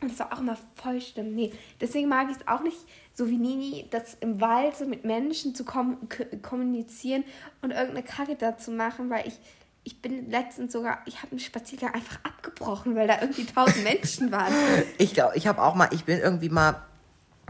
Und 0.00 0.10
das 0.10 0.18
war 0.18 0.32
auch 0.32 0.40
immer 0.40 0.58
voll 0.74 1.00
schlimm. 1.00 1.34
Nee, 1.34 1.52
deswegen 1.80 2.08
mag 2.08 2.28
ich 2.30 2.36
es 2.36 2.46
auch 2.46 2.60
nicht, 2.60 2.76
so 3.14 3.30
wie 3.30 3.38
Nini, 3.38 3.86
das 3.90 4.14
im 4.20 4.42
Wald 4.42 4.76
so 4.76 4.84
mit 4.84 5.04
Menschen 5.06 5.54
zu 5.54 5.64
kom 5.64 5.96
kommunizieren 6.42 7.24
und 7.62 7.70
irgendeine 7.70 8.02
Kacke 8.02 8.36
da 8.36 8.58
zu 8.58 8.70
machen, 8.72 9.08
weil 9.08 9.26
ich, 9.26 9.38
ich 9.86 10.02
bin 10.02 10.28
letztens 10.30 10.72
sogar, 10.72 10.98
ich 11.06 11.18
habe 11.18 11.30
einen 11.30 11.38
Spaziergang 11.38 11.94
einfach 11.94 12.18
abgebrochen, 12.24 12.96
weil 12.96 13.06
da 13.06 13.20
irgendwie 13.20 13.46
tausend 13.46 13.84
Menschen 13.84 14.32
waren. 14.32 14.52
Ich 14.98 15.14
glaube, 15.14 15.36
ich 15.36 15.46
habe 15.46 15.62
auch 15.62 15.76
mal, 15.76 15.88
ich 15.92 16.04
bin 16.04 16.18
irgendwie 16.18 16.48
mal, 16.48 16.82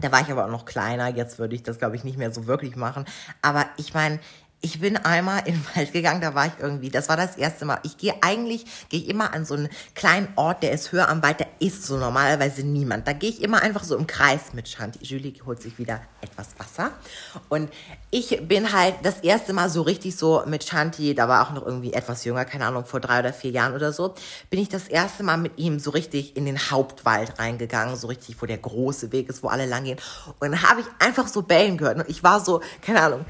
da 0.01 0.11
war 0.11 0.21
ich 0.21 0.31
aber 0.31 0.45
auch 0.45 0.51
noch 0.51 0.65
kleiner, 0.65 1.07
jetzt 1.07 1.39
würde 1.39 1.55
ich 1.55 1.63
das, 1.63 1.79
glaube 1.79 1.95
ich, 1.95 2.03
nicht 2.03 2.19
mehr 2.19 2.31
so 2.31 2.45
wirklich 2.45 2.75
machen. 2.75 3.05
Aber 3.41 3.65
ich 3.77 3.95
meine, 3.95 4.19
ich 4.61 4.79
bin 4.79 4.97
einmal 4.97 5.39
in 5.45 5.53
den 5.53 5.65
Wald 5.75 5.93
gegangen, 5.93 6.21
da 6.21 6.33
war 6.33 6.47
ich 6.47 6.53
irgendwie, 6.59 6.89
das 6.89 7.09
war 7.09 7.17
das 7.17 7.37
erste 7.37 7.65
Mal. 7.65 7.79
Ich 7.83 7.97
gehe 7.97 8.13
eigentlich, 8.21 8.65
gehe 8.89 9.01
ich 9.01 9.09
immer 9.09 9.33
an 9.33 9.45
so 9.45 9.53
einen 9.53 9.69
kleinen 9.93 10.27
Ort, 10.35 10.63
der 10.63 10.71
ist 10.71 10.91
höher 10.91 11.09
am 11.09 11.21
Wald, 11.21 11.41
da 11.41 11.45
ist 11.59 11.85
so 11.85 11.97
normalerweise 11.97 12.63
niemand. 12.63 13.07
Da 13.07 13.13
gehe 13.13 13.29
ich 13.29 13.41
immer 13.43 13.61
einfach 13.61 13.83
so 13.83 13.95
im 13.95 14.07
Kreis 14.07 14.53
mit 14.53 14.67
Shanti. 14.67 14.99
Julie 15.03 15.33
holt 15.45 15.61
sich 15.61 15.77
wieder 15.77 16.01
etwas 16.21 16.49
Wasser. 16.57 16.91
Und 17.49 17.69
ich 18.09 18.39
bin 18.47 18.73
halt 18.73 18.95
das 19.03 19.19
erste 19.19 19.53
Mal 19.53 19.69
so 19.69 19.83
richtig 19.83 20.15
so 20.15 20.43
mit 20.47 20.63
Shanti, 20.63 21.13
da 21.13 21.27
war 21.27 21.47
auch 21.47 21.53
noch 21.53 21.65
irgendwie 21.65 21.93
etwas 21.93 22.25
jünger, 22.25 22.45
keine 22.45 22.65
Ahnung, 22.65 22.85
vor 22.85 22.99
drei 22.99 23.19
oder 23.19 23.33
vier 23.33 23.51
Jahren 23.51 23.75
oder 23.75 23.93
so, 23.93 24.15
bin 24.49 24.59
ich 24.59 24.69
das 24.69 24.87
erste 24.87 25.23
Mal 25.23 25.37
mit 25.37 25.57
ihm 25.57 25.77
so 25.79 25.91
richtig 25.91 26.35
in 26.35 26.45
den 26.45 26.57
Hauptwald 26.57 27.37
reingegangen, 27.37 27.95
so 27.95 28.07
richtig, 28.07 28.41
wo 28.41 28.47
der 28.47 28.57
große 28.57 29.11
Weg 29.11 29.29
ist, 29.29 29.43
wo 29.43 29.49
alle 29.49 29.67
lang 29.67 29.83
gehen. 29.83 29.99
Und 30.39 30.51
dann 30.51 30.63
habe 30.63 30.81
ich 30.81 30.87
einfach 30.99 31.27
so 31.27 31.43
bellen 31.43 31.77
gehört. 31.77 31.97
Und 31.97 32.09
ich 32.09 32.23
war 32.23 32.43
so, 32.43 32.61
keine 32.81 33.01
Ahnung, 33.01 33.25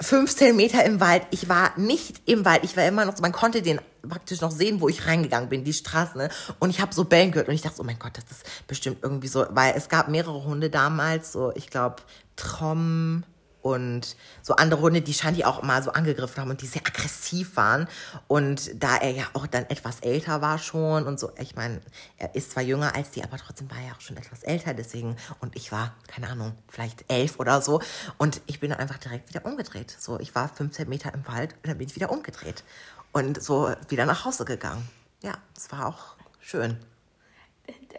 15 0.00 0.56
Meter 0.56 0.84
im 0.84 1.00
Wald. 1.00 1.26
Ich 1.30 1.48
war 1.48 1.78
nicht 1.78 2.22
im 2.26 2.44
Wald. 2.44 2.64
Ich 2.64 2.76
war 2.76 2.86
immer 2.86 3.04
noch 3.04 3.18
man 3.20 3.32
konnte 3.32 3.62
den 3.62 3.80
praktisch 4.08 4.40
noch 4.40 4.50
sehen, 4.50 4.80
wo 4.80 4.88
ich 4.88 5.06
reingegangen 5.06 5.48
bin, 5.48 5.64
die 5.64 5.72
Straße. 5.72 6.18
Ne? 6.18 6.28
Und 6.58 6.70
ich 6.70 6.80
habe 6.80 6.94
so 6.94 7.04
Bellen 7.04 7.30
gehört 7.30 7.48
und 7.48 7.54
ich 7.54 7.62
dachte, 7.62 7.80
oh 7.80 7.84
mein 7.84 7.98
Gott, 7.98 8.12
das 8.16 8.38
ist 8.38 8.66
bestimmt 8.66 8.98
irgendwie 9.02 9.28
so, 9.28 9.46
weil 9.50 9.74
es 9.76 9.88
gab 9.88 10.08
mehrere 10.08 10.44
Hunde 10.44 10.70
damals, 10.70 11.32
so 11.32 11.52
ich 11.54 11.70
glaube 11.70 11.96
Trom, 12.36 13.24
und 13.62 14.16
so 14.42 14.56
andere 14.56 14.80
Hunde, 14.80 15.00
die 15.00 15.14
Shanti 15.14 15.44
auch 15.44 15.62
immer 15.62 15.80
so 15.82 15.92
angegriffen 15.92 16.42
haben 16.42 16.50
und 16.50 16.60
die 16.60 16.66
sehr 16.66 16.82
aggressiv 16.84 17.56
waren. 17.56 17.88
Und 18.28 18.82
da 18.82 18.96
er 18.96 19.10
ja 19.10 19.24
auch 19.34 19.46
dann 19.46 19.64
etwas 19.70 20.00
älter 20.00 20.42
war 20.42 20.58
schon 20.58 21.06
und 21.06 21.18
so, 21.18 21.30
ich 21.38 21.54
meine, 21.54 21.80
er 22.18 22.34
ist 22.34 22.50
zwar 22.50 22.62
jünger 22.62 22.94
als 22.94 23.12
die, 23.12 23.22
aber 23.22 23.38
trotzdem 23.38 23.70
war 23.70 23.78
er 23.78 23.94
auch 23.94 24.00
schon 24.00 24.16
etwas 24.16 24.42
älter, 24.42 24.74
deswegen, 24.74 25.16
und 25.40 25.56
ich 25.56 25.72
war, 25.72 25.94
keine 26.08 26.28
Ahnung, 26.28 26.52
vielleicht 26.68 27.04
elf 27.10 27.38
oder 27.38 27.62
so. 27.62 27.80
Und 28.18 28.40
ich 28.46 28.60
bin 28.60 28.72
einfach 28.72 28.98
direkt 28.98 29.28
wieder 29.28 29.46
umgedreht. 29.46 29.94
So, 29.98 30.18
ich 30.18 30.34
war 30.34 30.48
15 30.48 30.88
Meter 30.88 31.14
im 31.14 31.26
Wald 31.26 31.54
und 31.54 31.68
dann 31.68 31.78
bin 31.78 31.86
ich 31.86 31.94
wieder 31.94 32.10
umgedreht. 32.10 32.64
Und 33.12 33.42
so 33.42 33.72
wieder 33.88 34.06
nach 34.06 34.24
Hause 34.24 34.44
gegangen. 34.44 34.88
Ja, 35.22 35.34
es 35.56 35.70
war 35.70 35.86
auch 35.86 36.16
schön. 36.40 36.78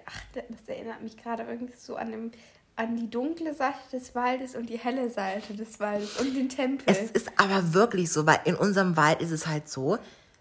Ach, 0.05 0.21
das 0.33 0.67
erinnert 0.67 1.01
mich 1.01 1.17
gerade 1.17 1.43
irgendwie 1.43 1.75
so 1.77 1.95
an 1.95 2.11
dem 2.11 2.31
an 2.75 2.97
die 2.97 3.09
dunkle 3.09 3.53
Seite 3.53 3.77
des 3.91 4.15
Waldes 4.15 4.55
und 4.55 4.69
die 4.69 4.77
helle 4.77 5.09
Seite 5.09 5.53
des 5.53 5.79
Waldes 5.79 6.17
und 6.19 6.33
den 6.35 6.49
Tempel. 6.49 6.83
Es 6.87 7.11
ist 7.11 7.29
aber 7.37 7.73
wirklich 7.73 8.11
so, 8.11 8.25
weil 8.25 8.39
in 8.45 8.55
unserem 8.55 8.97
Wald 8.97 9.21
ist 9.21 9.31
es 9.31 9.47
halt 9.47 9.69
so, 9.69 9.97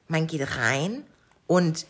man 0.08 0.26
geht 0.26 0.56
rein 0.56 1.04
und 1.46 1.86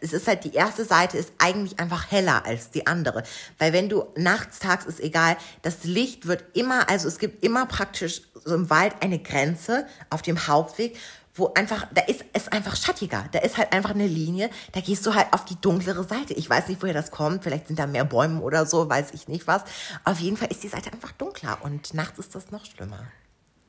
es 0.00 0.12
ist 0.12 0.28
halt 0.28 0.44
die 0.44 0.54
erste 0.54 0.84
Seite 0.84 1.16
ist 1.16 1.32
eigentlich 1.38 1.80
einfach 1.80 2.10
heller 2.10 2.44
als 2.44 2.70
die 2.70 2.86
andere, 2.86 3.22
weil 3.58 3.72
wenn 3.72 3.88
du 3.88 4.04
nachts 4.14 4.58
tags 4.58 4.84
ist 4.84 5.00
egal, 5.00 5.36
das 5.62 5.84
Licht 5.84 6.26
wird 6.26 6.44
immer, 6.52 6.88
also 6.90 7.08
es 7.08 7.18
gibt 7.18 7.42
immer 7.42 7.66
praktisch 7.66 8.22
so 8.44 8.54
im 8.54 8.70
Wald 8.70 8.94
eine 9.00 9.18
Grenze 9.18 9.86
auf 10.10 10.22
dem 10.22 10.46
Hauptweg, 10.46 10.98
wo 11.40 11.52
einfach, 11.54 11.86
da 11.92 12.02
ist 12.02 12.24
es 12.32 12.48
einfach 12.48 12.76
schattiger. 12.76 13.24
Da 13.32 13.40
ist 13.40 13.58
halt 13.58 13.72
einfach 13.72 13.90
eine 13.90 14.06
Linie, 14.06 14.50
da 14.72 14.80
gehst 14.80 15.04
du 15.06 15.14
halt 15.14 15.32
auf 15.32 15.44
die 15.44 15.60
dunklere 15.60 16.04
Seite. 16.04 16.34
Ich 16.34 16.48
weiß 16.48 16.68
nicht, 16.68 16.82
woher 16.82 16.94
das 16.94 17.10
kommt. 17.10 17.42
Vielleicht 17.42 17.66
sind 17.66 17.78
da 17.78 17.86
mehr 17.86 18.04
Bäume 18.04 18.40
oder 18.40 18.66
so, 18.66 18.88
weiß 18.88 19.12
ich 19.12 19.26
nicht 19.26 19.46
was. 19.46 19.64
Auf 20.04 20.20
jeden 20.20 20.36
Fall 20.36 20.48
ist 20.48 20.62
die 20.62 20.68
Seite 20.68 20.92
einfach 20.92 21.12
dunkler 21.12 21.58
und 21.62 21.94
nachts 21.94 22.18
ist 22.18 22.34
das 22.34 22.50
noch 22.50 22.64
schlimmer 22.64 23.00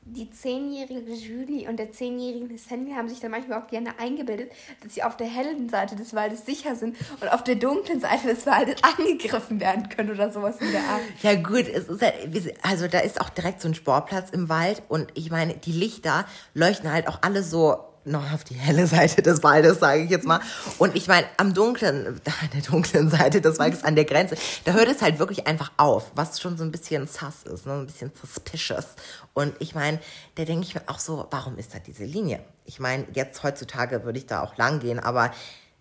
die 0.03 0.31
zehnjährige 0.31 1.13
Julie 1.13 1.69
und 1.69 1.77
der 1.77 1.91
zehnjährige 1.91 2.57
Sandy 2.57 2.91
haben 2.91 3.07
sich 3.07 3.19
dann 3.19 3.31
manchmal 3.31 3.61
auch 3.61 3.67
gerne 3.67 3.99
eingebildet, 3.99 4.51
dass 4.81 4.95
sie 4.95 5.03
auf 5.03 5.15
der 5.15 5.27
hellen 5.27 5.69
Seite 5.69 5.95
des 5.95 6.15
Waldes 6.15 6.45
sicher 6.45 6.75
sind 6.75 6.97
und 7.21 7.31
auf 7.31 7.43
der 7.43 7.55
dunklen 7.55 7.99
Seite 7.99 8.27
des 8.27 8.45
Waldes 8.45 8.77
angegriffen 8.97 9.59
werden 9.59 9.89
können 9.89 10.09
oder 10.11 10.31
sowas 10.31 10.59
in 10.59 10.71
der 10.71 10.81
Art. 10.81 11.01
Ja 11.21 11.35
gut, 11.35 11.67
es 11.67 11.87
ist 11.87 12.01
halt, 12.01 12.15
also 12.63 12.87
da 12.87 12.99
ist 12.99 13.21
auch 13.21 13.29
direkt 13.29 13.61
so 13.61 13.67
ein 13.67 13.75
Sportplatz 13.75 14.31
im 14.31 14.49
Wald 14.49 14.81
und 14.89 15.07
ich 15.13 15.29
meine, 15.29 15.53
die 15.53 15.71
Lichter 15.71 16.25
leuchten 16.55 16.91
halt 16.91 17.07
auch 17.07 17.19
alle 17.21 17.43
so 17.43 17.90
noch 18.05 18.31
auf 18.33 18.43
die 18.43 18.55
helle 18.55 18.87
Seite 18.87 19.21
des 19.21 19.43
Waldes, 19.43 19.79
sage 19.79 20.03
ich 20.03 20.09
jetzt 20.09 20.25
mal. 20.25 20.39
Und 20.77 20.95
ich 20.95 21.07
meine, 21.07 21.27
am 21.37 21.53
dunklen, 21.53 22.07
an 22.41 22.49
der 22.53 22.61
dunklen 22.61 23.09
Seite 23.09 23.41
des 23.41 23.59
Waldes, 23.59 23.83
an 23.83 23.95
der 23.95 24.05
Grenze, 24.05 24.35
da 24.65 24.73
hört 24.73 24.87
es 24.87 25.01
halt 25.01 25.19
wirklich 25.19 25.47
einfach 25.47 25.71
auf, 25.77 26.11
was 26.15 26.39
schon 26.39 26.57
so 26.57 26.63
ein 26.63 26.71
bisschen 26.71 27.07
sus 27.07 27.43
ist, 27.51 27.65
ne? 27.65 27.73
ein 27.73 27.85
bisschen 27.85 28.11
suspicious. 28.19 28.87
Und 29.33 29.53
ich 29.59 29.75
meine, 29.75 29.99
da 30.35 30.45
denke 30.45 30.65
ich 30.65 30.75
mir 30.75 30.83
auch 30.87 30.99
so, 30.99 31.27
warum 31.31 31.57
ist 31.57 31.73
da 31.73 31.79
diese 31.79 32.03
Linie? 32.05 32.43
Ich 32.65 32.79
meine, 32.79 33.05
jetzt 33.13 33.43
heutzutage 33.43 34.03
würde 34.03 34.19
ich 34.19 34.27
da 34.27 34.43
auch 34.43 34.57
lang 34.57 34.79
gehen, 34.79 34.99
aber 34.99 35.31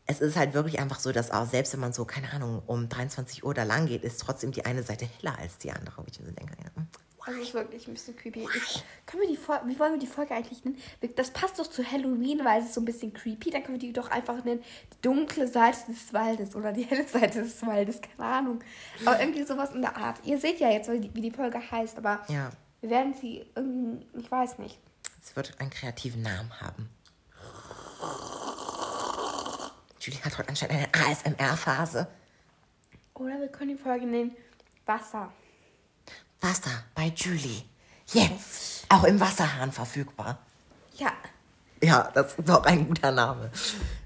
es 0.06 0.20
ist 0.20 0.36
halt 0.36 0.54
wirklich 0.54 0.80
einfach 0.80 0.98
so, 0.98 1.12
dass 1.12 1.30
auch 1.30 1.46
selbst 1.46 1.72
wenn 1.72 1.80
man 1.80 1.92
so, 1.92 2.04
keine 2.04 2.32
Ahnung, 2.32 2.62
um 2.66 2.88
23 2.88 3.44
Uhr 3.44 3.54
da 3.54 3.62
lang 3.62 3.86
geht, 3.86 4.02
ist 4.02 4.20
trotzdem 4.20 4.50
die 4.50 4.64
eine 4.64 4.82
Seite 4.82 5.06
heller 5.06 5.38
als 5.38 5.58
die 5.58 5.70
andere. 5.70 5.98
Wo 5.98 6.04
ich 6.10 6.18
mir 6.18 6.26
so 6.26 6.32
denke, 6.32 6.54
ja. 6.58 6.82
Das 7.26 7.36
ist 7.36 7.54
wirklich 7.54 7.86
ein 7.86 7.94
bisschen 7.94 8.16
creepy. 8.16 8.46
Ich, 8.56 8.82
können 9.06 9.22
wir 9.22 9.28
die 9.28 9.36
Folge, 9.36 9.68
wie 9.68 9.78
wollen 9.78 9.92
wir 9.92 9.98
die 9.98 10.06
Folge 10.06 10.34
eigentlich 10.34 10.64
nennen? 10.64 10.80
Das 11.16 11.30
passt 11.30 11.58
doch 11.58 11.66
zu 11.66 11.84
Halloween, 11.84 12.44
weil 12.44 12.60
es 12.60 12.66
ist 12.66 12.74
so 12.74 12.80
ein 12.80 12.84
bisschen 12.84 13.12
creepy. 13.12 13.50
Dann 13.50 13.62
können 13.62 13.80
wir 13.80 13.88
die 13.88 13.92
doch 13.92 14.10
einfach 14.10 14.42
nennen, 14.44 14.62
die 14.92 15.02
dunkle 15.02 15.46
Seite 15.46 15.78
des 15.88 16.12
Waldes 16.12 16.56
oder 16.56 16.72
die 16.72 16.84
helle 16.84 17.06
Seite 17.08 17.42
des 17.42 17.64
Waldes, 17.66 18.00
keine 18.00 18.28
Ahnung. 18.28 18.60
Aber 19.04 19.20
irgendwie 19.20 19.44
sowas 19.44 19.74
in 19.74 19.82
der 19.82 19.96
Art. 19.96 20.18
Ihr 20.24 20.38
seht 20.38 20.60
ja 20.60 20.70
jetzt, 20.70 20.90
wie 20.90 21.00
die, 21.00 21.14
wie 21.14 21.20
die 21.20 21.30
Folge 21.30 21.60
heißt, 21.70 21.98
aber 21.98 22.24
ja. 22.28 22.50
wir 22.80 22.90
werden 22.90 23.14
sie 23.14 23.44
irgendwie, 23.54 24.06
ich 24.18 24.30
weiß 24.30 24.58
nicht. 24.58 24.78
Sie 25.20 25.36
wird 25.36 25.60
einen 25.60 25.70
kreativen 25.70 26.22
Namen 26.22 26.50
haben. 26.60 26.88
Julie 30.00 30.24
hat 30.24 30.38
heute 30.38 30.48
anscheinend 30.48 30.76
eine 30.94 31.10
ASMR-Phase. 31.10 32.08
Oder 33.14 33.38
wir 33.38 33.48
können 33.48 33.76
die 33.76 33.82
Folge 33.82 34.06
nennen 34.06 34.34
Wasser. 34.86 35.30
Wasser 36.40 36.84
bei 36.94 37.12
Julie. 37.14 37.62
Jetzt. 38.06 38.84
Auch 38.88 39.04
im 39.04 39.20
Wasserhahn 39.20 39.72
verfügbar. 39.72 40.38
Ja. 40.96 41.12
Ja, 41.82 42.10
das 42.12 42.34
ist 42.34 42.50
auch 42.50 42.64
ein 42.64 42.88
guter 42.88 43.10
Name. 43.10 43.50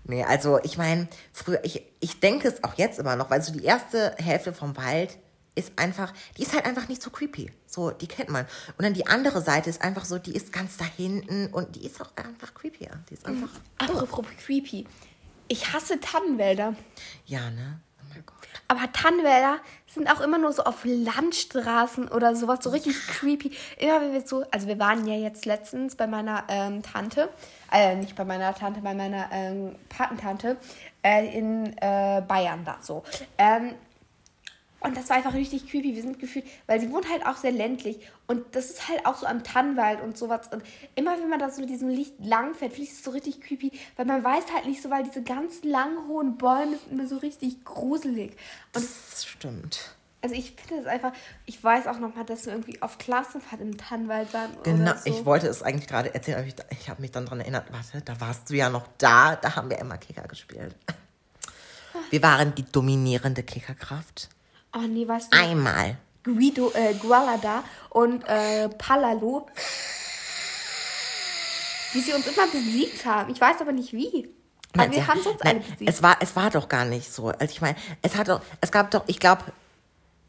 Nee, 0.04 0.22
also 0.24 0.60
ich 0.62 0.76
meine, 0.78 1.08
früher, 1.32 1.64
ich, 1.64 1.82
ich 2.00 2.20
denke 2.20 2.48
es 2.48 2.62
auch 2.62 2.74
jetzt 2.74 2.98
immer 2.98 3.16
noch, 3.16 3.30
weil 3.30 3.42
so 3.42 3.52
die 3.52 3.64
erste 3.64 4.14
Hälfte 4.18 4.52
vom 4.52 4.76
Wald 4.76 5.18
ist 5.56 5.72
einfach, 5.76 6.12
die 6.36 6.42
ist 6.42 6.52
halt 6.52 6.66
einfach 6.66 6.88
nicht 6.88 7.02
so 7.02 7.10
creepy. 7.10 7.50
So, 7.66 7.90
die 7.90 8.06
kennt 8.06 8.28
man. 8.28 8.46
Und 8.76 8.84
dann 8.84 8.94
die 8.94 9.06
andere 9.06 9.40
Seite 9.40 9.70
ist 9.70 9.82
einfach 9.82 10.04
so, 10.04 10.18
die 10.18 10.34
ist 10.34 10.52
ganz 10.52 10.76
da 10.76 10.84
hinten 10.84 11.48
und 11.48 11.76
die 11.76 11.86
ist 11.86 12.00
auch 12.00 12.10
einfach 12.16 12.54
creepier. 12.54 12.90
Die 13.08 13.14
ist 13.14 13.26
einfach. 13.26 13.48
Apropos 13.78 14.24
oh. 14.24 14.44
creepy. 14.44 14.86
Ich 15.48 15.72
hasse 15.72 16.00
Tannenwälder. 16.00 16.74
Ja, 17.26 17.50
ne? 17.50 17.80
Aber 18.68 18.90
Tannenwälder 18.92 19.58
sind 19.94 20.08
auch 20.08 20.20
immer 20.20 20.38
nur 20.38 20.52
so 20.52 20.64
auf 20.64 20.84
Landstraßen 20.84 22.08
oder 22.08 22.36
sowas, 22.36 22.58
so 22.62 22.70
richtig 22.70 22.94
creepy. 23.06 23.52
Immer 23.78 24.00
wenn 24.00 24.12
wir 24.12 24.26
so, 24.26 24.44
also 24.50 24.66
wir 24.66 24.78
waren 24.78 25.06
ja 25.06 25.14
jetzt 25.14 25.46
letztens 25.46 25.96
bei 25.96 26.06
meiner 26.06 26.44
ähm, 26.48 26.82
Tante, 26.82 27.28
äh, 27.72 27.94
nicht 27.94 28.16
bei 28.16 28.24
meiner 28.24 28.54
Tante, 28.54 28.80
bei 28.80 28.94
meiner 28.94 29.28
ähm, 29.32 29.76
Patentante 29.88 30.56
äh, 31.02 31.38
in 31.38 31.66
äh, 31.78 32.22
Bayern 32.26 32.64
da 32.64 32.78
so. 32.80 33.02
Ähm, 33.38 33.74
und 34.84 34.96
das 34.96 35.08
war 35.08 35.16
einfach 35.16 35.32
richtig 35.32 35.68
creepy. 35.68 35.94
Wir 35.94 36.02
sind 36.02 36.18
gefühlt, 36.18 36.44
weil 36.66 36.78
sie 36.78 36.90
wohnt 36.90 37.10
halt 37.10 37.24
auch 37.26 37.36
sehr 37.36 37.52
ländlich. 37.52 37.98
Und 38.26 38.54
das 38.54 38.66
ist 38.66 38.88
halt 38.88 39.06
auch 39.06 39.16
so 39.16 39.26
am 39.26 39.42
Tannenwald 39.42 40.02
und 40.02 40.18
sowas. 40.18 40.48
Und 40.52 40.62
immer 40.94 41.18
wenn 41.18 41.30
man 41.30 41.38
da 41.38 41.50
so 41.50 41.62
mit 41.62 41.70
diesem 41.70 41.88
Licht 41.88 42.14
langfährt, 42.20 42.72
finde 42.72 42.88
ich 42.88 42.92
es 42.92 43.02
so 43.02 43.10
richtig 43.10 43.40
creepy. 43.40 43.72
Weil 43.96 44.04
man 44.04 44.22
weiß 44.22 44.44
halt 44.54 44.66
nicht 44.66 44.82
so, 44.82 44.90
weil 44.90 45.02
diese 45.04 45.22
ganzen 45.22 45.70
langen, 45.70 46.06
hohen 46.06 46.36
Bäume 46.36 46.76
sind 46.76 46.92
immer 46.92 47.06
so 47.06 47.16
richtig 47.16 47.64
gruselig. 47.64 48.32
Und 48.74 48.84
das 48.84 49.24
stimmt. 49.24 49.96
Also 50.20 50.36
ich 50.36 50.52
finde 50.52 50.82
es 50.82 50.86
einfach, 50.86 51.12
ich 51.46 51.62
weiß 51.62 51.86
auch 51.86 51.98
noch 51.98 52.14
mal, 52.14 52.24
dass 52.24 52.46
wir 52.46 52.52
irgendwie 52.52 52.80
auf 52.80 52.98
Klassenfahrt 52.98 53.60
im 53.62 53.76
Tannenwald 53.78 54.32
waren. 54.34 54.50
Genau, 54.64 54.92
so. 54.92 55.00
ich 55.04 55.24
wollte 55.24 55.48
es 55.48 55.62
eigentlich 55.62 55.86
gerade 55.86 56.14
erzählen, 56.14 56.38
aber 56.38 56.46
ich, 56.46 56.54
ich 56.70 56.88
habe 56.90 57.00
mich 57.00 57.10
dann 57.10 57.24
daran 57.24 57.40
erinnert, 57.40 57.70
warte, 57.72 58.02
da 58.02 58.20
warst 58.20 58.50
du 58.50 58.54
ja 58.54 58.70
noch 58.70 58.86
da, 58.98 59.36
da 59.36 59.56
haben 59.56 59.70
wir 59.70 59.78
immer 59.78 59.96
Kicker 59.98 60.26
gespielt. 60.28 60.74
Wir 62.10 62.22
waren 62.22 62.54
die 62.54 62.64
dominierende 62.64 63.42
Kickerkraft. 63.42 64.28
Oh 64.74 64.80
nee, 64.80 65.06
weißt 65.06 65.32
du. 65.32 65.38
Einmal. 65.38 65.96
Guido, 66.24 66.72
äh, 66.74 66.94
Gualada 66.94 67.62
und 67.90 68.24
äh, 68.26 68.68
Palalo. 68.70 69.46
Wie 71.92 72.00
sie 72.00 72.12
uns 72.12 72.26
immer 72.26 72.46
besiegt 72.48 73.04
haben. 73.06 73.30
Ich 73.30 73.40
weiß 73.40 73.60
aber 73.60 73.72
nicht 73.72 73.92
wie. 73.92 74.28
Aber 74.76 74.90
wir 74.90 75.06
haben 75.06 75.20
uns 75.20 75.40
alle 75.42 75.60
besiegt. 75.60 75.88
Es 75.88 76.02
war, 76.02 76.16
es 76.20 76.34
war 76.34 76.50
doch 76.50 76.68
gar 76.68 76.84
nicht 76.84 77.12
so. 77.12 77.28
Also 77.28 77.44
ich 77.44 77.60
meine, 77.60 77.76
es 78.02 78.16
hat 78.16 78.28
doch, 78.28 78.40
es 78.60 78.72
gab 78.72 78.90
doch, 78.90 79.04
ich 79.06 79.20
glaube, 79.20 79.44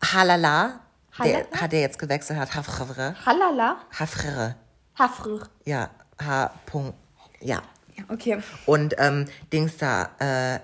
Halala, 0.03 0.81
der 1.23 1.47
hat 1.51 1.71
der 1.71 1.79
jetzt 1.79 1.97
gewechselt 1.97 2.37
hat, 2.37 2.53
Hafrere. 2.53 3.15
Halala? 3.25 3.77
Hafrere. 3.97 4.55
Hafrere. 4.97 5.49
Ja, 5.65 5.89
H. 6.23 6.51
-Punkt, 6.67 6.93
ja. 7.39 7.61
Ja, 7.97 8.03
okay. 8.09 8.43
Und 8.65 8.95
ähm, 8.97 9.25
Dings 9.51 9.77
da, 9.77 10.09
äh, 10.19 10.59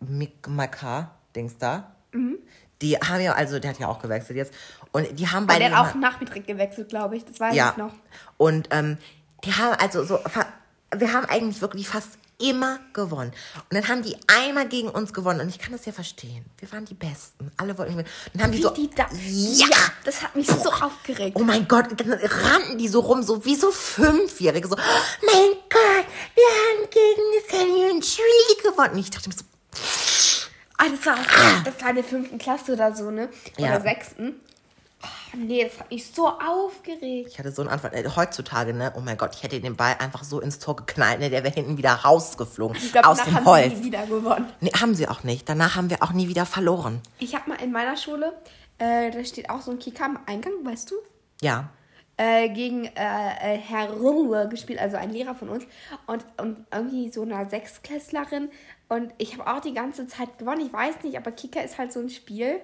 Mikmaka, 0.00 1.12
Dings 1.34 1.58
da. 1.58 1.95
Mhm. 2.16 2.38
Die 2.82 2.96
haben 2.96 3.20
ja, 3.20 3.32
also 3.32 3.58
der 3.58 3.70
hat 3.70 3.78
ja 3.78 3.88
auch 3.88 4.00
gewechselt 4.00 4.36
jetzt. 4.36 4.52
Und 4.92 5.18
die 5.18 5.28
haben 5.28 5.46
beide. 5.46 5.60
Der 5.60 5.76
hat 5.76 5.90
auch 5.90 5.94
nach 5.94 6.18
Betrieb 6.18 6.46
gewechselt, 6.46 6.88
glaube 6.88 7.16
ich. 7.16 7.24
Das 7.24 7.40
weiß 7.40 7.54
ja. 7.54 7.70
ich 7.70 7.76
noch. 7.76 7.92
Und 8.36 8.68
ähm, 8.70 8.98
die 9.44 9.52
haben 9.52 9.74
also 9.80 10.04
so. 10.04 10.18
Wir 10.94 11.12
haben 11.12 11.26
eigentlich 11.26 11.60
wirklich 11.60 11.88
fast 11.88 12.18
immer 12.38 12.78
gewonnen. 12.92 13.32
Und 13.54 13.74
dann 13.74 13.88
haben 13.88 14.02
die 14.02 14.16
einmal 14.26 14.68
gegen 14.68 14.88
uns 14.88 15.12
gewonnen. 15.12 15.40
Und 15.40 15.48
ich 15.48 15.58
kann 15.58 15.72
das 15.72 15.86
ja 15.86 15.92
verstehen. 15.92 16.44
Wir 16.58 16.70
waren 16.70 16.84
die 16.84 16.94
Besten. 16.94 17.50
Alle 17.56 17.76
wollten 17.78 17.92
gewinnen. 17.92 18.08
Dann 18.34 18.42
haben 18.42 18.52
die 18.52 18.62
so. 18.62 18.70
Die 18.70 18.90
da, 18.90 19.06
ja! 19.12 19.66
das 20.04 20.22
hat 20.22 20.36
mich 20.36 20.46
so 20.46 20.70
aufgeregt. 20.70 21.36
Oh 21.36 21.44
mein 21.44 21.66
Gott, 21.66 21.86
dann 21.98 22.12
rannten 22.12 22.78
die 22.78 22.88
so 22.88 23.00
rum, 23.00 23.22
so 23.22 23.44
wie 23.44 23.56
so 23.56 23.70
Fünfjährige. 23.70 24.68
So, 24.68 24.76
mein 24.76 25.52
Gott, 25.70 26.06
wir 26.34 26.44
haben 26.44 26.90
gegen 26.90 27.22
Sammy 27.50 27.90
und 27.90 28.04
Julie 28.04 28.70
gewonnen. 28.70 28.92
Und 28.92 28.98
ich 28.98 29.10
dachte 29.10 29.28
mir 29.28 29.34
so, 29.34 29.44
Ah, 30.78 30.84
das 30.90 31.06
war, 31.06 31.14
auch, 31.14 31.62
das 31.64 31.80
war 31.82 31.90
in 31.90 31.96
der 31.96 32.04
fünften 32.04 32.38
Klasse 32.38 32.72
oder 32.74 32.94
so, 32.94 33.10
ne? 33.10 33.28
Oder 33.58 33.66
Ja. 33.66 33.80
sechsten. 33.80 34.34
Oh, 35.02 35.36
nee, 35.36 35.62
das 35.64 35.78
hat 35.78 35.90
mich 35.90 36.06
so 36.10 36.26
aufgeregt. 36.28 37.28
ich 37.30 37.38
hatte 37.38 37.52
so 37.52 37.62
einen 37.62 37.70
Anfang. 37.70 37.92
Äh, 37.92 38.08
heutzutage, 38.16 38.72
ne? 38.74 38.92
Oh 38.96 39.00
mein 39.00 39.16
Gott, 39.18 39.34
ich 39.34 39.42
hätte 39.42 39.60
den 39.60 39.76
Ball 39.76 39.94
einfach 39.98 40.24
so 40.24 40.40
ins 40.40 40.58
Tor 40.58 40.76
geknallt, 40.76 41.20
ne? 41.20 41.28
Der 41.30 41.44
wäre 41.44 41.52
hinten 41.54 41.76
wieder 41.78 41.92
rausgeflogen. 41.92 42.76
Ich 42.76 42.92
glaube, 42.92 43.08
aus 43.08 43.18
danach 43.18 43.28
dem 43.30 43.34
haben 43.36 43.44
Holz. 43.46 43.68
sie 43.74 43.80
nie 43.80 43.84
wieder 43.86 44.06
gewonnen. 44.06 44.46
Nee, 44.60 44.72
haben 44.80 44.94
sie 44.94 45.08
auch 45.08 45.22
nicht. 45.22 45.48
Danach 45.48 45.76
haben 45.76 45.90
wir 45.90 46.02
auch 46.02 46.12
nie 46.12 46.28
wieder 46.28 46.46
verloren. 46.46 47.00
Ich 47.18 47.34
habe 47.34 47.48
mal 47.50 47.60
in 47.62 47.72
meiner 47.72 47.96
Schule, 47.96 48.32
äh, 48.78 49.10
da 49.10 49.24
steht 49.24 49.50
auch 49.50 49.60
so 49.60 49.70
ein 49.70 49.78
Kicker 49.78 50.04
am 50.06 50.18
Eingang, 50.26 50.52
weißt 50.64 50.90
du? 50.90 50.94
Ja. 51.42 51.68
Äh, 52.16 52.48
gegen 52.48 52.84
äh, 52.84 52.88
äh, 52.94 53.58
Herr 53.58 53.90
Ruhe 53.90 54.48
gespielt, 54.48 54.78
also 54.78 54.96
ein 54.96 55.10
Lehrer 55.10 55.34
von 55.34 55.48
uns. 55.48 55.64
Und, 56.06 56.24
und 56.38 56.66
irgendwie 56.72 57.10
so 57.10 57.22
eine 57.22 57.48
Sechsklässlerin. 57.48 58.48
Und 58.88 59.12
ich 59.18 59.38
habe 59.38 59.50
auch 59.50 59.60
die 59.60 59.74
ganze 59.74 60.06
Zeit 60.06 60.38
gewonnen. 60.38 60.62
Ich 60.66 60.72
weiß 60.72 61.02
nicht, 61.02 61.16
aber 61.16 61.32
Kicker 61.32 61.62
ist 61.62 61.78
halt 61.78 61.92
so 61.92 62.00
ein 62.00 62.08
Spiel, 62.08 62.60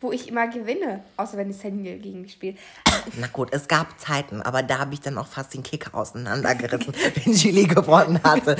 wo 0.00 0.12
ich 0.12 0.28
immer 0.28 0.46
gewinne. 0.48 1.02
Außer 1.16 1.36
wenn 1.36 1.50
ich 1.50 1.56
Sandy 1.56 1.96
gegen 1.98 2.28
spiele. 2.28 2.56
Na 3.18 3.26
gut, 3.28 3.48
es 3.52 3.66
gab 3.66 3.98
Zeiten, 3.98 4.42
aber 4.42 4.62
da 4.62 4.78
habe 4.78 4.94
ich 4.94 5.00
dann 5.00 5.18
auch 5.18 5.26
fast 5.26 5.54
den 5.54 5.62
Kicker 5.62 5.94
auseinandergerissen, 5.94 6.94
wenn 7.24 7.32
Julie 7.32 7.66
gewonnen 7.66 8.20
hatte. 8.22 8.56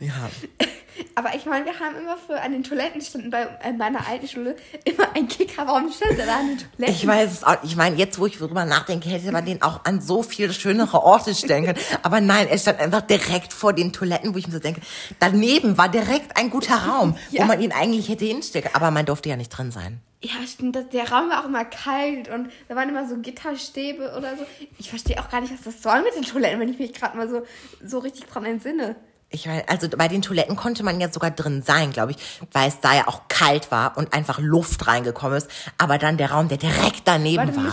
Ja. 0.00 0.30
Aber 1.14 1.34
ich 1.34 1.46
meine, 1.46 1.64
wir 1.64 1.78
haben 1.80 1.96
immer 1.96 2.16
für 2.16 2.40
an 2.40 2.52
den 2.52 2.62
Toiletten 2.64 3.00
standen 3.00 3.30
bei 3.30 3.42
äh, 3.62 3.72
meiner 3.72 4.06
alten 4.08 4.28
Schule 4.28 4.56
immer 4.84 5.14
ein 5.14 5.28
Kicker. 5.28 5.66
Warum 5.66 5.90
stand 5.92 6.18
da 6.18 6.36
an 6.36 6.48
den 6.48 6.58
Toiletten? 6.58 6.94
Ich 6.94 7.06
weiß 7.06 7.32
es 7.32 7.44
auch. 7.44 7.56
Ich 7.62 7.76
meine, 7.76 7.96
jetzt, 7.96 8.18
wo 8.18 8.26
ich 8.26 8.38
drüber 8.38 8.64
nachdenke, 8.64 9.08
hätte 9.08 9.32
man 9.32 9.44
den 9.44 9.62
auch 9.62 9.84
an 9.84 10.00
so 10.00 10.22
viel 10.22 10.52
schönere 10.52 11.02
Orte 11.02 11.34
stellen 11.34 11.64
können. 11.66 11.78
Aber 12.02 12.20
nein, 12.20 12.48
er 12.48 12.58
stand 12.58 12.80
einfach 12.80 13.02
direkt 13.02 13.52
vor 13.52 13.72
den 13.72 13.92
Toiletten, 13.92 14.34
wo 14.34 14.38
ich 14.38 14.46
mir 14.46 14.52
so 14.54 14.58
denke, 14.60 14.80
daneben 15.18 15.78
war 15.78 15.88
direkt 15.88 16.36
ein 16.36 16.50
guter 16.50 16.76
Raum, 16.76 17.16
Ja. 17.30 17.42
wo 17.42 17.46
man 17.46 17.60
ihn 17.60 17.72
eigentlich 17.72 18.08
hätte 18.08 18.24
hinstecken. 18.24 18.70
Aber 18.74 18.90
man 18.90 19.06
durfte 19.06 19.28
ja 19.28 19.36
nicht 19.36 19.50
drin 19.50 19.70
sein. 19.70 20.00
Ja, 20.22 20.32
stimmt. 20.46 20.76
Der 20.92 21.10
Raum 21.10 21.30
war 21.30 21.40
auch 21.40 21.46
immer 21.46 21.64
kalt 21.64 22.28
und 22.28 22.50
da 22.68 22.76
waren 22.76 22.90
immer 22.90 23.08
so 23.08 23.16
Gitterstäbe 23.16 24.14
oder 24.18 24.36
so. 24.36 24.44
Ich 24.78 24.90
verstehe 24.90 25.18
auch 25.18 25.30
gar 25.30 25.40
nicht, 25.40 25.50
was 25.52 25.62
das 25.62 25.82
soll 25.82 26.02
mit 26.02 26.14
den 26.14 26.24
Toiletten, 26.24 26.60
wenn 26.60 26.68
ich 26.68 26.78
mich 26.78 26.92
gerade 26.92 27.16
mal 27.16 27.26
so, 27.28 27.42
so 27.82 28.00
richtig 28.00 28.26
dran 28.26 28.44
entsinne. 28.44 28.96
Ich 29.32 29.46
weiß, 29.46 29.68
also 29.68 29.88
bei 29.88 30.08
den 30.08 30.22
Toiletten 30.22 30.56
konnte 30.56 30.82
man 30.82 31.00
ja 31.00 31.08
sogar 31.08 31.30
drin 31.30 31.62
sein, 31.62 31.92
glaube 31.92 32.12
ich, 32.12 32.40
weil 32.52 32.68
es 32.68 32.80
da 32.80 32.94
ja 32.94 33.06
auch 33.06 33.28
kalt 33.28 33.70
war 33.70 33.96
und 33.96 34.12
einfach 34.12 34.40
Luft 34.40 34.88
reingekommen 34.88 35.38
ist. 35.38 35.48
Aber 35.78 35.98
dann 35.98 36.16
der 36.16 36.32
Raum, 36.32 36.48
der 36.48 36.58
direkt 36.58 37.02
daneben 37.04 37.38
Warte, 37.38 37.56
war, 37.56 37.64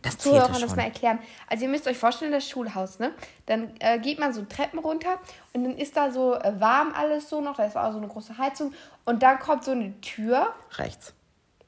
das 0.00 0.16
zählte 0.16 0.18
Zuhörern 0.18 0.52
das 0.52 0.60
schon. 0.60 0.76
mal 0.76 0.84
erklären. 0.84 1.18
Also 1.48 1.64
ihr 1.64 1.70
müsst 1.70 1.86
euch 1.86 1.98
vorstellen, 1.98 2.32
das 2.32 2.48
Schulhaus, 2.48 2.98
ne? 2.98 3.12
Dann 3.44 3.72
äh, 3.80 3.98
geht 3.98 4.18
man 4.18 4.32
so 4.32 4.42
Treppen 4.42 4.78
runter 4.78 5.20
und 5.52 5.64
dann 5.64 5.76
ist 5.76 5.98
da 5.98 6.10
so 6.10 6.34
äh, 6.34 6.58
warm 6.58 6.94
alles 6.94 7.28
so 7.28 7.42
noch, 7.42 7.56
da 7.56 7.64
ist 7.64 7.76
auch 7.76 7.92
so 7.92 7.98
eine 7.98 8.08
große 8.08 8.38
Heizung 8.38 8.72
und 9.04 9.22
dann 9.22 9.38
kommt 9.38 9.64
so 9.64 9.72
eine 9.72 10.00
Tür. 10.00 10.54
Rechts. 10.76 11.12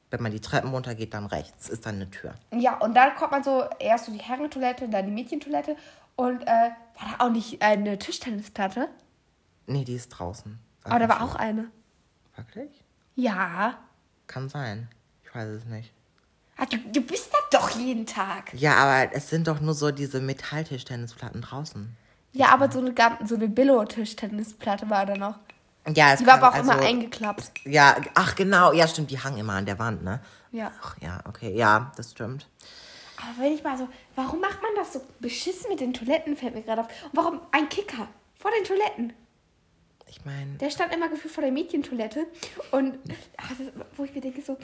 Wenn 0.09 0.23
man 0.23 0.31
die 0.31 0.39
Treppen 0.39 0.71
runtergeht, 0.71 1.13
dann 1.13 1.27
rechts 1.27 1.69
ist 1.69 1.85
dann 1.85 1.95
eine 1.95 2.09
Tür. 2.09 2.33
Ja, 2.51 2.77
und 2.77 2.95
dann 2.95 3.15
kommt 3.15 3.31
man 3.31 3.43
so 3.43 3.63
erst 3.77 4.05
so 4.05 4.11
die 4.11 4.19
Herrentoilette, 4.19 4.89
dann 4.89 5.05
die 5.05 5.11
Mädchentoilette 5.11 5.75
und 6.15 6.41
äh, 6.43 6.45
war 6.47 7.17
da 7.17 7.25
auch 7.25 7.29
nicht 7.29 7.61
eine 7.61 7.99
Tischtennisplatte? 7.99 8.87
Nee, 9.67 9.83
die 9.83 9.95
ist 9.95 10.09
draußen. 10.09 10.59
Aber 10.83 10.99
da 10.99 11.09
war 11.09 11.21
auch 11.23 11.35
eine. 11.35 11.69
Wirklich? 12.35 12.83
Ja. 13.15 13.77
Kann 14.27 14.49
sein. 14.49 14.89
Ich 15.23 15.33
weiß 15.33 15.47
es 15.49 15.65
nicht. 15.65 15.91
Ah, 16.57 16.65
du, 16.65 16.77
du 16.77 17.01
bist 17.01 17.29
da 17.33 17.59
doch 17.59 17.71
jeden 17.71 18.05
Tag. 18.05 18.53
Ja, 18.53 18.75
aber 18.75 19.13
es 19.13 19.29
sind 19.29 19.47
doch 19.47 19.59
nur 19.59 19.73
so 19.73 19.91
diese 19.91 20.21
Metalltischtennisplatten 20.21 21.41
draußen. 21.41 21.95
Ja, 22.31 22.49
aber 22.49 22.71
so 22.71 22.79
eine, 22.79 22.93
so 23.25 23.35
eine 23.35 23.47
Billo-Tischtennisplatte 23.47 24.89
war 24.89 25.05
da 25.05 25.15
noch. 25.15 25.39
Ja, 25.93 26.13
es 26.13 26.19
Die 26.19 26.25
war 26.27 26.35
aber 26.35 26.49
auch 26.49 26.59
immer 26.59 26.73
also- 26.75 26.85
eingeklappt. 26.87 27.51
Ja, 27.65 27.95
ach 28.15 28.35
genau, 28.35 28.71
ja 28.73 28.87
stimmt, 28.87 29.11
die 29.11 29.19
hangen 29.19 29.37
immer 29.37 29.53
an 29.53 29.65
der 29.65 29.79
Wand, 29.79 30.03
ne? 30.03 30.19
Ja. 30.51 30.71
Ach 30.81 30.95
ja, 31.01 31.19
okay, 31.27 31.53
ja, 31.55 31.91
das 31.95 32.11
stimmt. 32.11 32.47
Aber 33.17 33.43
wenn 33.45 33.53
ich 33.53 33.63
mal 33.63 33.77
so, 33.77 33.87
warum 34.15 34.39
macht 34.41 34.61
man 34.61 34.71
das 34.75 34.93
so 34.93 35.01
beschissen 35.19 35.69
mit 35.69 35.79
den 35.79 35.93
Toiletten, 35.93 36.35
fällt 36.35 36.55
mir 36.55 36.61
gerade 36.63 36.81
auf. 36.81 36.87
Und 37.03 37.11
warum 37.13 37.41
ein 37.51 37.69
Kicker 37.69 38.07
vor 38.35 38.51
den 38.51 38.63
Toiletten? 38.65 39.13
Ich 40.07 40.23
meine, 40.23 40.55
Der 40.57 40.69
stand 40.69 40.93
immer 40.93 41.09
gefühlt 41.09 41.33
vor 41.33 41.41
der 41.43 41.51
Mädchentoilette. 41.51 42.27
Und 42.71 42.97
ach, 43.37 43.49
das, 43.49 43.67
wo 43.97 44.03
ich 44.03 44.13
mir 44.13 44.21
denke, 44.21 44.41
so, 44.41 44.57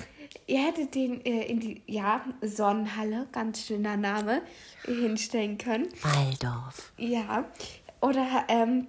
ihr 0.48 0.66
hättet 0.66 0.94
den 0.96 1.26
äh, 1.26 1.46
in 1.46 1.60
die, 1.60 1.82
ja, 1.88 2.22
Sonnenhalle, 2.42 3.28
ganz 3.32 3.66
schöner 3.66 3.98
Name, 3.98 4.42
hinstellen 4.86 5.58
können. 5.58 5.88
Waldorf. 6.04 6.94
Ja. 6.98 7.46
Oder, 8.02 8.46
ähm, 8.48 8.88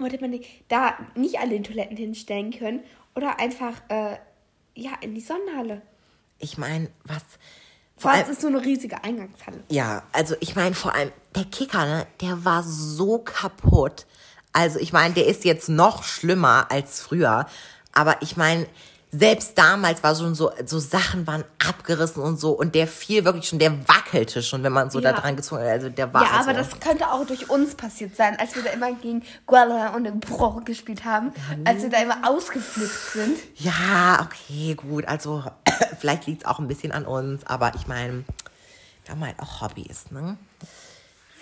oder 0.00 0.20
man 0.20 0.32
den- 0.32 0.44
da 0.68 0.94
nicht 1.14 1.38
an 1.38 1.50
den 1.50 1.62
Toiletten 1.64 1.96
hinstellen 1.96 2.50
können. 2.50 2.80
Oder 3.14 3.38
einfach, 3.38 3.74
äh, 3.88 4.16
ja, 4.74 4.92
in 5.00 5.14
die 5.14 5.20
Sonnenhalle. 5.20 5.82
Ich 6.38 6.58
meine, 6.58 6.90
was. 7.04 7.22
Vor 7.96 8.10
Vor 8.10 8.10
allem, 8.10 8.28
ist 8.30 8.40
so 8.40 8.48
eine 8.48 8.60
riesige 8.64 9.04
Eingangshalle. 9.04 9.62
ja, 9.68 10.02
also 10.12 10.34
ich 10.40 10.56
meine, 10.56 10.74
vor 10.74 10.92
allem, 10.94 11.12
der 11.36 11.44
Kicker, 11.44 11.84
ne, 11.86 12.06
der 12.20 12.44
war 12.44 12.64
so 12.64 13.18
kaputt. 13.18 14.06
Also 14.54 14.78
ich 14.78 14.92
meine, 14.92 15.12
der 15.14 15.26
ist 15.26 15.44
jetzt 15.44 15.68
noch 15.68 16.04
schlimmer 16.04 16.66
als 16.70 17.02
früher. 17.02 17.46
Aber 17.92 18.22
ich 18.22 18.36
meine, 18.36 18.66
selbst 19.10 19.58
damals 19.58 20.02
war 20.02 20.14
schon 20.16 20.34
so, 20.34 20.50
so 20.64 20.78
Sachen 20.78 21.26
waren 21.26 21.44
abgerissen 21.64 22.22
und 22.22 22.38
so. 22.40 22.52
Und 22.52 22.74
der 22.74 22.86
fiel 22.88 23.24
wirklich 23.24 23.46
schon, 23.48 23.58
der 23.58 23.86
wackelte 23.88 24.42
schon, 24.42 24.62
wenn 24.62 24.72
man 24.72 24.90
so 24.90 25.00
Ja. 25.00 25.12
da 25.12 25.20
dran 25.20 25.36
gezogen 25.36 25.62
hat. 25.62 25.68
Also 25.70 25.88
der 25.88 26.12
war 26.14 26.22
Ja, 26.22 26.30
also, 26.38 26.50
aber 26.50 26.58
das 26.58 26.80
könnte 26.80 27.10
auch 27.10 27.26
durch 27.26 27.50
uns 27.50 27.74
passiert 27.74 28.16
sein, 28.16 28.36
als 28.38 28.54
wir 28.54 28.62
da 28.62 28.70
immer 28.70 28.92
gegen 28.94 29.22
Guala 29.46 29.94
und 29.94 30.20
Bro 30.20 30.62
gespielt 30.64 31.04
haben, 31.04 31.32
als 31.64 31.82
wir 31.82 31.90
da 31.90 31.98
immer 31.98 32.28
ausgeflippt 32.28 33.12
sind. 33.12 33.38
Ja, 33.56 34.20
okay, 34.24 34.74
gut. 34.74 35.06
Also, 35.06 35.44
vielleicht 36.00 36.26
liegt 36.26 36.42
es 36.42 36.48
auch 36.48 36.58
ein 36.60 36.68
bisschen 36.68 36.92
an 36.92 37.06
uns, 37.06 37.44
aber 37.46 37.72
ich 37.74 37.86
meine, 37.86 38.24
wir 39.04 39.14
haben 39.14 39.24
halt 39.24 39.38
auch 39.40 39.60
Hobbys, 39.60 40.10
ne? 40.10 40.36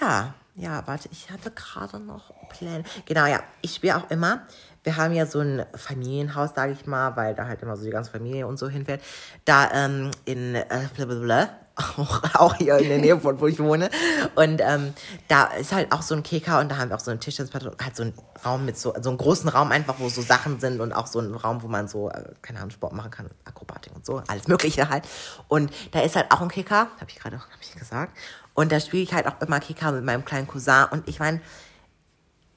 Ja, 0.01 0.35
ja, 0.55 0.87
warte, 0.87 1.09
ich 1.13 1.31
hatte 1.31 1.51
gerade 1.51 1.99
noch 1.99 2.33
Pläne. 2.51 2.85
Genau, 3.07 3.27
ja, 3.27 3.43
ich 3.63 3.75
spiele 3.75 3.97
auch 3.97 4.11
immer. 4.11 4.43
Wir 4.85 4.97
haben 4.97 5.15
ja 5.15 5.27
so 5.27 5.41
ein 5.41 5.65
Familienhaus, 5.75 6.55
sage 6.55 6.73
ich 6.73 6.87
mal, 6.87 7.17
weil 7.17 7.35
da 7.35 7.47
halt 7.47 7.63
immer 7.63 7.77
so 7.77 7.85
die 7.85 7.91
ganze 7.91 8.11
Familie 8.11 8.47
und 8.47 8.59
so 8.59 8.69
hinfährt. 8.69 9.01
Da 9.45 9.71
ähm, 9.73 10.11
in 10.25 10.57
äh, 10.57 10.67
blablabla, 10.95 11.49
auch, 11.97 12.23
auch 12.35 12.55
hier 12.57 12.77
in 12.79 12.89
der 12.89 12.99
Nähe 12.99 13.19
von 13.19 13.41
wo 13.41 13.47
ich 13.47 13.59
wohne. 13.61 13.89
Und 14.35 14.61
ähm, 14.61 14.93
da 15.29 15.45
ist 15.45 15.73
halt 15.73 15.93
auch 15.93 16.03
so 16.03 16.15
ein 16.15 16.23
Kicker 16.23 16.61
und 16.61 16.71
da 16.71 16.77
haben 16.77 16.91
wir 16.91 16.97
auch 16.97 17.01
so 17.01 17.11
einen 17.11 17.21
Tischtennisplatte, 17.21 17.75
halt 17.83 17.97
so 17.97 18.03
einen 18.03 18.15
Raum 18.45 18.67
mit 18.67 18.77
so, 18.77 18.93
so 19.01 19.09
einen 19.09 19.19
großen 19.19 19.49
Raum 19.49 19.71
einfach, 19.71 19.95
wo 19.99 20.09
so 20.09 20.21
Sachen 20.21 20.61
sind 20.61 20.81
und 20.81 20.93
auch 20.93 21.07
so 21.07 21.21
einen 21.21 21.35
Raum, 21.35 21.63
wo 21.63 21.69
man 21.69 21.89
so, 21.89 22.11
äh, 22.11 22.25
keine 22.43 22.59
Ahnung, 22.59 22.71
Sport 22.71 22.93
machen 22.93 23.11
kann, 23.11 23.31
Akrobatik 23.45 23.95
und 23.95 24.05
so, 24.05 24.23
alles 24.29 24.49
Mögliche 24.49 24.91
halt. 24.91 25.05
Und 25.49 25.73
da 25.93 26.01
ist 26.01 26.17
halt 26.17 26.31
auch 26.31 26.43
ein 26.43 26.49
Kicker, 26.49 26.89
habe 27.01 27.07
ich 27.09 27.19
gerade 27.19 27.39
hab 27.39 27.63
ich 27.63 27.75
gesagt. 27.75 28.13
Und 28.55 28.73
da 28.73 28.81
spiele 28.81 29.03
ich 29.03 29.13
halt 29.13 29.27
auch 29.27 29.41
immer 29.41 29.61
Kicker 29.61 29.93
mit 29.93 30.05
meinem 30.05 30.25
kleinen 30.25 30.47
Cousin. 30.47 30.87
Und 30.91 31.09
ich 31.09 31.19
meine, 31.19 31.41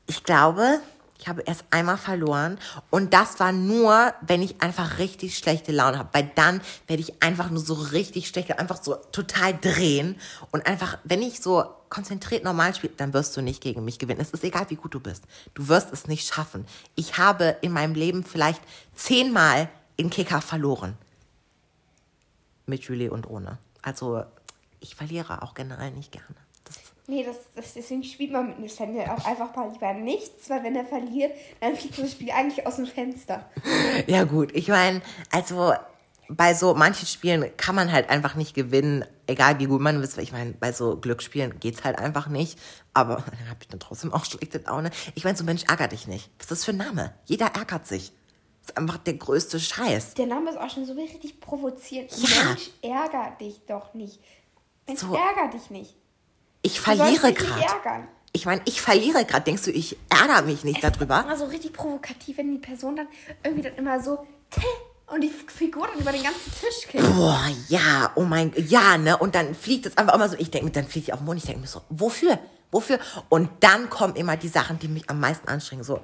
ich 0.07 0.23
glaube, 0.23 0.79
ich 1.17 1.27
habe 1.27 1.41
erst 1.41 1.63
einmal 1.71 1.97
verloren 1.97 2.59
und 2.89 3.13
das 3.13 3.39
war 3.39 3.51
nur, 3.51 4.13
wenn 4.21 4.41
ich 4.41 4.61
einfach 4.61 4.97
richtig 4.99 5.37
schlechte 5.37 5.71
Laune 5.71 5.97
habe, 5.97 6.09
weil 6.11 6.29
dann 6.35 6.61
werde 6.87 7.01
ich 7.01 7.23
einfach 7.23 7.49
nur 7.49 7.61
so 7.61 7.73
richtig 7.73 8.27
schlecht, 8.27 8.59
einfach 8.59 8.83
so 8.83 8.95
total 9.11 9.57
drehen 9.57 10.17
und 10.51 10.67
einfach, 10.67 10.97
wenn 11.03 11.21
ich 11.21 11.39
so 11.41 11.63
konzentriert 11.89 12.43
normal 12.43 12.75
spiele, 12.75 12.93
dann 12.97 13.13
wirst 13.13 13.35
du 13.37 13.41
nicht 13.41 13.61
gegen 13.61 13.85
mich 13.85 13.97
gewinnen. 13.97 14.19
Es 14.19 14.31
ist 14.31 14.43
egal, 14.43 14.65
wie 14.69 14.75
gut 14.75 14.93
du 14.93 14.99
bist. 14.99 15.23
Du 15.53 15.69
wirst 15.69 15.93
es 15.93 16.07
nicht 16.07 16.27
schaffen. 16.27 16.65
Ich 16.95 17.17
habe 17.17 17.55
in 17.61 17.71
meinem 17.71 17.95
Leben 17.95 18.23
vielleicht 18.25 18.61
zehnmal 18.93 19.69
in 19.95 20.09
Kicker 20.09 20.41
verloren. 20.41 20.97
Mit 22.65 22.83
Julie 22.83 23.09
und 23.09 23.27
ohne. 23.27 23.57
Also, 23.81 24.25
ich 24.85 24.95
verliere 24.95 25.41
auch 25.41 25.53
generell 25.53 25.91
nicht 25.91 26.11
gerne. 26.11 26.35
Das 26.63 26.75
Nee, 27.07 27.23
das, 27.23 27.37
das, 27.55 27.73
deswegen 27.75 28.03
spielt 28.03 28.31
man 28.31 28.47
mit 28.47 28.59
Nathaniel 28.59 29.07
auch 29.09 29.23
einfach 29.25 29.55
mal 29.55 29.71
lieber 29.71 29.93
nichts, 29.93 30.49
weil 30.49 30.63
wenn 30.63 30.75
er 30.75 30.85
verliert, 30.85 31.33
dann 31.59 31.75
fliegt 31.75 31.99
das 31.99 32.11
Spiel 32.11 32.31
eigentlich 32.31 32.65
aus 32.65 32.77
dem 32.77 32.87
Fenster. 32.87 33.49
Ja, 34.07 34.23
gut, 34.23 34.51
ich 34.53 34.67
meine, 34.67 35.01
also 35.31 35.73
bei 36.27 36.53
so 36.53 36.73
manchen 36.73 37.07
Spielen 37.07 37.55
kann 37.57 37.75
man 37.75 37.91
halt 37.91 38.09
einfach 38.09 38.35
nicht 38.35 38.55
gewinnen, 38.55 39.05
egal 39.27 39.59
wie 39.59 39.65
gut 39.65 39.81
man 39.81 40.01
ist. 40.01 40.17
Ich 40.17 40.31
meine, 40.31 40.53
bei 40.53 40.71
so 40.71 40.97
Glücksspielen 40.97 41.59
geht's 41.59 41.83
halt 41.83 41.97
einfach 41.97 42.27
nicht. 42.27 42.59
Aber 42.93 43.15
dann 43.39 43.49
habe 43.49 43.59
ich 43.61 43.67
dann 43.67 43.79
trotzdem 43.79 44.11
auch 44.11 44.25
schlechte 44.25 44.59
Laune. 44.59 44.89
Ich 45.13 45.23
meine, 45.23 45.37
so 45.37 45.43
Mensch, 45.43 45.63
ärger 45.67 45.87
dich 45.87 46.07
nicht. 46.07 46.29
Was 46.37 46.45
ist 46.45 46.51
das 46.51 46.65
für 46.65 46.71
ein 46.71 46.77
Name? 46.77 47.13
Jeder 47.25 47.47
ärgert 47.47 47.87
sich. 47.87 48.11
Das 48.61 48.71
ist 48.71 48.77
einfach 48.77 48.97
der 48.97 49.13
größte 49.13 49.59
Scheiß. 49.59 50.15
Der 50.15 50.25
Name 50.25 50.49
ist 50.49 50.57
auch 50.57 50.69
schon 50.71 50.85
so 50.85 50.93
richtig 50.93 51.39
provozierend. 51.39 52.11
Ja. 52.17 52.45
Mensch, 52.45 52.71
ärger 52.81 53.37
dich 53.39 53.61
doch 53.67 53.93
nicht. 53.93 54.19
Mensch, 54.87 55.01
So. 55.01 55.15
ärger 55.15 55.49
dich 55.51 55.69
nicht. 55.69 55.95
Ich 56.61 56.79
verliere 56.79 57.33
gerade. 57.33 58.07
Ich 58.31 58.45
meine, 58.45 58.61
ich 58.65 58.81
verliere 58.81 59.23
gerade. 59.25 59.43
Denkst 59.43 59.63
du, 59.63 59.71
ich 59.71 59.97
ärgere 60.09 60.41
mich 60.41 60.63
nicht 60.63 60.83
darüber? 60.83 61.21
Immer 61.21 61.37
so 61.37 61.45
richtig 61.45 61.73
provokativ, 61.73 62.37
wenn 62.37 62.51
die 62.51 62.57
Person 62.57 62.95
dann 62.95 63.07
irgendwie 63.43 63.63
dann 63.63 63.75
immer 63.75 64.01
so 64.01 64.25
und 65.07 65.21
die 65.21 65.29
Figur 65.29 65.87
dann 65.87 65.99
über 65.99 66.11
den 66.11 66.23
ganzen 66.23 66.51
Tisch 66.59 66.87
kippt. 66.87 67.05
Boah, 67.15 67.47
ja, 67.69 68.11
oh 68.15 68.23
mein 68.23 68.51
Gott, 68.51 68.65
ja, 68.67 68.97
ne? 68.97 69.17
Und 69.17 69.35
dann 69.35 69.53
fliegt 69.53 69.85
es 69.85 69.97
einfach 69.97 70.15
immer 70.15 70.27
so. 70.27 70.35
Ich 70.37 70.49
denke 70.51 70.71
dann 70.71 70.87
fliegt 70.87 71.07
die 71.07 71.13
auf 71.13 71.19
den 71.19 71.25
Mond. 71.25 71.37
Ich 71.37 71.45
denke 71.45 71.61
mir 71.61 71.67
so, 71.67 71.81
wofür? 71.89 72.39
Wofür? 72.71 72.99
Und 73.29 73.49
dann 73.61 73.89
kommen 73.89 74.15
immer 74.15 74.35
die 74.35 74.47
Sachen, 74.47 74.79
die 74.79 74.87
mich 74.87 75.09
am 75.09 75.19
meisten 75.19 75.47
anstrengen. 75.47 75.83
So, 75.83 76.01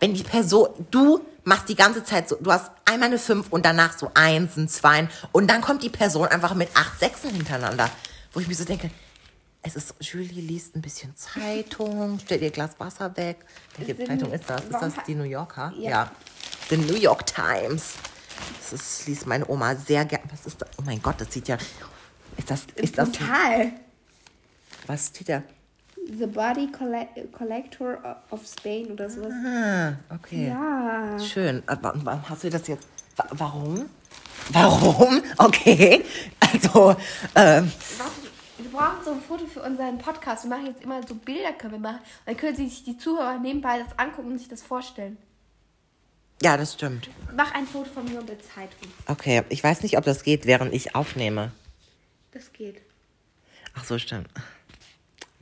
wenn 0.00 0.14
die 0.14 0.22
Person, 0.24 0.68
du 0.90 1.20
machst 1.44 1.68
die 1.68 1.76
ganze 1.76 2.02
Zeit 2.02 2.28
so, 2.28 2.36
du 2.40 2.50
hast 2.50 2.70
einmal 2.86 3.08
eine 3.08 3.18
5 3.18 3.48
und 3.50 3.64
danach 3.64 3.96
so 3.96 4.10
Einsen, 4.14 4.68
Zweien 4.68 5.10
und 5.32 5.48
dann 5.48 5.60
kommt 5.60 5.82
die 5.82 5.90
Person 5.90 6.26
einfach 6.26 6.54
mit 6.54 6.70
acht 6.74 6.98
Sechsen 6.98 7.30
hintereinander. 7.30 7.90
Wo 8.32 8.40
ich 8.40 8.48
mir 8.48 8.54
so 8.54 8.64
denke, 8.64 8.90
es 9.62 9.74
ist, 9.76 9.94
Julie 10.00 10.40
liest 10.40 10.76
ein 10.76 10.82
bisschen 10.82 11.14
Zeitung, 11.16 12.18
stellt 12.20 12.42
ihr 12.42 12.50
Glas 12.50 12.78
Wasser 12.78 13.16
weg. 13.16 13.44
Welche 13.76 13.94
Sind- 13.96 14.06
Zeitung 14.06 14.32
ist 14.32 14.48
das? 14.48 14.62
Ist 14.64 14.72
das 14.80 14.92
die 15.06 15.14
New 15.14 15.24
Yorker? 15.24 15.72
Ja. 15.76 16.10
The 16.70 16.76
New 16.76 16.94
York 16.96 17.26
Times. 17.26 17.94
Das 18.60 18.72
ist, 18.72 19.06
liest 19.08 19.26
meine 19.26 19.48
Oma 19.48 19.74
sehr 19.74 20.04
gern. 20.04 20.22
Was 20.30 20.46
ist 20.46 20.60
das? 20.62 20.68
Oh 20.78 20.82
mein 20.84 21.02
Gott, 21.02 21.20
das 21.20 21.32
sieht 21.32 21.48
ja. 21.48 21.56
Ist 22.36 22.50
das, 22.50 22.66
ist 22.76 22.96
das, 22.98 23.10
Total. 23.12 23.72
was 24.86 25.08
steht 25.08 25.28
da? 25.28 25.42
The 26.06 26.26
Body 26.26 26.70
Colle 26.70 27.08
Collector 27.32 27.98
of 28.30 28.40
Spain 28.46 28.92
oder 28.92 29.10
sowas. 29.10 29.32
Ah, 29.44 29.92
okay. 30.14 30.48
Ja. 30.48 31.18
Schön. 31.18 31.62
Aber 31.66 31.92
warum 32.04 32.28
hast 32.28 32.44
du 32.44 32.50
das 32.50 32.66
jetzt? 32.68 32.86
wa- 33.16 33.26
Warum? 33.32 33.86
Warum? 34.50 35.22
Okay. 35.38 36.04
Also, 36.40 36.96
ähm, 37.34 37.70
wir 38.58 38.70
brauchen 38.70 39.04
so 39.04 39.12
ein 39.12 39.20
Foto 39.20 39.46
für 39.46 39.62
unseren 39.62 39.98
Podcast. 39.98 40.44
Wir 40.44 40.50
machen 40.50 40.66
jetzt 40.66 40.82
immer 40.82 41.06
so 41.06 41.14
Bilder, 41.14 41.52
können 41.52 41.74
wir 41.74 41.78
machen. 41.80 42.00
Dann 42.26 42.36
können 42.36 42.56
sich 42.56 42.84
die 42.84 42.96
Zuhörer 42.96 43.38
nebenbei 43.38 43.78
das 43.78 43.98
angucken 43.98 44.32
und 44.32 44.38
sich 44.38 44.48
das 44.48 44.62
vorstellen. 44.62 45.16
ja, 46.42 46.56
das 46.56 46.74
stimmt. 46.74 47.08
Mach 47.36 47.52
ein 47.54 47.66
Foto 47.66 47.90
von 47.90 48.04
mir 48.04 48.18
und 48.20 48.28
der 48.28 48.38
Zeitung. 48.40 48.90
Okay, 49.06 49.42
ich 49.48 49.62
weiß 49.62 49.82
nicht, 49.82 49.96
ob 49.98 50.04
das 50.04 50.22
geht, 50.22 50.46
während 50.46 50.72
ich 50.74 50.94
aufnehme. 50.94 51.52
Das 52.32 52.52
geht. 52.52 52.80
Ach 53.74 53.84
so, 53.84 53.98
stimmt. 53.98 54.28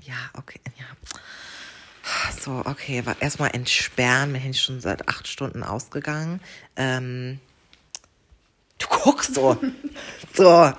Ja, 0.02 0.14
okay, 0.34 0.60
ja. 0.78 0.84
So, 2.40 2.62
okay, 2.64 3.04
war 3.06 3.20
erstmal 3.20 3.50
entsperren. 3.54 4.32
Wir 4.32 4.40
sind 4.40 4.56
schon 4.56 4.80
seit 4.80 5.08
acht 5.08 5.26
Stunden 5.26 5.62
ausgegangen. 5.64 6.40
Ähm, 6.76 7.40
du 8.78 8.86
guckst 8.86 9.34
so. 9.34 9.56
so, 10.34 10.72